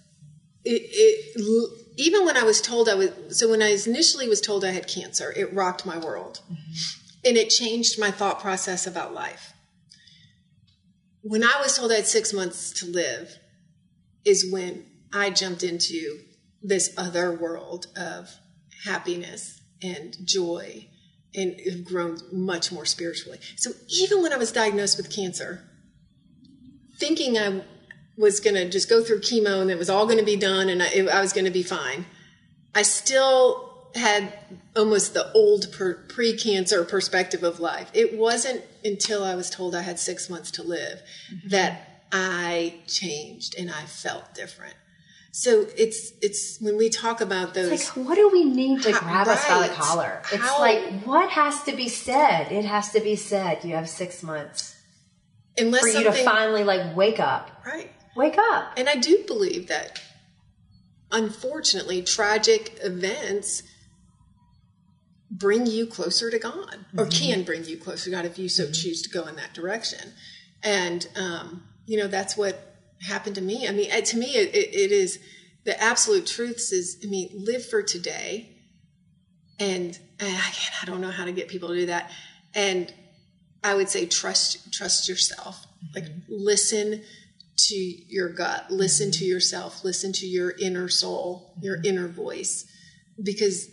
it, 0.64 0.82
it. 0.92 1.72
Even 1.98 2.26
when 2.26 2.36
I 2.36 2.42
was 2.42 2.60
told 2.60 2.88
I 2.90 2.94
was 2.94 3.10
so 3.38 3.48
when 3.48 3.62
I 3.62 3.68
initially 3.86 4.28
was 4.28 4.40
told 4.42 4.64
I 4.64 4.72
had 4.72 4.86
cancer, 4.86 5.32
it 5.34 5.54
rocked 5.54 5.86
my 5.86 5.96
world, 5.96 6.40
Mm-hmm. 6.44 7.28
and 7.28 7.36
it 7.38 7.48
changed 7.48 7.98
my 7.98 8.10
thought 8.10 8.40
process 8.40 8.86
about 8.86 9.14
life. 9.14 9.54
When 11.22 11.42
I 11.42 11.58
was 11.62 11.76
told 11.76 11.90
I 11.90 11.96
had 11.96 12.06
six 12.06 12.32
months 12.32 12.70
to 12.80 12.86
live, 12.86 13.38
is 14.24 14.50
when 14.52 14.84
I 15.12 15.30
jumped 15.30 15.62
into 15.62 16.20
this 16.62 16.92
other 16.98 17.32
world 17.32 17.86
of 17.96 18.28
happiness 18.84 19.60
and 19.82 20.16
joy 20.24 20.88
and 21.34 21.58
have 21.70 21.84
grown 21.84 22.18
much 22.32 22.72
more 22.72 22.84
spiritually. 22.84 23.38
So 23.56 23.70
even 23.88 24.22
when 24.22 24.32
I 24.32 24.36
was 24.36 24.52
diagnosed 24.52 24.96
with 24.96 25.14
cancer, 25.14 25.62
thinking 26.98 27.38
I 27.38 27.62
was 28.16 28.40
going 28.40 28.54
to 28.54 28.68
just 28.68 28.88
go 28.88 29.02
through 29.02 29.20
chemo 29.20 29.60
and 29.60 29.70
it 29.70 29.78
was 29.78 29.90
all 29.90 30.06
going 30.06 30.18
to 30.18 30.24
be 30.24 30.36
done 30.36 30.68
and 30.68 30.82
I, 30.82 31.06
I 31.12 31.20
was 31.20 31.32
going 31.32 31.44
to 31.44 31.50
be 31.50 31.62
fine, 31.62 32.06
I 32.74 32.82
still 32.82 33.88
had 33.94 34.32
almost 34.74 35.14
the 35.14 35.32
old 35.32 35.72
per, 35.72 35.94
pre-cancer 35.94 36.84
perspective 36.84 37.42
of 37.42 37.60
life. 37.60 37.90
It 37.94 38.16
wasn't 38.16 38.62
until 38.84 39.24
I 39.24 39.34
was 39.34 39.50
told 39.50 39.74
I 39.74 39.82
had 39.82 39.98
six 39.98 40.28
months 40.28 40.50
to 40.52 40.62
live 40.62 41.02
mm-hmm. 41.32 41.48
that 41.48 42.04
I 42.12 42.74
changed 42.86 43.54
and 43.58 43.70
I 43.70 43.82
felt 43.82 44.34
different. 44.34 44.74
So 45.32 45.66
it's 45.76 46.12
it's 46.22 46.58
when 46.62 46.78
we 46.78 46.88
talk 46.88 47.20
about 47.20 47.52
those 47.52 47.70
It's 47.70 47.94
like, 47.94 48.06
what 48.06 48.14
do 48.14 48.30
we 48.32 48.44
need 48.44 48.82
to 48.84 48.92
How- 48.92 49.00
grab 49.00 49.28
us 49.28 49.46
by 49.46 49.68
the 49.68 49.74
collar? 49.74 50.22
It's 50.32 50.42
How- 50.42 50.60
like, 50.60 51.02
what 51.04 51.28
has 51.30 51.62
to 51.64 51.76
be 51.76 51.88
said? 51.88 52.50
It 52.50 52.64
has 52.64 52.90
to 52.92 53.00
be 53.00 53.16
said. 53.16 53.62
You 53.62 53.74
have 53.74 53.86
six 53.86 54.22
months 54.22 54.76
unless 55.58 55.82
for 55.82 55.88
you 55.88 56.04
to 56.04 56.12
finally 56.12 56.64
like 56.64 56.96
wake 56.96 57.20
up. 57.20 57.50
right. 57.66 57.90
Wake 58.16 58.38
up. 58.38 58.72
And 58.76 58.88
I 58.88 58.96
do 58.96 59.24
believe 59.26 59.68
that 59.68 60.00
unfortunately 61.12 62.02
tragic 62.02 62.78
events 62.82 63.62
bring 65.30 65.66
you 65.66 65.86
closer 65.86 66.30
to 66.30 66.38
God 66.38 66.86
or 66.96 67.06
can 67.06 67.42
bring 67.42 67.64
you 67.64 67.76
closer 67.76 68.06
to 68.06 68.10
God 68.10 68.24
if 68.24 68.38
you 68.38 68.48
so 68.48 68.70
choose 68.70 69.02
to 69.02 69.10
go 69.10 69.26
in 69.26 69.36
that 69.36 69.52
direction. 69.54 70.12
And, 70.62 71.06
um, 71.16 71.64
you 71.84 71.98
know, 71.98 72.06
that's 72.06 72.36
what 72.36 72.74
happened 73.02 73.34
to 73.36 73.42
me. 73.42 73.68
I 73.68 73.72
mean, 73.72 73.90
to 73.90 74.16
me, 74.16 74.34
it, 74.34 74.54
it, 74.54 74.92
is 74.92 75.18
the 75.64 75.80
absolute 75.80 76.26
truths 76.26 76.72
is, 76.72 76.98
I 77.04 77.08
mean, 77.08 77.30
live 77.34 77.68
for 77.68 77.82
today. 77.82 78.50
And 79.58 79.98
uh, 80.20 80.24
again, 80.24 80.72
I 80.82 80.86
don't 80.86 81.00
know 81.00 81.10
how 81.10 81.26
to 81.26 81.32
get 81.32 81.48
people 81.48 81.68
to 81.68 81.74
do 81.74 81.86
that. 81.86 82.10
And 82.54 82.92
I 83.62 83.74
would 83.74 83.88
say 83.88 84.06
trust, 84.06 84.72
trust 84.72 85.08
yourself. 85.08 85.66
Like 85.94 86.06
listen 86.28 87.02
to 87.56 87.74
your 87.74 88.28
gut, 88.28 88.70
listen 88.70 89.10
to 89.12 89.24
yourself, 89.24 89.84
listen 89.84 90.12
to 90.12 90.26
your 90.26 90.52
inner 90.60 90.88
soul, 90.88 91.54
your 91.60 91.76
mm-hmm. 91.76 91.86
inner 91.86 92.08
voice, 92.08 92.66
because, 93.22 93.68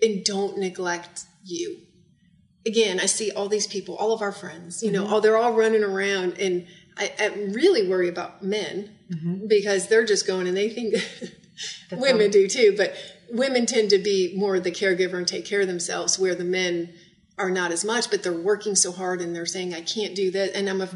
and 0.00 0.24
don't 0.24 0.58
neglect 0.58 1.24
you. 1.44 1.78
Again, 2.66 2.98
I 2.98 3.06
see 3.06 3.30
all 3.30 3.48
these 3.48 3.66
people, 3.66 3.96
all 3.96 4.12
of 4.12 4.22
our 4.22 4.32
friends, 4.32 4.82
you 4.82 4.90
know, 4.90 5.04
mm-hmm. 5.04 5.12
all 5.12 5.20
they're 5.20 5.36
all 5.36 5.52
running 5.52 5.84
around, 5.84 6.38
and 6.38 6.66
I, 6.96 7.12
I 7.20 7.26
really 7.52 7.88
worry 7.88 8.08
about 8.08 8.42
men 8.42 8.90
mm-hmm. 9.10 9.46
because 9.46 9.88
they're 9.88 10.06
just 10.06 10.26
going 10.26 10.46
and 10.46 10.56
they 10.56 10.70
think 10.70 10.94
women 11.92 12.30
do 12.30 12.48
too, 12.48 12.74
but 12.76 12.94
women 13.30 13.66
tend 13.66 13.90
to 13.90 13.98
be 13.98 14.34
more 14.36 14.58
the 14.58 14.70
caregiver 14.70 15.18
and 15.18 15.28
take 15.28 15.44
care 15.44 15.60
of 15.60 15.66
themselves, 15.66 16.18
where 16.18 16.34
the 16.34 16.44
men 16.44 16.94
are 17.38 17.50
not 17.50 17.72
as 17.72 17.84
much, 17.84 18.10
but 18.10 18.22
they're 18.22 18.32
working 18.32 18.74
so 18.74 18.90
hard 18.90 19.20
and 19.20 19.36
they're 19.36 19.44
saying, 19.44 19.74
I 19.74 19.82
can't 19.82 20.14
do 20.14 20.30
that. 20.30 20.56
And 20.56 20.68
I'm 20.68 20.80
a, 20.80 20.88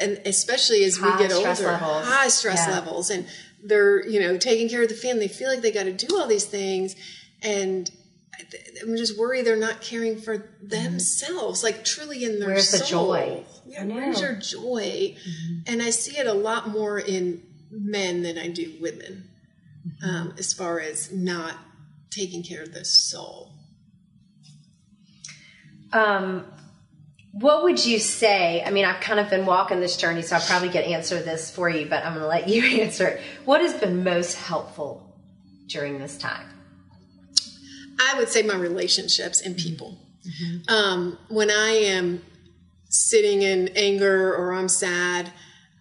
and 0.00 0.20
especially 0.24 0.84
as 0.84 0.96
High 0.96 1.16
we 1.16 1.22
get 1.22 1.32
older, 1.32 1.48
levels. 1.48 2.06
high 2.06 2.28
stress 2.28 2.66
Yeah. 2.66 2.74
levels, 2.74 3.10
and 3.10 3.26
they're, 3.62 4.06
you 4.08 4.18
know, 4.20 4.38
taking 4.38 4.68
care 4.68 4.82
of 4.82 4.88
the 4.88 4.94
family. 4.94 5.26
They 5.26 5.32
feel 5.32 5.48
like 5.48 5.60
they 5.60 5.70
got 5.72 5.84
to 5.84 5.92
do 5.92 6.16
all 6.18 6.26
these 6.26 6.46
things. 6.46 6.96
And 7.42 7.90
I'm 8.82 8.96
just 8.96 9.18
worried 9.18 9.44
they're 9.44 9.56
not 9.56 9.82
caring 9.82 10.18
for 10.20 10.48
themselves, 10.62 11.62
like 11.62 11.84
truly 11.84 12.24
in 12.24 12.40
their 12.40 12.48
Mm-hmm. 12.48 12.54
Where's 12.54 12.70
the 12.70 12.84
joy? 12.86 13.44
Yeah. 13.66 13.82
Mm-hmm. 13.82 13.94
where's 13.94 14.20
your 14.20 14.34
joy? 14.36 15.16
And 15.66 15.82
I 15.82 15.90
see 15.90 16.16
it 16.18 16.26
a 16.26 16.32
lot 16.32 16.68
more 16.70 16.98
in 16.98 17.42
men 17.70 18.22
than 18.22 18.38
I 18.38 18.48
do 18.48 18.74
women, 18.80 19.28
Mm-hmm. 19.86 20.04
um, 20.10 20.34
as 20.38 20.52
far 20.52 20.78
as 20.80 21.10
not 21.12 21.54
taking 22.10 22.42
care 22.42 22.62
of 22.62 22.72
the 22.74 22.84
soul. 22.84 23.52
Um, 25.92 26.44
what 27.32 27.62
would 27.62 27.84
you 27.84 27.98
say? 27.98 28.62
I 28.62 28.70
mean, 28.70 28.84
I've 28.84 29.00
kind 29.00 29.20
of 29.20 29.30
been 29.30 29.46
walking 29.46 29.80
this 29.80 29.96
journey, 29.96 30.22
so 30.22 30.36
I 30.36 30.40
probably 30.40 30.68
could 30.68 30.84
answer 30.84 31.20
this 31.20 31.50
for 31.50 31.68
you, 31.68 31.86
but 31.86 32.04
I'm 32.04 32.14
going 32.14 32.22
to 32.22 32.28
let 32.28 32.48
you 32.48 32.62
answer 32.82 33.06
it. 33.06 33.20
What 33.44 33.60
has 33.60 33.74
been 33.74 34.02
most 34.02 34.34
helpful 34.36 35.14
during 35.68 35.98
this 35.98 36.18
time? 36.18 36.48
I 38.00 38.18
would 38.18 38.28
say 38.28 38.42
my 38.42 38.56
relationships 38.56 39.40
and 39.42 39.56
people. 39.56 39.98
Um, 40.68 41.18
when 41.28 41.50
I 41.50 41.70
am 41.70 42.22
sitting 42.88 43.42
in 43.42 43.68
anger 43.76 44.34
or 44.34 44.52
I'm 44.52 44.68
sad, 44.68 45.30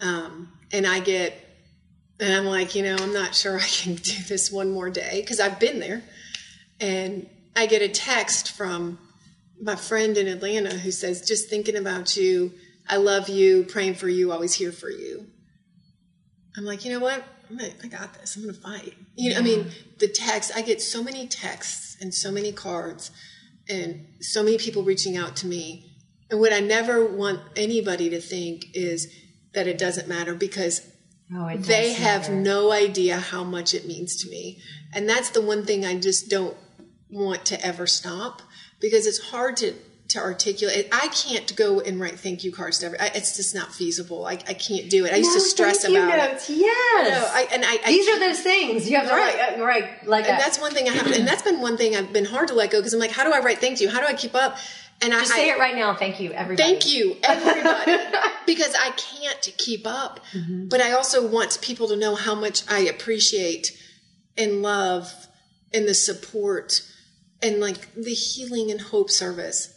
um, 0.02 0.52
and 0.72 0.86
I 0.86 1.00
get, 1.00 1.34
and 2.20 2.34
I'm 2.34 2.45
like, 2.45 2.76
you 2.76 2.84
know, 2.84 2.95
I'm 3.00 3.14
not 3.14 3.34
sure 3.34 3.58
I 3.58 3.66
can 3.68 3.95
do 3.95 4.24
this 4.28 4.52
one 4.52 4.72
more 4.72 4.89
day 4.89 5.22
because 5.22 5.39
I've 5.39 5.60
been 5.60 5.80
there. 5.80 6.04
And 6.80 7.28
I 7.56 7.66
get 7.66 7.82
a 7.82 7.89
text 7.89 8.52
from 8.52 9.00
my 9.62 9.76
friend 9.76 10.18
in 10.18 10.28
Atlanta 10.28 10.72
who 10.78 10.91
says, 10.91 11.22
just 11.28 11.49
thinking 11.49 11.76
about 11.76 12.16
you, 12.18 12.53
I 12.88 12.97
love 12.97 13.30
you, 13.30 13.64
praying 13.64 13.95
for 13.95 14.07
you, 14.10 14.32
always 14.32 14.53
here 14.53 14.72
for 14.72 14.89
you. 14.89 15.28
I'm 16.57 16.66
like, 16.66 16.86
you 16.86 16.91
know 16.91 16.99
what? 16.99 17.24
Gonna, 17.49 17.70
I 17.84 17.88
got 17.88 18.14
this. 18.14 18.36
I'm 18.36 18.43
going 18.43 18.55
to 18.55 18.62
fight. 18.62 18.93
You 19.16 19.34
know, 19.34 19.39
I 19.39 19.41
mean, 19.41 19.68
the 19.99 20.07
text, 20.07 20.51
I 20.55 20.62
get 20.62 20.82
so 20.82 21.03
many 21.03 21.28
texts 21.28 21.97
and 22.01 22.14
so 22.14 22.32
many 22.32 22.51
cards 22.51 23.12
and 23.68 24.05
so 24.22 24.43
many 24.43 24.57
people 24.57 24.84
reaching 24.84 25.18
out 25.18 25.36
to 25.38 25.47
me. 25.47 25.91
And 26.32 26.39
what 26.39 26.53
I 26.53 26.60
never 26.60 27.05
want 27.05 27.39
anybody 27.55 28.10
to 28.12 28.22
think 28.22 28.66
is 28.74 29.12
that 29.53 29.68
it 29.68 29.78
doesn't 29.78 30.07
matter 30.07 30.36
because 30.36 30.82
Oh, 31.32 31.55
they 31.57 31.93
have 31.93 32.24
matter. 32.24 32.36
no 32.36 32.72
idea 32.72 33.18
how 33.18 33.43
much 33.43 33.74
it 33.76 33.86
means 33.86 34.16
to 34.24 34.30
me. 34.30 34.60
And 34.93 35.07
that's 35.07 35.30
the 35.30 35.41
one 35.41 35.64
thing 35.66 35.86
I 35.86 35.99
just 35.99 36.30
don't 36.30 36.57
want 37.12 37.45
to 37.45 37.64
ever 37.66 37.86
stop 37.88 38.41
because 38.80 39.06
it's 39.06 39.20
hard 39.20 39.58
to 39.58 39.74
to 40.10 40.20
articulate. 40.20 40.88
I 40.92 41.08
can't 41.10 41.56
go 41.56 41.82
and 41.82 42.00
write 42.00 42.20
thank 42.20 42.44
you 42.44 42.52
cards 42.52 42.80
to 42.80 42.88
every. 42.88 43.00
I, 43.00 43.12
it's 43.14 43.36
just 43.38 43.54
not 43.54 43.72
feasible. 43.72 44.26
I, 44.26 44.34
I 44.34 44.56
can't 44.56 44.90
do 44.90 45.06
it. 45.06 45.14
I 45.14 45.18
used 45.18 45.34
to 45.34 45.40
stress 45.40 45.84
thank 45.84 45.94
you 45.94 46.04
about 46.04 46.18
it. 46.18 46.32
notes. 46.32 46.50
Yes. 46.50 47.10
No, 47.12 47.28
I, 47.32 47.48
and 47.54 47.64
I, 47.64 47.78
I 47.86 47.92
These 47.92 48.08
are 48.10 48.20
those 48.20 48.40
things 48.40 48.90
you 48.90 48.98
have 48.98 49.08
to 49.08 49.14
Right. 49.14 49.38
write, 49.38 49.60
right, 49.60 50.08
like 50.08 50.26
and 50.26 50.34
that. 50.34 50.40
that's 50.40 50.60
one 50.60 50.72
thing 50.72 50.90
I 50.90 50.94
have, 50.94 51.06
and 51.12 51.28
that's 51.28 51.44
been 51.44 51.62
one 51.62 51.78
thing 51.78 51.96
I've 51.96 52.12
been 52.12 52.26
hard 52.26 52.48
to 52.48 52.56
let 52.56 52.72
go 52.72 52.80
because 52.80 52.94
I'm 52.96 53.00
like, 53.00 53.12
how 53.12 53.24
do 53.24 53.32
I 53.32 53.40
write 53.40 53.60
thank 53.60 53.82
you? 53.82 53.90
How 53.90 54.00
do 54.00 54.08
I 54.08 54.14
keep 54.16 54.34
up? 54.34 54.58
And 55.02 55.14
I 55.14 55.20
Just 55.20 55.32
say 55.34 55.52
I, 55.52 55.56
it 55.56 55.60
right 55.60 55.76
now. 55.76 55.94
Thank 55.94 56.20
you, 56.20 56.32
everybody. 56.32 56.72
Thank 56.72 56.92
you, 56.92 57.16
everybody, 57.24 57.96
because 58.48 58.74
I 58.76 58.90
can't 58.98 59.54
keep 59.60 59.86
up. 59.86 60.20
Mm-hmm. 60.34 60.70
But 60.70 60.82
I 60.82 60.92
also 60.94 61.26
want 61.26 61.60
people 61.62 61.88
to 61.88 61.96
know 61.96 62.16
how 62.16 62.34
much 62.34 62.64
I 62.68 62.80
appreciate 62.80 63.78
and 64.36 64.64
love 64.64 65.14
and 65.72 65.88
the 65.88 65.94
support 65.94 66.82
and 67.42 67.60
like 67.60 67.94
the 67.94 68.14
healing 68.14 68.72
and 68.72 68.82
hope 68.82 69.10
service. 69.10 69.76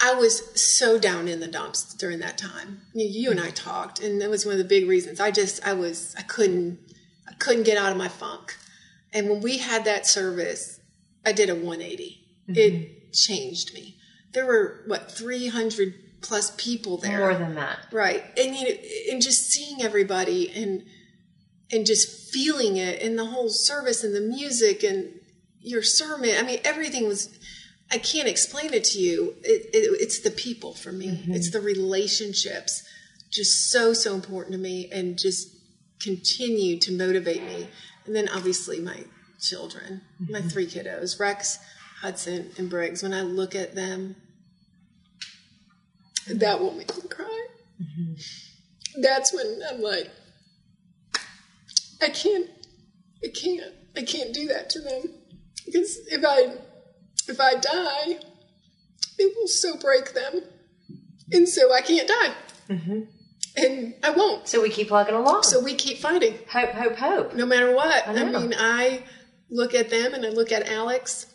I 0.00 0.14
was 0.14 0.60
so 0.60 0.98
down 0.98 1.26
in 1.26 1.40
the 1.40 1.48
dumps 1.48 1.92
during 1.94 2.20
that 2.20 2.38
time. 2.38 2.82
You, 2.94 3.06
you 3.06 3.30
and 3.30 3.40
I 3.40 3.50
talked, 3.50 4.00
and 4.00 4.20
that 4.20 4.30
was 4.30 4.46
one 4.46 4.52
of 4.52 4.58
the 4.58 4.64
big 4.64 4.88
reasons. 4.88 5.18
I 5.18 5.30
just, 5.32 5.66
I 5.66 5.72
was, 5.72 6.14
I 6.16 6.22
couldn't, 6.22 6.78
I 7.28 7.32
couldn't 7.34 7.64
get 7.64 7.76
out 7.76 7.90
of 7.90 7.98
my 7.98 8.06
funk. 8.08 8.56
And 9.12 9.28
when 9.28 9.40
we 9.40 9.58
had 9.58 9.84
that 9.86 10.06
service, 10.06 10.80
I 11.26 11.32
did 11.32 11.50
a 11.50 11.54
180. 11.54 12.20
Mm-hmm. 12.48 12.52
It 12.56 13.12
changed 13.12 13.74
me. 13.74 13.96
There 14.34 14.46
were 14.46 14.84
what 14.86 15.10
300 15.10 15.94
plus 16.20 16.52
people 16.56 16.96
there 16.98 17.18
More 17.18 17.34
than 17.34 17.54
that. 17.54 17.78
right 17.92 18.24
and 18.36 18.56
you 18.56 18.64
know 18.68 18.74
and 19.12 19.22
just 19.22 19.52
seeing 19.52 19.80
everybody 19.82 20.50
and 20.50 20.84
and 21.70 21.86
just 21.86 22.32
feeling 22.32 22.76
it 22.76 23.00
and 23.00 23.16
the 23.16 23.26
whole 23.26 23.48
service 23.48 24.02
and 24.02 24.16
the 24.16 24.20
music 24.20 24.82
and 24.82 25.17
your 25.60 25.82
sermon. 25.82 26.30
I 26.38 26.42
mean, 26.42 26.60
everything 26.64 27.06
was. 27.06 27.38
I 27.90 27.96
can't 27.98 28.28
explain 28.28 28.74
it 28.74 28.84
to 28.84 28.98
you. 28.98 29.34
It, 29.42 29.70
it, 29.72 30.00
it's 30.00 30.20
the 30.20 30.30
people 30.30 30.74
for 30.74 30.92
me. 30.92 31.06
Mm-hmm. 31.06 31.32
It's 31.32 31.50
the 31.50 31.60
relationships, 31.60 32.82
just 33.30 33.70
so 33.70 33.92
so 33.94 34.14
important 34.14 34.52
to 34.52 34.58
me, 34.58 34.88
and 34.92 35.18
just 35.18 35.56
continue 36.00 36.78
to 36.80 36.92
motivate 36.92 37.42
me. 37.42 37.68
And 38.06 38.14
then 38.14 38.28
obviously 38.28 38.80
my 38.80 39.04
children, 39.40 40.02
my 40.20 40.40
Mm-hmm. 40.40 40.48
three 40.48 40.66
kiddos, 40.66 41.18
Rex, 41.18 41.58
Hudson, 42.00 42.50
and 42.58 42.68
Briggs. 42.68 43.02
When 43.02 43.14
I 43.14 43.22
look 43.22 43.54
at 43.54 43.74
them, 43.74 44.16
that 46.28 46.60
will 46.60 46.72
make 46.72 46.94
me 46.96 47.08
cry. 47.08 47.46
That's 49.00 49.32
when 49.32 49.60
I'm 49.70 49.80
like, 49.80 50.10
I 52.02 52.10
can't, 52.10 52.50
I 53.24 53.28
can't, 53.28 53.72
I 53.96 54.02
can't 54.02 54.32
do 54.34 54.46
that 54.48 54.70
to 54.70 54.80
them 54.80 55.02
because 55.70 55.98
if 56.08 56.24
I, 56.24 56.54
if 57.28 57.40
I 57.40 57.54
die, 57.54 58.18
it 59.18 59.36
will 59.36 59.48
so 59.48 59.76
break 59.76 60.14
them, 60.14 60.42
and 61.32 61.48
so 61.48 61.72
I 61.72 61.80
can't 61.80 62.08
die, 62.08 62.32
mm-hmm. 62.68 63.00
and 63.56 63.94
I 64.02 64.10
won't. 64.10 64.48
So 64.48 64.62
we 64.62 64.70
keep 64.70 64.88
plugging 64.88 65.14
along. 65.14 65.42
So 65.42 65.62
we 65.62 65.74
keep 65.74 65.98
fighting 65.98 66.38
hope, 66.50 66.70
hope, 66.70 66.96
hope. 66.96 67.34
no 67.34 67.46
matter 67.46 67.74
what. 67.74 68.06
I, 68.08 68.12
know. 68.14 68.40
mean, 68.40 68.54
I 68.56 69.02
look 69.50 69.74
at 69.74 69.90
them 69.90 70.14
and 70.14 70.24
I 70.24 70.30
look 70.30 70.52
at 70.52 70.68
Alex, 70.68 71.26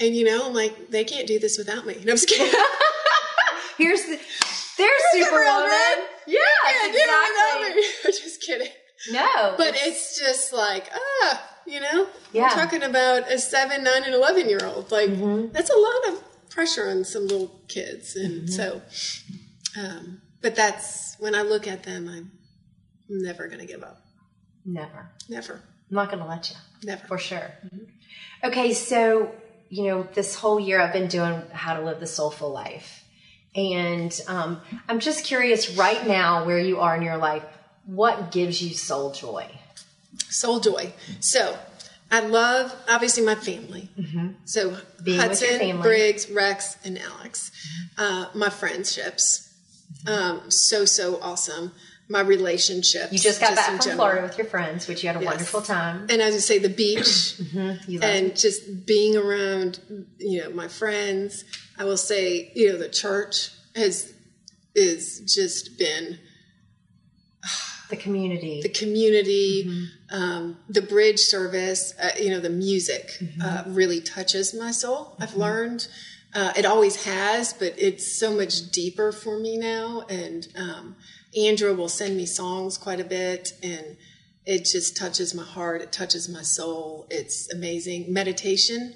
and 0.00 0.14
you 0.14 0.24
know, 0.24 0.46
I'm 0.46 0.54
like, 0.54 0.90
they 0.90 1.04
can't 1.04 1.26
do 1.26 1.38
this 1.38 1.58
without 1.58 1.86
me. 1.86 1.96
And 1.96 2.10
I'm 2.10 2.16
kidding. 2.16 2.52
Here's 3.78 4.02
the. 4.02 4.18
There's 4.78 5.02
Superwoman. 5.12 6.06
Yeah, 6.28 6.38
Yes, 6.64 6.92
do 6.92 6.98
it 6.98 7.02
without 7.02 7.60
exactly. 7.60 7.80
me. 7.80 7.88
I'm 8.04 8.12
just 8.12 8.42
kidding. 8.42 8.72
No, 9.10 9.54
But 9.56 9.74
it's 9.76 10.18
just 10.18 10.52
like, 10.52 10.88
ah, 10.94 11.42
you 11.66 11.80
know, 11.80 12.06
Yeah. 12.32 12.42
we're 12.44 12.48
talking 12.62 12.82
about 12.82 13.30
a 13.30 13.38
seven, 13.38 13.84
nine, 13.84 14.02
and 14.04 14.14
eleven 14.14 14.48
year 14.48 14.60
old. 14.64 14.90
Like 14.90 15.10
Mm-hmm. 15.10 15.52
that's 15.52 15.70
a 15.70 15.76
lot 15.78 16.08
of 16.08 16.50
pressure 16.50 16.88
on 16.88 17.04
some 17.04 17.26
little 17.26 17.50
kids, 17.68 18.16
and 18.16 18.48
Mm-hmm. 18.48 18.48
so. 18.48 18.82
Um, 19.78 20.22
but 20.42 20.54
that's 20.56 21.16
when 21.18 21.34
I 21.34 21.42
look 21.42 21.66
at 21.68 21.82
them, 21.84 22.08
I'm 22.08 22.30
never 23.08 23.46
going 23.48 23.60
to 23.60 23.66
give 23.66 23.82
up. 23.82 24.00
never. 24.64 25.10
Never, 25.28 25.54
I'm 25.54 25.94
not 25.94 26.08
going 26.10 26.20
to 26.22 26.28
let 26.28 26.50
you. 26.50 26.56
never. 26.84 27.06
For 27.06 27.18
sure. 27.18 27.52
Okay, 28.44 28.72
so, 28.72 29.34
you 29.68 29.84
know, 29.84 30.02
this 30.14 30.34
whole 30.34 30.58
year 30.60 30.80
I've 30.80 30.92
been 30.92 31.08
doing 31.08 31.42
how 31.52 31.74
to 31.74 31.82
live 31.84 32.00
the 32.00 32.06
soulful 32.06 32.50
life. 32.50 33.04
And 33.54 34.18
um, 34.28 34.60
I'm 34.88 35.00
just 35.00 35.24
curious 35.24 35.76
right 35.76 36.06
now 36.06 36.44
where 36.44 36.58
you 36.58 36.80
are 36.80 36.94
in 36.96 37.02
your 37.02 37.16
life, 37.16 37.42
what 37.88 38.30
gives 38.30 38.62
you 38.62 38.74
soul 38.74 39.12
joy? 39.12 39.50
soul 40.30 40.60
joy. 40.60 40.92
So 41.20 41.56
I 42.10 42.20
love 42.20 42.74
obviously 42.88 43.24
my 43.24 43.34
family. 43.34 43.88
So 44.44 44.70
Mm-hmm. 44.70 45.04
Being 45.04 45.20
Hudson. 45.20 45.80
Briggs, 45.80 46.30
Rex, 46.30 46.76
and 46.84 46.98
Alex. 46.98 47.50
Uh, 47.96 48.26
my 48.34 48.50
friendships, 48.50 49.52
um, 50.06 50.50
so 50.50 50.84
so 50.84 51.18
awesome. 51.22 51.72
My 52.10 52.20
relationships. 52.20 53.12
You 53.12 53.18
just 53.18 53.40
got 53.40 53.54
back 53.54 53.66
from 53.68 53.78
general. 53.80 53.96
Florida 53.96 54.22
with 54.26 54.38
your 54.38 54.46
friends, 54.46 54.88
which 54.88 55.02
you 55.02 55.08
had 55.08 55.16
a 55.16 55.20
Yes. 55.22 55.30
wonderful 55.30 55.60
time. 55.62 56.06
And 56.08 56.22
as 56.22 56.32
you 56.34 56.40
say, 56.40 56.58
the 56.58 56.70
beach 56.70 57.38
love 57.86 58.02
and 58.02 58.34
just 58.36 58.86
being 58.86 59.14
around, 59.16 59.80
you 60.18 60.40
know, 60.42 60.50
my 60.50 60.68
friends. 60.68 61.44
I 61.78 61.84
will 61.84 61.96
say, 61.98 62.50
you 62.54 62.72
know, 62.72 62.78
the 62.78 62.88
church 62.88 63.50
has 63.76 64.12
is 64.74 65.20
just 65.20 65.78
been 65.78 66.18
the 67.90 67.96
community. 67.96 68.60
the 68.62 68.68
community, 68.68 69.88
um, 70.10 70.56
the 70.68 70.82
bridge 70.82 71.20
service, 71.20 71.94
uh, 72.02 72.10
you 72.18 72.30
know, 72.30 72.40
the 72.40 72.50
music 72.50 73.10
uh, 73.42 73.64
really 73.66 74.00
touches 74.00 74.54
my 74.54 74.70
soul. 74.70 75.16
I've 75.20 75.34
learned 75.34 75.88
uh, 76.34 76.52
it 76.56 76.66
always 76.66 77.04
has, 77.04 77.52
but 77.52 77.74
it's 77.78 78.18
so 78.18 78.32
much 78.32 78.70
deeper 78.70 79.12
for 79.12 79.38
me 79.38 79.56
now. 79.56 80.04
And 80.08 80.46
um, 80.56 80.96
Andrew 81.36 81.74
will 81.74 81.88
send 81.88 82.16
me 82.16 82.26
songs 82.26 82.76
quite 82.76 83.00
a 83.00 83.04
bit, 83.04 83.52
and 83.62 83.96
it 84.44 84.64
just 84.64 84.96
touches 84.96 85.34
my 85.34 85.42
heart. 85.42 85.80
It 85.80 85.90
touches 85.90 86.28
my 86.28 86.42
soul. 86.42 87.06
It's 87.10 87.52
amazing. 87.52 88.12
Meditation. 88.12 88.94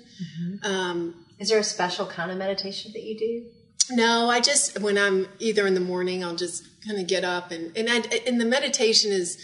Um, 0.63 1.27
Is 1.39 1.49
there 1.49 1.59
a 1.59 1.65
special 1.65 2.07
kind 2.07 2.31
of 2.31 2.37
meditation 2.37 2.93
that 2.95 3.03
you 3.03 3.19
do? 3.19 3.47
No, 3.91 4.29
I 4.29 4.41
just 4.41 4.81
when 4.81 4.99
I'm 4.99 5.29
either 5.39 5.67
in 5.67 5.75
the 5.75 5.81
morning, 5.81 6.25
I'll 6.25 6.37
just 6.37 6.67
kind 6.87 7.01
of 7.01 7.07
get 7.07 7.25
up 7.25 7.51
and 7.51 7.77
and 7.77 7.89
I, 7.91 8.03
and 8.27 8.41
the 8.41 8.45
meditation 8.45 9.13
is. 9.13 9.39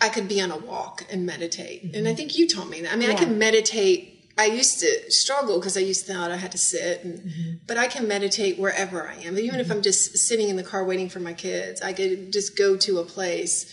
I 0.00 0.08
could 0.08 0.26
be 0.26 0.40
on 0.40 0.50
a 0.50 0.56
walk 0.56 1.04
and 1.12 1.26
meditate, 1.26 1.82
and 1.82 1.92
mm-hmm. 1.92 2.06
I 2.08 2.14
think 2.14 2.36
you 2.36 2.48
taught 2.48 2.68
me 2.68 2.80
that. 2.80 2.92
I 2.92 2.96
mean, 2.96 3.10
I 3.10 3.14
can 3.14 3.38
meditate. 3.38 4.32
I 4.36 4.46
used 4.46 4.80
to 4.80 5.10
struggle 5.12 5.60
because 5.60 5.76
I 5.76 5.80
used 5.80 6.06
to 6.06 6.14
thought 6.14 6.32
I 6.32 6.36
had 6.36 6.50
to 6.52 6.58
sit, 6.58 7.04
and, 7.04 7.20
mm-hmm. 7.20 7.52
but 7.68 7.76
I 7.76 7.86
can 7.86 8.08
meditate 8.08 8.58
wherever 8.58 9.06
I 9.06 9.14
am. 9.16 9.38
Even 9.38 9.60
if 9.60 9.66
mm-hmm. 9.66 9.76
I'm 9.76 9.82
just 9.82 10.16
sitting 10.18 10.48
in 10.48 10.56
the 10.56 10.64
car 10.64 10.84
waiting 10.84 11.08
for 11.08 11.20
my 11.20 11.32
kids, 11.32 11.82
I 11.82 11.92
could 11.92 12.32
just 12.32 12.58
go 12.58 12.76
to 12.78 12.98
a 12.98 13.04
place 13.04 13.72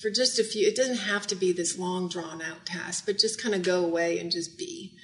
for 0.00 0.10
just 0.10 0.38
a 0.38 0.44
few. 0.44 0.66
It 0.66 0.74
doesn't 0.74 0.96
have 0.96 1.26
to 1.28 1.36
be 1.36 1.52
this 1.52 1.78
long, 1.78 2.08
drawn 2.08 2.42
out 2.42 2.66
task, 2.66 3.04
but 3.06 3.18
just 3.18 3.40
kind 3.40 3.54
of 3.54 3.62
go 3.62 3.84
away 3.84 4.18
and 4.18 4.32
just 4.32 4.58
be. 4.58 4.94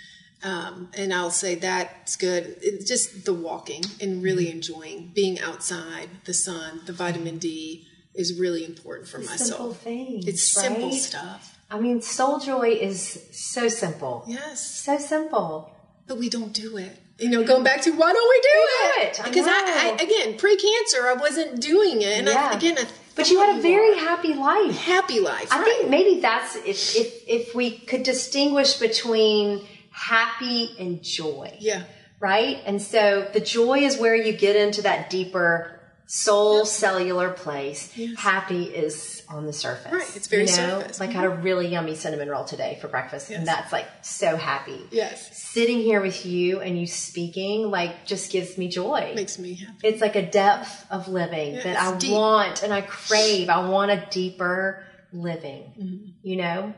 Um, 0.45 0.91
and 0.95 1.13
I'll 1.15 1.31
say 1.31 1.55
that's 1.55 2.17
good. 2.17 2.57
It's 2.61 2.87
just 2.87 3.25
the 3.25 3.33
walking 3.33 3.83
and 4.01 4.23
really 4.23 4.51
enjoying 4.51 5.11
being 5.15 5.41
outside, 5.41 6.09
the 6.27 6.35
sun, 6.35 6.83
the 6.87 6.93
vitamin 6.93 7.39
D 7.39 7.87
is 8.15 8.39
really 8.39 8.65
important 8.65 9.09
for 9.09 9.19
my 9.19 9.37
Simple 9.37 9.57
soul. 9.57 9.73
things. 9.73 10.27
It's 10.29 10.43
simple 10.53 10.93
stuff. 10.93 11.59
I 11.71 11.81
mean, 11.81 12.03
soul 12.03 12.39
joy 12.39 12.69
is 12.81 13.27
so 13.33 13.69
simple. 13.69 14.25
Yes, 14.29 14.83
So 14.85 14.99
simple. 14.99 15.73
but 16.07 16.19
we 16.19 16.29
don't 16.29 16.53
do 16.53 16.77
it. 16.77 16.99
You 17.19 17.31
know, 17.31 17.43
going 17.45 17.65
back 17.65 17.81
to 17.83 17.91
why 17.93 18.13
don't 18.13 18.29
we 18.29 18.41
do 18.41 18.49
do 18.53 19.09
it? 19.09 19.19
it. 19.21 19.25
Because 19.25 19.47
I, 19.49 19.61
know. 19.63 19.97
I, 19.99 20.03
again, 20.03 20.37
pre-cancer, 20.37 21.07
I 21.07 21.15
wasn't 21.19 21.61
doing 21.61 22.03
it, 22.03 22.19
and 22.19 22.27
Yeah. 22.29 22.51
I, 22.53 22.57
again, 22.57 22.77
I 22.79 22.85
But 23.15 23.31
you 23.31 23.39
had 23.41 23.57
a 23.59 23.63
very 23.63 23.97
happy 23.99 24.35
life. 24.35 24.77
happy 24.77 25.21
life. 25.21 25.49
I 25.53 25.59
right. 25.59 25.65
think 25.65 25.91
maybe 25.91 26.21
that's 26.21 26.57
if, 26.57 26.97
if 26.97 27.09
if 27.29 27.55
we 27.55 27.79
could 27.79 28.03
distinguish 28.03 28.75
between 28.75 29.65
happy 29.99 30.75
and 30.79 31.03
joy, 31.03 31.57
yeah, 31.61 31.85
right? 32.21 32.61
And 32.67 32.83
so 32.83 33.29
the 33.33 33.41
joy 33.41 33.79
is 33.81 33.97
where 33.99 34.15
you 34.17 34.33
get 34.33 34.57
into 34.57 34.83
that 34.83 35.09
deeper 35.11 35.71
soul 36.07 36.67
cellular 36.67 37.31
place. 37.31 37.91
Yes. 37.97 38.19
Happy 38.19 38.65
is 38.65 39.23
on 39.29 39.47
the 39.47 39.53
surface. 39.55 39.91
Right, 39.93 40.17
it's 40.17 40.27
very 40.27 40.43
you 40.43 40.49
know? 40.51 40.81
surface. 40.81 41.01
Like 41.01 41.11
I 41.11 41.13
had 41.15 41.25
a 41.25 41.31
really 41.31 41.69
yummy 41.69 41.95
cinnamon 41.95 42.29
roll 42.29 42.45
today 42.45 42.77
for 42.81 42.89
breakfast, 42.89 43.31
and 43.31 43.47
that's 43.47 43.73
like 43.73 43.87
so 44.03 44.37
happy. 44.37 44.79
yes, 44.91 45.35
Sitting 45.55 45.79
here 45.79 46.01
with 46.03 46.27
you 46.27 46.61
and 46.61 46.79
you 46.79 46.87
speaking 46.87 47.71
like 47.71 48.05
just 48.05 48.31
gives 48.33 48.59
me 48.59 48.69
joy. 48.69 49.13
makes 49.15 49.39
me 49.39 49.55
happy. 49.55 49.87
It's 49.89 50.01
like 50.03 50.17
a 50.17 50.29
depth 50.29 50.85
of 50.91 51.09
living 51.09 51.55
that 51.55 51.79
I 51.81 51.97
deep. 51.97 52.13
want 52.13 52.63
and 52.63 52.73
I 52.73 52.83
crave. 52.83 53.49
I 53.49 53.67
want 53.69 53.91
a 53.93 54.05
deeper 54.11 54.85
living, 55.13 55.73
Mm-hmm. 55.81 56.11
you 56.23 56.37
know? 56.37 56.75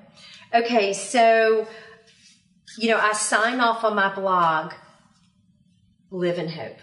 Okay, 0.55 0.93
so, 0.93 1.67
you 2.77 2.91
know, 2.91 2.99
I 2.99 3.13
sign 3.13 3.61
off 3.61 3.85
on 3.85 3.95
my 3.95 4.15
blog, 4.15 4.73
Live 6.11 6.39
in 6.39 6.49
Hope. 6.49 6.79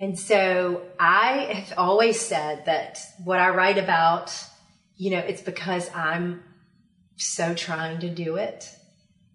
And 0.00 0.18
so 0.18 0.82
I 0.98 1.52
have 1.52 1.78
always 1.78 2.20
said 2.20 2.64
that 2.66 2.98
what 3.24 3.38
I 3.38 3.50
write 3.50 3.78
about, 3.78 4.32
you 4.96 5.10
know, 5.10 5.18
it's 5.18 5.42
because 5.42 5.88
I'm 5.94 6.42
so 7.16 7.54
trying 7.54 8.00
to 8.00 8.10
do 8.10 8.36
it. 8.36 8.68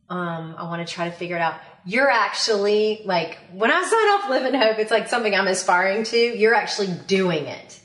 Um, 0.09 0.55
I 0.57 0.63
want 0.63 0.86
to 0.86 0.93
try 0.93 1.09
to 1.09 1.15
figure 1.15 1.36
it 1.38 1.41
out. 1.41 1.55
You're 1.86 2.09
actually 2.09 3.01
like 3.05 3.38
when 3.53 3.71
I 3.71 3.82
sign 3.82 3.93
off 4.09 4.30
Live 4.30 4.53
in 4.53 4.59
Hope, 4.59 4.80
it's 4.80 4.91
like 4.91 5.07
something 5.07 5.34
I'm 5.34 5.47
aspiring 5.47 6.03
to. 6.05 6.17
You're 6.17 6.53
actually 6.53 6.93
doing 7.07 7.45
it. 7.45 7.80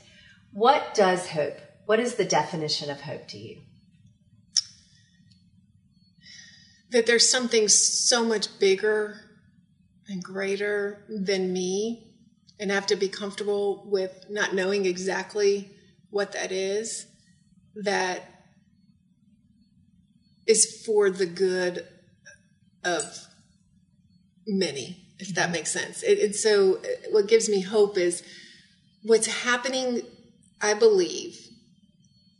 What 0.51 0.93
does 0.93 1.27
hope? 1.27 1.57
What 1.85 1.99
is 1.99 2.15
the 2.15 2.25
definition 2.25 2.89
of 2.89 3.01
hope 3.01 3.27
to 3.29 3.37
you? 3.37 3.61
That 6.93 7.05
there's 7.05 7.29
something 7.29 7.67
so 7.67 8.23
much 8.23 8.59
bigger 8.59 9.19
and 10.07 10.23
greater 10.23 11.03
than 11.09 11.51
me 11.51 12.13
and 12.59 12.71
I 12.71 12.75
have 12.75 12.85
to 12.87 12.95
be 12.95 13.09
comfortable 13.09 13.83
with 13.85 14.25
not 14.29 14.53
knowing 14.53 14.85
exactly 14.85 15.69
what 16.11 16.31
that 16.33 16.51
is 16.51 17.07
that 17.75 18.21
is 20.45 20.83
for 20.85 21.09
the 21.09 21.25
good 21.25 21.85
of 22.83 23.27
many 24.45 25.03
if 25.19 25.33
that 25.35 25.45
mm-hmm. 25.45 25.53
makes 25.53 25.71
sense. 25.71 26.03
It, 26.03 26.19
and 26.19 26.35
so 26.35 26.79
what 27.11 27.27
gives 27.27 27.49
me 27.49 27.61
hope 27.61 27.97
is 27.97 28.23
what's 29.03 29.27
happening 29.27 30.01
i 30.61 30.73
believe 30.73 31.37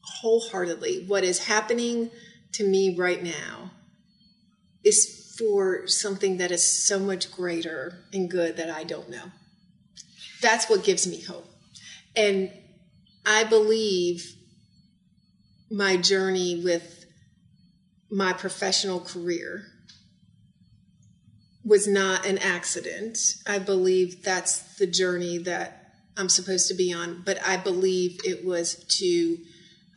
wholeheartedly 0.01 1.03
what 1.07 1.23
is 1.23 1.45
happening 1.45 2.09
to 2.53 2.63
me 2.63 2.95
right 2.95 3.21
now 3.21 3.71
is 4.83 5.35
for 5.37 5.87
something 5.87 6.37
that 6.37 6.51
is 6.51 6.63
so 6.63 6.99
much 6.99 7.31
greater 7.31 8.03
and 8.13 8.29
good 8.29 8.57
that 8.57 8.69
I 8.69 8.83
don't 8.83 9.09
know. 9.09 9.31
That's 10.41 10.69
what 10.69 10.83
gives 10.83 11.07
me 11.07 11.21
hope. 11.21 11.47
And 12.15 12.51
I 13.25 13.43
believe 13.45 14.35
my 15.71 15.97
journey 15.97 16.61
with 16.63 17.05
my 18.11 18.33
professional 18.33 18.99
career 18.99 19.65
was 21.65 21.87
not 21.87 22.25
an 22.25 22.37
accident. 22.37 23.17
I 23.47 23.57
believe 23.57 24.23
that's 24.23 24.77
the 24.77 24.85
journey 24.85 25.39
that 25.39 25.93
I'm 26.15 26.29
supposed 26.29 26.67
to 26.67 26.75
be 26.75 26.93
on, 26.93 27.23
but 27.25 27.39
I 27.45 27.57
believe 27.57 28.19
it 28.23 28.45
was 28.45 28.75
to 28.99 29.37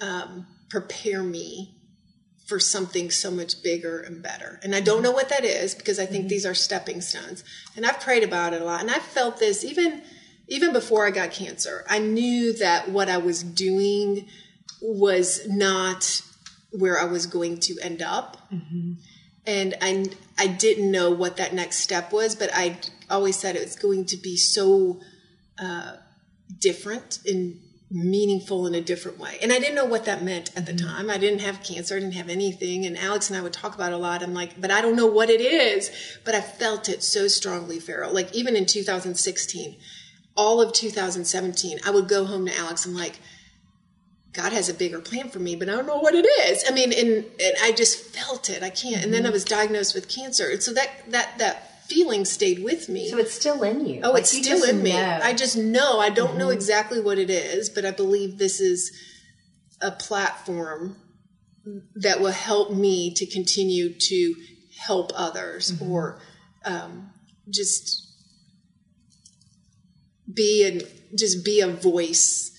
um, 0.00 0.46
prepare 0.70 1.22
me 1.22 1.75
for 2.46 2.60
something 2.60 3.10
so 3.10 3.30
much 3.30 3.62
bigger 3.62 4.00
and 4.00 4.22
better. 4.22 4.60
And 4.62 4.74
I 4.74 4.80
don't 4.80 5.02
know 5.02 5.10
what 5.10 5.28
that 5.30 5.44
is 5.44 5.74
because 5.74 5.98
I 5.98 6.06
think 6.06 6.22
mm-hmm. 6.22 6.28
these 6.28 6.46
are 6.46 6.54
stepping 6.54 7.00
stones. 7.00 7.42
And 7.74 7.84
I've 7.84 8.00
prayed 8.00 8.22
about 8.22 8.54
it 8.54 8.62
a 8.62 8.64
lot. 8.64 8.80
And 8.80 8.90
I 8.90 9.00
felt 9.00 9.38
this 9.38 9.64
even 9.64 10.02
even 10.48 10.72
before 10.72 11.04
I 11.04 11.10
got 11.10 11.32
cancer. 11.32 11.84
I 11.88 11.98
knew 11.98 12.56
that 12.58 12.88
what 12.88 13.08
I 13.08 13.16
was 13.18 13.42
doing 13.42 14.28
was 14.80 15.46
not 15.48 16.22
where 16.70 17.00
I 17.00 17.04
was 17.04 17.26
going 17.26 17.58
to 17.60 17.76
end 17.82 18.00
up. 18.00 18.36
Mm-hmm. 18.52 18.92
And 19.44 19.74
I 19.82 20.06
I 20.38 20.46
didn't 20.46 20.90
know 20.90 21.10
what 21.10 21.38
that 21.38 21.52
next 21.52 21.80
step 21.80 22.12
was, 22.12 22.36
but 22.36 22.50
I 22.54 22.78
always 23.10 23.36
said 23.36 23.56
it 23.56 23.62
was 23.62 23.76
going 23.76 24.04
to 24.06 24.16
be 24.16 24.36
so 24.36 25.00
uh, 25.58 25.96
different 26.60 27.18
and 27.26 27.60
meaningful 27.90 28.66
in 28.66 28.74
a 28.74 28.80
different 28.80 29.18
way. 29.18 29.38
And 29.40 29.52
I 29.52 29.58
didn't 29.58 29.76
know 29.76 29.84
what 29.84 30.04
that 30.06 30.22
meant 30.22 30.50
at 30.56 30.66
the 30.66 30.72
mm-hmm. 30.72 30.86
time. 30.86 31.10
I 31.10 31.18
didn't 31.18 31.40
have 31.40 31.62
cancer, 31.62 31.96
I 31.96 32.00
didn't 32.00 32.14
have 32.14 32.28
anything. 32.28 32.84
And 32.84 32.98
Alex 32.98 33.30
and 33.30 33.38
I 33.38 33.42
would 33.42 33.52
talk 33.52 33.74
about 33.74 33.92
a 33.92 33.96
lot. 33.96 34.22
I'm 34.22 34.34
like, 34.34 34.60
but 34.60 34.70
I 34.70 34.80
don't 34.80 34.96
know 34.96 35.06
what 35.06 35.30
it 35.30 35.40
is. 35.40 35.90
But 36.24 36.34
I 36.34 36.40
felt 36.40 36.88
it 36.88 37.02
so 37.02 37.28
strongly, 37.28 37.78
Farrell. 37.78 38.12
Like 38.12 38.34
even 38.34 38.56
in 38.56 38.66
2016, 38.66 39.76
all 40.36 40.60
of 40.60 40.72
2017, 40.72 41.78
I 41.86 41.90
would 41.90 42.08
go 42.08 42.24
home 42.24 42.46
to 42.46 42.56
Alex. 42.58 42.86
I'm 42.86 42.94
like, 42.94 43.20
God 44.32 44.52
has 44.52 44.68
a 44.68 44.74
bigger 44.74 45.00
plan 45.00 45.30
for 45.30 45.38
me, 45.38 45.56
but 45.56 45.68
I 45.68 45.72
don't 45.72 45.86
know 45.86 45.98
what 45.98 46.14
it 46.14 46.26
is. 46.26 46.64
I 46.68 46.74
mean, 46.74 46.92
and, 46.92 47.24
and 47.40 47.54
I 47.62 47.72
just 47.72 48.14
felt 48.14 48.50
it. 48.50 48.62
I 48.62 48.68
can't. 48.68 49.02
And 49.02 49.14
then 49.14 49.22
I 49.22 49.26
mm-hmm. 49.26 49.32
was 49.32 49.44
diagnosed 49.44 49.94
with 49.94 50.08
cancer. 50.08 50.50
And 50.50 50.62
so 50.62 50.74
that, 50.74 50.90
that, 51.08 51.38
that 51.38 51.75
feeling 51.88 52.24
stayed 52.24 52.62
with 52.62 52.88
me. 52.88 53.08
So 53.08 53.18
it's 53.18 53.32
still 53.32 53.62
in 53.62 53.86
you. 53.86 54.00
Oh, 54.02 54.12
like 54.12 54.22
it's 54.22 54.36
still 54.36 54.62
in 54.64 54.82
me. 54.82 54.92
Know. 54.92 55.20
I 55.22 55.34
just 55.34 55.56
know. 55.56 55.98
I 55.98 56.10
don't 56.10 56.30
mm-hmm. 56.30 56.38
know 56.38 56.48
exactly 56.50 57.00
what 57.00 57.18
it 57.18 57.30
is, 57.30 57.68
but 57.68 57.84
I 57.84 57.90
believe 57.90 58.38
this 58.38 58.60
is 58.60 58.92
a 59.80 59.90
platform 59.90 60.96
that 61.94 62.20
will 62.20 62.32
help 62.32 62.72
me 62.72 63.12
to 63.14 63.26
continue 63.26 63.92
to 63.92 64.34
help 64.78 65.10
others 65.14 65.72
mm-hmm. 65.72 65.90
or 65.90 66.20
um, 66.64 67.10
just 67.52 68.06
be 70.32 70.66
and 70.66 70.82
just 71.16 71.44
be 71.44 71.60
a 71.60 71.68
voice 71.68 72.55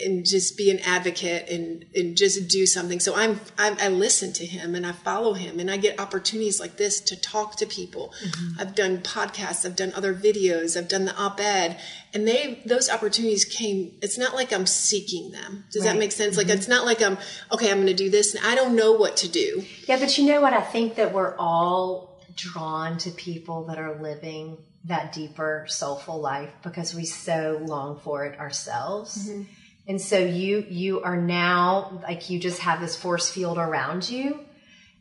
and 0.00 0.24
just 0.24 0.56
be 0.56 0.70
an 0.70 0.78
advocate 0.80 1.48
and, 1.50 1.84
and 1.94 2.16
just 2.16 2.48
do 2.48 2.64
something. 2.64 2.98
So 2.98 3.14
I'm, 3.14 3.40
I'm, 3.58 3.76
i 3.78 3.88
listen 3.88 4.32
to 4.34 4.46
him 4.46 4.74
and 4.74 4.86
I 4.86 4.92
follow 4.92 5.34
him 5.34 5.60
and 5.60 5.70
I 5.70 5.76
get 5.76 6.00
opportunities 6.00 6.58
like 6.58 6.76
this 6.76 7.00
to 7.02 7.20
talk 7.20 7.56
to 7.56 7.66
people. 7.66 8.14
Mm-hmm. 8.24 8.60
I've 8.60 8.74
done 8.74 8.98
podcasts, 8.98 9.66
I've 9.66 9.76
done 9.76 9.92
other 9.94 10.14
videos, 10.14 10.76
I've 10.76 10.88
done 10.88 11.04
the 11.04 11.14
op-ed 11.16 11.78
and 12.14 12.26
they, 12.26 12.62
those 12.64 12.88
opportunities 12.88 13.44
came, 13.44 13.92
it's 14.00 14.16
not 14.16 14.34
like 14.34 14.52
I'm 14.52 14.66
seeking 14.66 15.30
them. 15.30 15.64
Does 15.70 15.84
right. 15.84 15.92
that 15.92 15.98
make 15.98 16.12
sense? 16.12 16.38
Mm-hmm. 16.38 16.48
Like, 16.48 16.56
it's 16.56 16.68
not 16.68 16.86
like 16.86 17.02
I'm, 17.02 17.18
okay, 17.52 17.70
I'm 17.70 17.76
going 17.76 17.86
to 17.88 17.94
do 17.94 18.10
this 18.10 18.34
and 18.34 18.44
I 18.46 18.54
don't 18.54 18.74
know 18.74 18.92
what 18.92 19.18
to 19.18 19.28
do. 19.28 19.62
Yeah. 19.86 19.98
But 19.98 20.16
you 20.16 20.26
know 20.26 20.40
what? 20.40 20.54
I 20.54 20.62
think 20.62 20.94
that 20.94 21.12
we're 21.12 21.36
all 21.36 22.20
drawn 22.34 22.96
to 22.98 23.10
people 23.10 23.64
that 23.64 23.78
are 23.78 24.00
living 24.00 24.56
that 24.84 25.12
deeper 25.12 25.64
soulful 25.68 26.18
life 26.18 26.50
because 26.62 26.94
we 26.94 27.04
so 27.04 27.60
long 27.62 28.00
for 28.00 28.24
it 28.24 28.40
ourselves. 28.40 29.28
Mm-hmm 29.28 29.42
and 29.86 30.00
so 30.00 30.18
you 30.18 30.64
you 30.68 31.02
are 31.02 31.16
now 31.16 32.00
like 32.02 32.30
you 32.30 32.38
just 32.38 32.60
have 32.60 32.80
this 32.80 32.96
force 32.96 33.28
field 33.28 33.58
around 33.58 34.08
you 34.08 34.40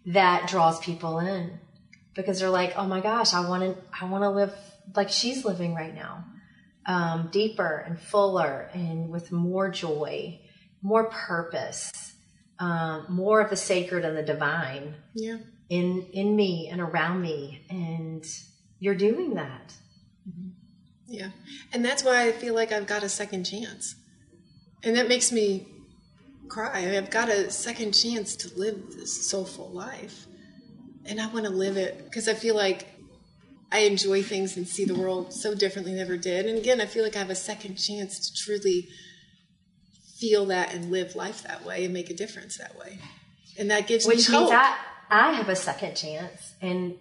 that 0.08 0.48
draws 0.48 0.80
people 0.80 1.20
in 1.20 1.60
because 2.16 2.40
they're 2.40 2.50
like, 2.50 2.74
"Oh 2.76 2.88
my 2.88 3.00
gosh, 3.00 3.34
I 3.34 3.48
want 3.48 3.64
to 3.64 3.84
I 4.00 4.06
want 4.06 4.24
to 4.24 4.30
live 4.30 4.54
like 4.96 5.10
she's 5.10 5.46
living 5.46 5.76
right 5.76 5.94
now." 5.94 6.26
Um, 6.88 7.30
deeper 7.32 7.78
and 7.78 8.00
fuller 8.00 8.70
and 8.74 9.10
with 9.10 9.32
more 9.32 9.70
joy, 9.70 10.40
more 10.82 11.12
purpose, 11.12 12.16
um, 12.58 13.06
more 13.08 13.40
of 13.40 13.52
the 13.52 13.56
sacred 13.56 14.04
and 14.04 14.18
the 14.18 14.24
divine. 14.24 14.96
Yeah. 15.14 15.38
In 15.70 16.08
in 16.12 16.36
me 16.36 16.70
and 16.72 16.82
around 16.82 17.22
me 17.22 17.66
and 17.70 18.26
you're 18.80 18.96
doing 18.96 19.36
that. 19.36 19.74
Mm-hmm. 20.28 20.50
Yeah. 21.06 21.30
And 21.72 21.86
that's 21.86 22.04
why 22.04 22.28
I 22.28 22.32
feel 22.32 22.56
like 22.56 22.72
I've 22.72 22.88
got 22.88 23.04
a 23.04 23.10
second 23.10 23.44
chance 23.44 23.96
and 24.84 24.96
that 24.96 25.08
makes 25.08 25.32
me 25.32 25.68
cry. 26.48 26.72
I 26.74 26.80
have 26.82 27.10
got 27.10 27.30
a 27.30 27.50
second 27.50 27.94
chance 27.94 28.36
to 28.38 28.60
live 28.60 28.96
this 28.96 29.30
soulful 29.30 29.70
life. 29.70 30.26
And 31.06 31.20
I 31.20 31.28
want 31.28 31.46
to 31.46 31.52
live 31.52 31.78
it 31.78 32.04
because 32.06 32.28
I 32.28 32.34
feel 32.34 32.56
like 32.56 32.88
I 33.72 33.80
enjoy 33.80 34.22
things 34.22 34.58
and 34.58 34.68
see 34.68 34.86
the 34.86 34.94
world 34.94 35.34
so 35.34 35.56
differently 35.56 35.94
than 35.94 36.02
I 36.02 36.04
ever 36.04 36.18
did. 36.18 36.46
And 36.46 36.58
again, 36.58 36.82
I 36.82 36.86
feel 36.86 37.04
like 37.04 37.16
I 37.16 37.20
have 37.20 37.30
a 37.30 37.36
second 37.36 37.76
chance 37.76 38.20
to 38.20 38.44
truly 38.44 38.88
feel 40.20 40.46
that 40.48 40.74
and 40.74 40.92
live 40.92 41.16
life 41.16 41.42
that 41.44 41.66
way 41.66 41.86
and 41.86 41.94
make 41.94 42.10
a 42.10 42.14
difference 42.14 42.58
that 42.58 42.78
way. 42.78 43.00
And 43.58 43.72
that 43.72 43.88
gives 43.88 44.06
Which 44.06 44.30
me 44.30 44.36
hope. 44.36 44.50
Which 44.50 44.52
means 44.52 44.62
I, 44.62 44.78
I 45.10 45.32
have 45.34 45.50
a 45.50 45.56
second 45.56 45.96
chance. 45.96 46.54
And 46.62 46.96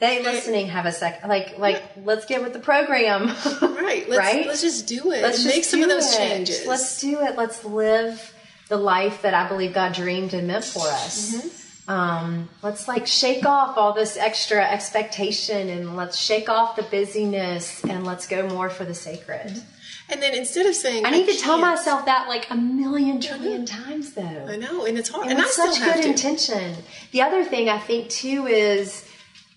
they 0.00 0.22
listening 0.22 0.66
have 0.66 0.86
a 0.86 0.92
second 0.92 1.28
like 1.28 1.58
like 1.58 1.76
yeah. 1.76 2.02
let's 2.04 2.24
get 2.24 2.42
with 2.42 2.52
the 2.52 2.58
program 2.58 3.28
right 3.60 4.08
let's, 4.08 4.18
right 4.18 4.46
let's 4.46 4.62
just 4.62 4.86
do 4.86 5.12
it 5.12 5.22
let's 5.22 5.44
make 5.44 5.62
some 5.62 5.82
of 5.82 5.88
those 5.88 6.12
it. 6.12 6.16
changes 6.16 6.66
let's 6.66 7.00
do 7.00 7.20
it 7.20 7.36
let's 7.36 7.64
live 7.64 8.34
the 8.68 8.76
life 8.76 9.22
that 9.22 9.34
i 9.34 9.46
believe 9.48 9.72
god 9.72 9.92
dreamed 9.92 10.34
and 10.34 10.48
meant 10.48 10.64
for 10.64 10.86
us 10.86 11.36
mm-hmm. 11.36 11.90
um, 11.90 12.48
let's 12.62 12.88
like 12.88 13.06
shake 13.06 13.46
off 13.46 13.76
all 13.76 13.92
this 13.92 14.16
extra 14.16 14.64
expectation 14.64 15.68
and 15.68 15.96
let's 15.96 16.18
shake 16.18 16.48
off 16.48 16.76
the 16.76 16.82
busyness 16.82 17.84
and 17.84 18.04
let's 18.04 18.26
go 18.26 18.48
more 18.48 18.70
for 18.70 18.84
the 18.84 18.94
sacred 18.94 19.46
mm-hmm. 19.46 19.76
And 20.12 20.20
then 20.20 20.34
instead 20.34 20.66
of 20.66 20.74
saying, 20.74 21.06
I 21.06 21.10
need 21.10 21.28
I 21.28 21.32
to 21.32 21.38
tell 21.38 21.58
myself 21.58 22.04
that 22.06 22.26
like 22.26 22.50
a 22.50 22.56
million 22.56 23.20
trillion 23.20 23.64
times, 23.64 24.12
though. 24.14 24.22
I 24.48 24.56
know, 24.56 24.84
and 24.84 24.98
it's 24.98 25.08
hard. 25.08 25.28
And, 25.28 25.38
and 25.38 25.40
it's 25.40 25.54
such 25.54 25.78
good 25.78 26.04
intention. 26.04 26.74
The 27.12 27.22
other 27.22 27.44
thing 27.44 27.68
I 27.68 27.78
think 27.78 28.08
too 28.08 28.48
is 28.48 29.08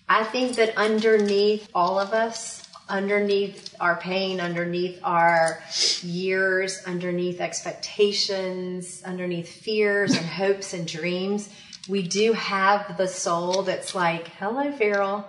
I 0.08 0.24
think 0.24 0.56
that 0.56 0.76
underneath 0.76 1.68
all 1.74 1.98
of 1.98 2.12
us, 2.12 2.68
underneath 2.88 3.74
our 3.80 3.96
pain, 3.96 4.40
underneath 4.40 5.00
our 5.02 5.62
years, 6.02 6.82
underneath 6.86 7.40
expectations, 7.40 9.02
underneath 9.04 9.48
fears 9.48 10.14
and 10.16 10.26
hopes 10.42 10.74
and 10.74 10.86
dreams, 10.86 11.48
we 11.88 12.02
do 12.02 12.32
have 12.34 12.96
the 12.96 13.08
soul 13.08 13.62
that's 13.62 13.94
like, 13.94 14.28
hello, 14.28 14.72
Farrell. 14.72 15.26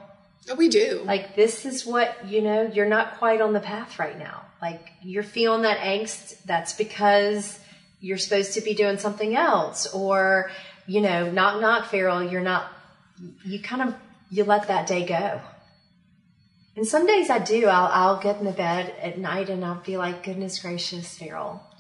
Oh, 0.50 0.56
we 0.56 0.70
do. 0.70 1.02
Like, 1.06 1.36
this 1.36 1.66
is 1.66 1.86
what, 1.86 2.28
you 2.28 2.42
know, 2.42 2.70
you're 2.72 2.86
not 2.86 3.18
quite 3.18 3.42
on 3.42 3.54
the 3.54 3.60
path 3.60 3.98
right 3.98 4.18
now. 4.18 4.44
Like, 4.62 4.90
you're 5.02 5.24
feeling 5.24 5.64
that 5.64 5.80
angst. 5.80 6.44
That's 6.44 6.74
because 6.74 7.60
you're 8.00 8.18
supposed 8.18 8.54
to 8.54 8.62
be 8.62 8.74
doing 8.74 8.98
something 8.98 9.36
else. 9.36 9.88
Or, 9.94 10.52
you 10.86 11.02
know, 11.02 11.32
knock, 11.32 11.62
knock, 11.62 11.86
Farrell, 11.86 12.24
you're 12.24 12.42
not, 12.42 12.72
you 13.44 13.60
kind 13.60 13.82
of 13.82 13.96
you 14.36 14.44
let 14.44 14.68
that 14.68 14.86
day 14.86 15.06
go. 15.06 15.40
And 16.76 16.86
some 16.86 17.08
days 17.08 17.30
I 17.30 17.40
do. 17.40 17.68
I'll, 17.68 17.88
I'll 17.88 18.22
get 18.22 18.38
in 18.40 18.46
the 18.46 18.52
bed 18.52 18.94
at 19.02 19.18
night 19.18 19.50
and 19.50 19.64
I'll 19.64 19.82
be 19.82 19.96
like, 19.96 20.24
goodness 20.24 20.60
gracious, 20.60 21.18
Farrell. 21.18 21.64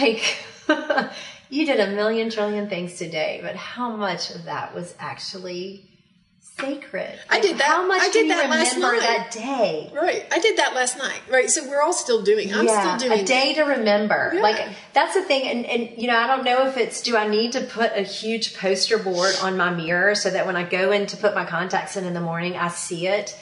Like, 0.00 0.36
you 1.50 1.66
did 1.66 1.80
a 1.80 1.88
million 1.88 2.30
trillion 2.30 2.68
things 2.68 2.96
today, 2.96 3.40
but 3.42 3.56
how 3.56 3.94
much 3.96 4.30
of 4.30 4.44
that 4.44 4.72
was 4.74 4.94
actually 5.00 5.91
sacred. 6.58 7.18
Like, 7.30 7.38
I 7.38 7.40
did 7.40 7.58
that. 7.58 7.66
How 7.66 7.86
much 7.86 8.02
I 8.02 8.10
did 8.10 8.30
that 8.30 8.50
last 8.50 8.78
night. 8.78 9.00
that 9.00 9.30
day? 9.30 9.90
Right. 9.94 10.26
I 10.30 10.38
did 10.38 10.58
that 10.58 10.74
last 10.74 10.98
night. 10.98 11.20
Right. 11.30 11.50
So 11.50 11.68
we're 11.68 11.82
all 11.82 11.92
still 11.92 12.22
doing. 12.22 12.52
I'm 12.52 12.66
yeah, 12.66 12.96
still 12.96 13.08
doing 13.08 13.20
a 13.20 13.24
day 13.24 13.54
to 13.54 13.62
remember. 13.62 14.32
Yeah. 14.34 14.40
Like 14.40 14.68
that's 14.92 15.14
the 15.14 15.22
thing. 15.22 15.48
And, 15.48 15.66
and 15.66 16.00
you 16.00 16.08
know, 16.08 16.16
I 16.16 16.26
don't 16.26 16.44
know 16.44 16.66
if 16.66 16.76
it's 16.76 17.02
do 17.02 17.16
I 17.16 17.28
need 17.28 17.52
to 17.52 17.60
put 17.62 17.92
a 17.94 18.02
huge 18.02 18.56
poster 18.56 18.98
board 18.98 19.34
on 19.42 19.56
my 19.56 19.70
mirror 19.70 20.14
so 20.14 20.30
that 20.30 20.46
when 20.46 20.56
I 20.56 20.64
go 20.64 20.92
in 20.92 21.06
to 21.06 21.16
put 21.16 21.34
my 21.34 21.44
contacts 21.44 21.96
in 21.96 22.04
in 22.04 22.14
the 22.14 22.20
morning, 22.20 22.56
I 22.56 22.68
see 22.68 23.06
it. 23.06 23.36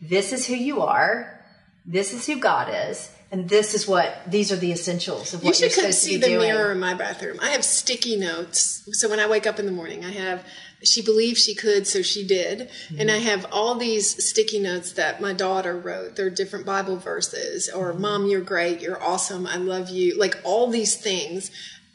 This 0.00 0.32
is 0.32 0.46
who 0.46 0.54
you 0.54 0.82
are. 0.82 1.40
This 1.84 2.12
is 2.12 2.26
who 2.26 2.38
God 2.38 2.72
is. 2.90 3.10
And 3.30 3.48
this 3.48 3.72
is 3.72 3.88
what 3.88 4.14
these 4.26 4.52
are 4.52 4.56
the 4.56 4.72
essentials 4.72 5.32
of 5.32 5.42
what 5.42 5.58
you 5.58 5.70
should 5.70 5.70
be 5.70 5.74
doing. 5.74 5.86
You 5.86 5.92
should 5.92 6.10
come 6.10 6.10
see 6.10 6.16
the 6.18 6.26
doing. 6.26 6.52
mirror 6.52 6.72
in 6.72 6.78
my 6.78 6.92
bathroom. 6.92 7.38
I 7.40 7.50
have 7.50 7.64
sticky 7.64 8.16
notes. 8.18 8.86
So 8.92 9.08
when 9.08 9.20
I 9.20 9.26
wake 9.26 9.46
up 9.46 9.58
in 9.58 9.64
the 9.64 9.72
morning, 9.72 10.04
I 10.04 10.10
have 10.10 10.44
she 10.84 11.02
believed 11.02 11.38
she 11.38 11.54
could, 11.54 11.86
so 11.86 12.02
she 12.02 12.26
did. 12.26 12.68
Mm-hmm. 12.68 13.00
And 13.00 13.10
I 13.10 13.18
have 13.18 13.46
all 13.52 13.74
these 13.74 14.24
sticky 14.24 14.58
notes 14.58 14.92
that 14.92 15.20
my 15.20 15.32
daughter 15.32 15.76
wrote. 15.76 16.16
They're 16.16 16.30
different 16.30 16.66
Bible 16.66 16.96
verses, 16.96 17.68
or 17.68 17.92
mm-hmm. 17.92 18.02
Mom, 18.02 18.26
you're 18.26 18.40
great, 18.40 18.80
you're 18.80 19.02
awesome, 19.02 19.46
I 19.46 19.56
love 19.56 19.90
you. 19.90 20.18
Like 20.18 20.38
all 20.44 20.68
these 20.68 20.96
things. 20.96 21.50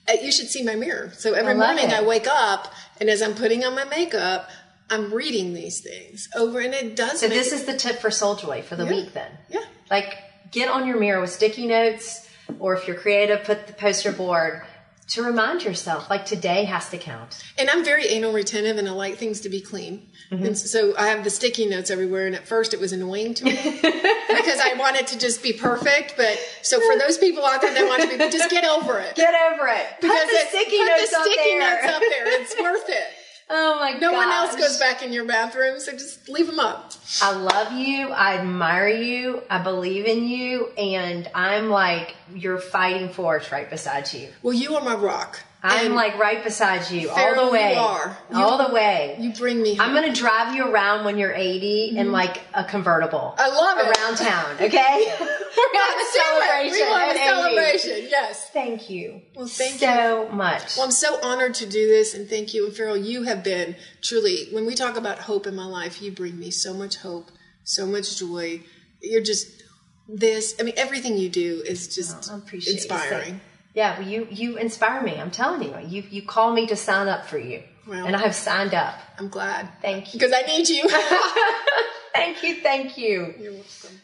Uh, 0.09 0.13
you 0.21 0.31
should 0.31 0.47
see 0.47 0.63
my 0.63 0.75
mirror. 0.75 1.11
So 1.17 1.33
every 1.33 1.51
I 1.51 1.55
morning 1.55 1.89
it. 1.89 1.93
I 1.93 2.01
wake 2.01 2.27
up, 2.27 2.73
and 2.99 3.09
as 3.09 3.21
I'm 3.21 3.35
putting 3.35 3.65
on 3.65 3.75
my 3.75 3.83
makeup, 3.83 4.49
I'm 4.89 5.13
reading 5.13 5.53
these 5.53 5.81
things 5.81 6.29
over, 6.35 6.61
and 6.61 6.73
it 6.73 6.95
does. 6.95 7.19
So 7.19 7.27
this 7.27 7.51
is 7.51 7.65
the 7.65 7.75
tip 7.75 7.97
for 7.99 8.09
Soul 8.09 8.35
Joy 8.35 8.61
for 8.61 8.75
the 8.77 8.85
yeah. 8.85 8.91
week, 8.91 9.13
then. 9.13 9.31
Yeah. 9.49 9.65
Like 9.91 10.17
get 10.51 10.69
on 10.69 10.87
your 10.87 10.97
mirror 10.97 11.19
with 11.19 11.31
sticky 11.31 11.67
notes, 11.67 12.27
or 12.59 12.73
if 12.75 12.87
you're 12.87 12.95
creative, 12.95 13.43
put 13.43 13.67
the 13.67 13.73
poster 13.73 14.11
board 14.13 14.63
to 15.09 15.23
remind 15.23 15.63
yourself, 15.63 16.09
like 16.09 16.25
today 16.25 16.65
has 16.65 16.89
to 16.89 16.97
count. 16.97 17.41
And 17.57 17.69
I'm 17.69 17.83
very 17.85 18.07
anal 18.07 18.33
retentive 18.33 18.77
and 18.77 18.87
I 18.87 18.91
like 18.91 19.17
things 19.17 19.41
to 19.41 19.49
be 19.49 19.61
clean. 19.61 20.09
Mm-hmm. 20.31 20.45
And 20.45 20.57
so 20.57 20.95
I 20.97 21.07
have 21.07 21.23
the 21.23 21.29
sticky 21.29 21.65
notes 21.65 21.89
everywhere. 21.89 22.27
And 22.27 22.35
at 22.35 22.45
first 22.45 22.73
it 22.73 22.79
was 22.79 22.91
annoying 22.91 23.33
to 23.35 23.45
me 23.45 23.51
because 23.55 24.59
I 24.59 24.73
wanted 24.77 25.07
to 25.07 25.17
just 25.17 25.41
be 25.41 25.53
perfect. 25.53 26.15
But 26.17 26.37
so 26.61 26.79
for 26.81 26.97
those 26.99 27.17
people 27.17 27.45
out 27.45 27.61
there 27.61 27.73
that 27.73 27.87
want 27.87 28.01
to 28.03 28.09
be, 28.09 28.17
just 28.29 28.49
get 28.49 28.65
over 28.65 28.99
it. 28.99 29.15
Get 29.15 29.33
over 29.53 29.67
it. 29.67 29.87
Put 29.95 30.01
Because 30.01 30.27
the 30.27 30.35
it's- 30.35 30.49
sticky 30.49 30.77
put 30.77 30.87
notes 30.87 31.09
the 31.11 31.23
sticky 31.23 31.57
notes 31.57 31.85
up 31.85 32.01
there. 32.01 32.41
It's 32.41 32.55
worth 32.61 32.89
it. 32.89 33.07
Oh 33.49 33.79
my 33.79 33.93
god. 33.93 34.01
No 34.01 34.11
one 34.11 34.29
else 34.29 34.55
goes 34.55 34.77
back 34.77 35.01
in 35.01 35.13
your 35.13 35.25
bathroom, 35.25 35.79
so 35.79 35.93
just 35.93 36.27
leave 36.27 36.47
them 36.47 36.59
up. 36.59 36.91
I 37.21 37.33
love 37.33 37.71
you. 37.71 38.09
I 38.09 38.37
admire 38.39 38.89
you. 38.89 39.41
I 39.49 39.63
believe 39.63 40.05
in 40.05 40.27
you. 40.27 40.67
And 40.77 41.29
I'm 41.33 41.69
like 41.69 42.15
your 42.35 42.57
fighting 42.57 43.09
force 43.09 43.51
right 43.51 43.69
beside 43.69 44.11
you. 44.13 44.29
Well, 44.41 44.53
you 44.53 44.75
are 44.75 44.83
my 44.83 44.95
rock. 44.95 45.39
I'm 45.63 45.87
And 45.87 45.95
like 45.95 46.17
right 46.19 46.43
beside 46.43 46.89
you 46.91 47.09
all 47.09 47.45
the 47.45 47.51
way. 47.51 47.73
you 47.73 47.79
are. 47.79 48.17
You- 48.29 48.37
all 48.37 48.57
the 48.67 48.73
way. 48.73 49.17
you 49.19 49.33
bring 49.33 49.61
me. 49.61 49.77
I'm 49.79 49.93
gonna 49.93 50.13
drive 50.13 50.55
you 50.55 50.69
around 50.71 51.03
when 51.03 51.17
you're 51.17 51.33
80 51.33 51.89
in 51.89 51.95
mm-hmm. 51.95 52.11
like 52.11 52.41
a 52.53 52.63
convertible. 52.63 53.33
I 53.37 53.49
love 53.49 53.77
it. 53.79 53.97
around 53.97 54.17
town. 54.17 54.55
Okay, 54.61 55.13
we're 55.19 55.73
gonna 55.73 55.85
have 55.85 55.95
a 55.95 55.97
Let's 55.97 56.13
do 56.13 56.19
it. 56.19 56.23
celebration. 56.23 56.71
We 56.73 56.91
want 56.91 57.03
a 57.03 57.09
at 57.09 57.15
80. 57.15 57.25
celebration. 57.25 58.07
Yes. 58.09 58.49
Thank 58.51 58.89
you. 58.89 59.21
Well, 59.35 59.47
thank 59.47 59.79
so 59.79 60.29
much. 60.31 60.77
Well, 60.77 60.85
I'm 60.85 60.91
so 60.91 61.19
honored 61.23 61.55
to 61.55 61.65
do 61.65 61.87
this, 61.87 62.13
and 62.13 62.29
thank 62.29 62.53
you. 62.53 62.67
And 62.67 62.75
Farrell, 62.75 62.97
you 62.97 63.23
have 63.23 63.43
been 63.43 63.75
truly, 64.01 64.49
when 64.51 64.65
we 64.65 64.75
talk 64.75 64.95
about 64.95 65.19
hope 65.19 65.47
in 65.47 65.55
my 65.55 65.65
life, 65.65 66.01
you 66.01 66.11
bring 66.11 66.37
me 66.37 66.51
so 66.51 66.73
much 66.73 66.97
hope, 66.97 67.31
so 67.63 67.87
much 67.87 68.17
joy. 68.19 68.61
You're 69.01 69.23
just 69.23 69.63
this. 70.07 70.55
I 70.59 70.63
mean, 70.63 70.75
everything 70.77 71.17
you 71.17 71.29
do 71.29 71.63
is 71.65 71.93
just 71.93 72.29
oh, 72.31 72.41
you 72.51 72.73
inspiring. 72.73 73.41
Yeah, 73.77 73.99
well, 73.99 74.07
you 74.07 74.27
you 74.31 74.57
inspire 74.57 75.03
me. 75.03 75.13
I'm 75.21 75.29
telling 75.29 75.61
you. 75.61 75.75
You 75.87 76.01
you 76.09 76.21
call 76.23 76.51
me 76.51 76.65
to 76.65 76.75
sign 76.75 77.07
up 77.07 77.27
for 77.27 77.37
you, 77.37 77.61
Well. 77.85 78.07
and 78.07 78.15
I 78.15 78.21
have 78.21 78.33
signed 78.33 78.73
up. 78.73 78.95
I'm 79.19 79.29
glad 79.29 79.69
Thank 79.83 80.15
you. 80.15 80.19
because 80.19 80.33
I 80.33 80.41
need 80.47 80.67
you. 80.67 80.89
Thank 82.15 82.41
you. 82.41 82.55
Thank 82.55 82.97
you. 82.97 83.35
You're 83.39 83.53
welcome. 83.53 84.01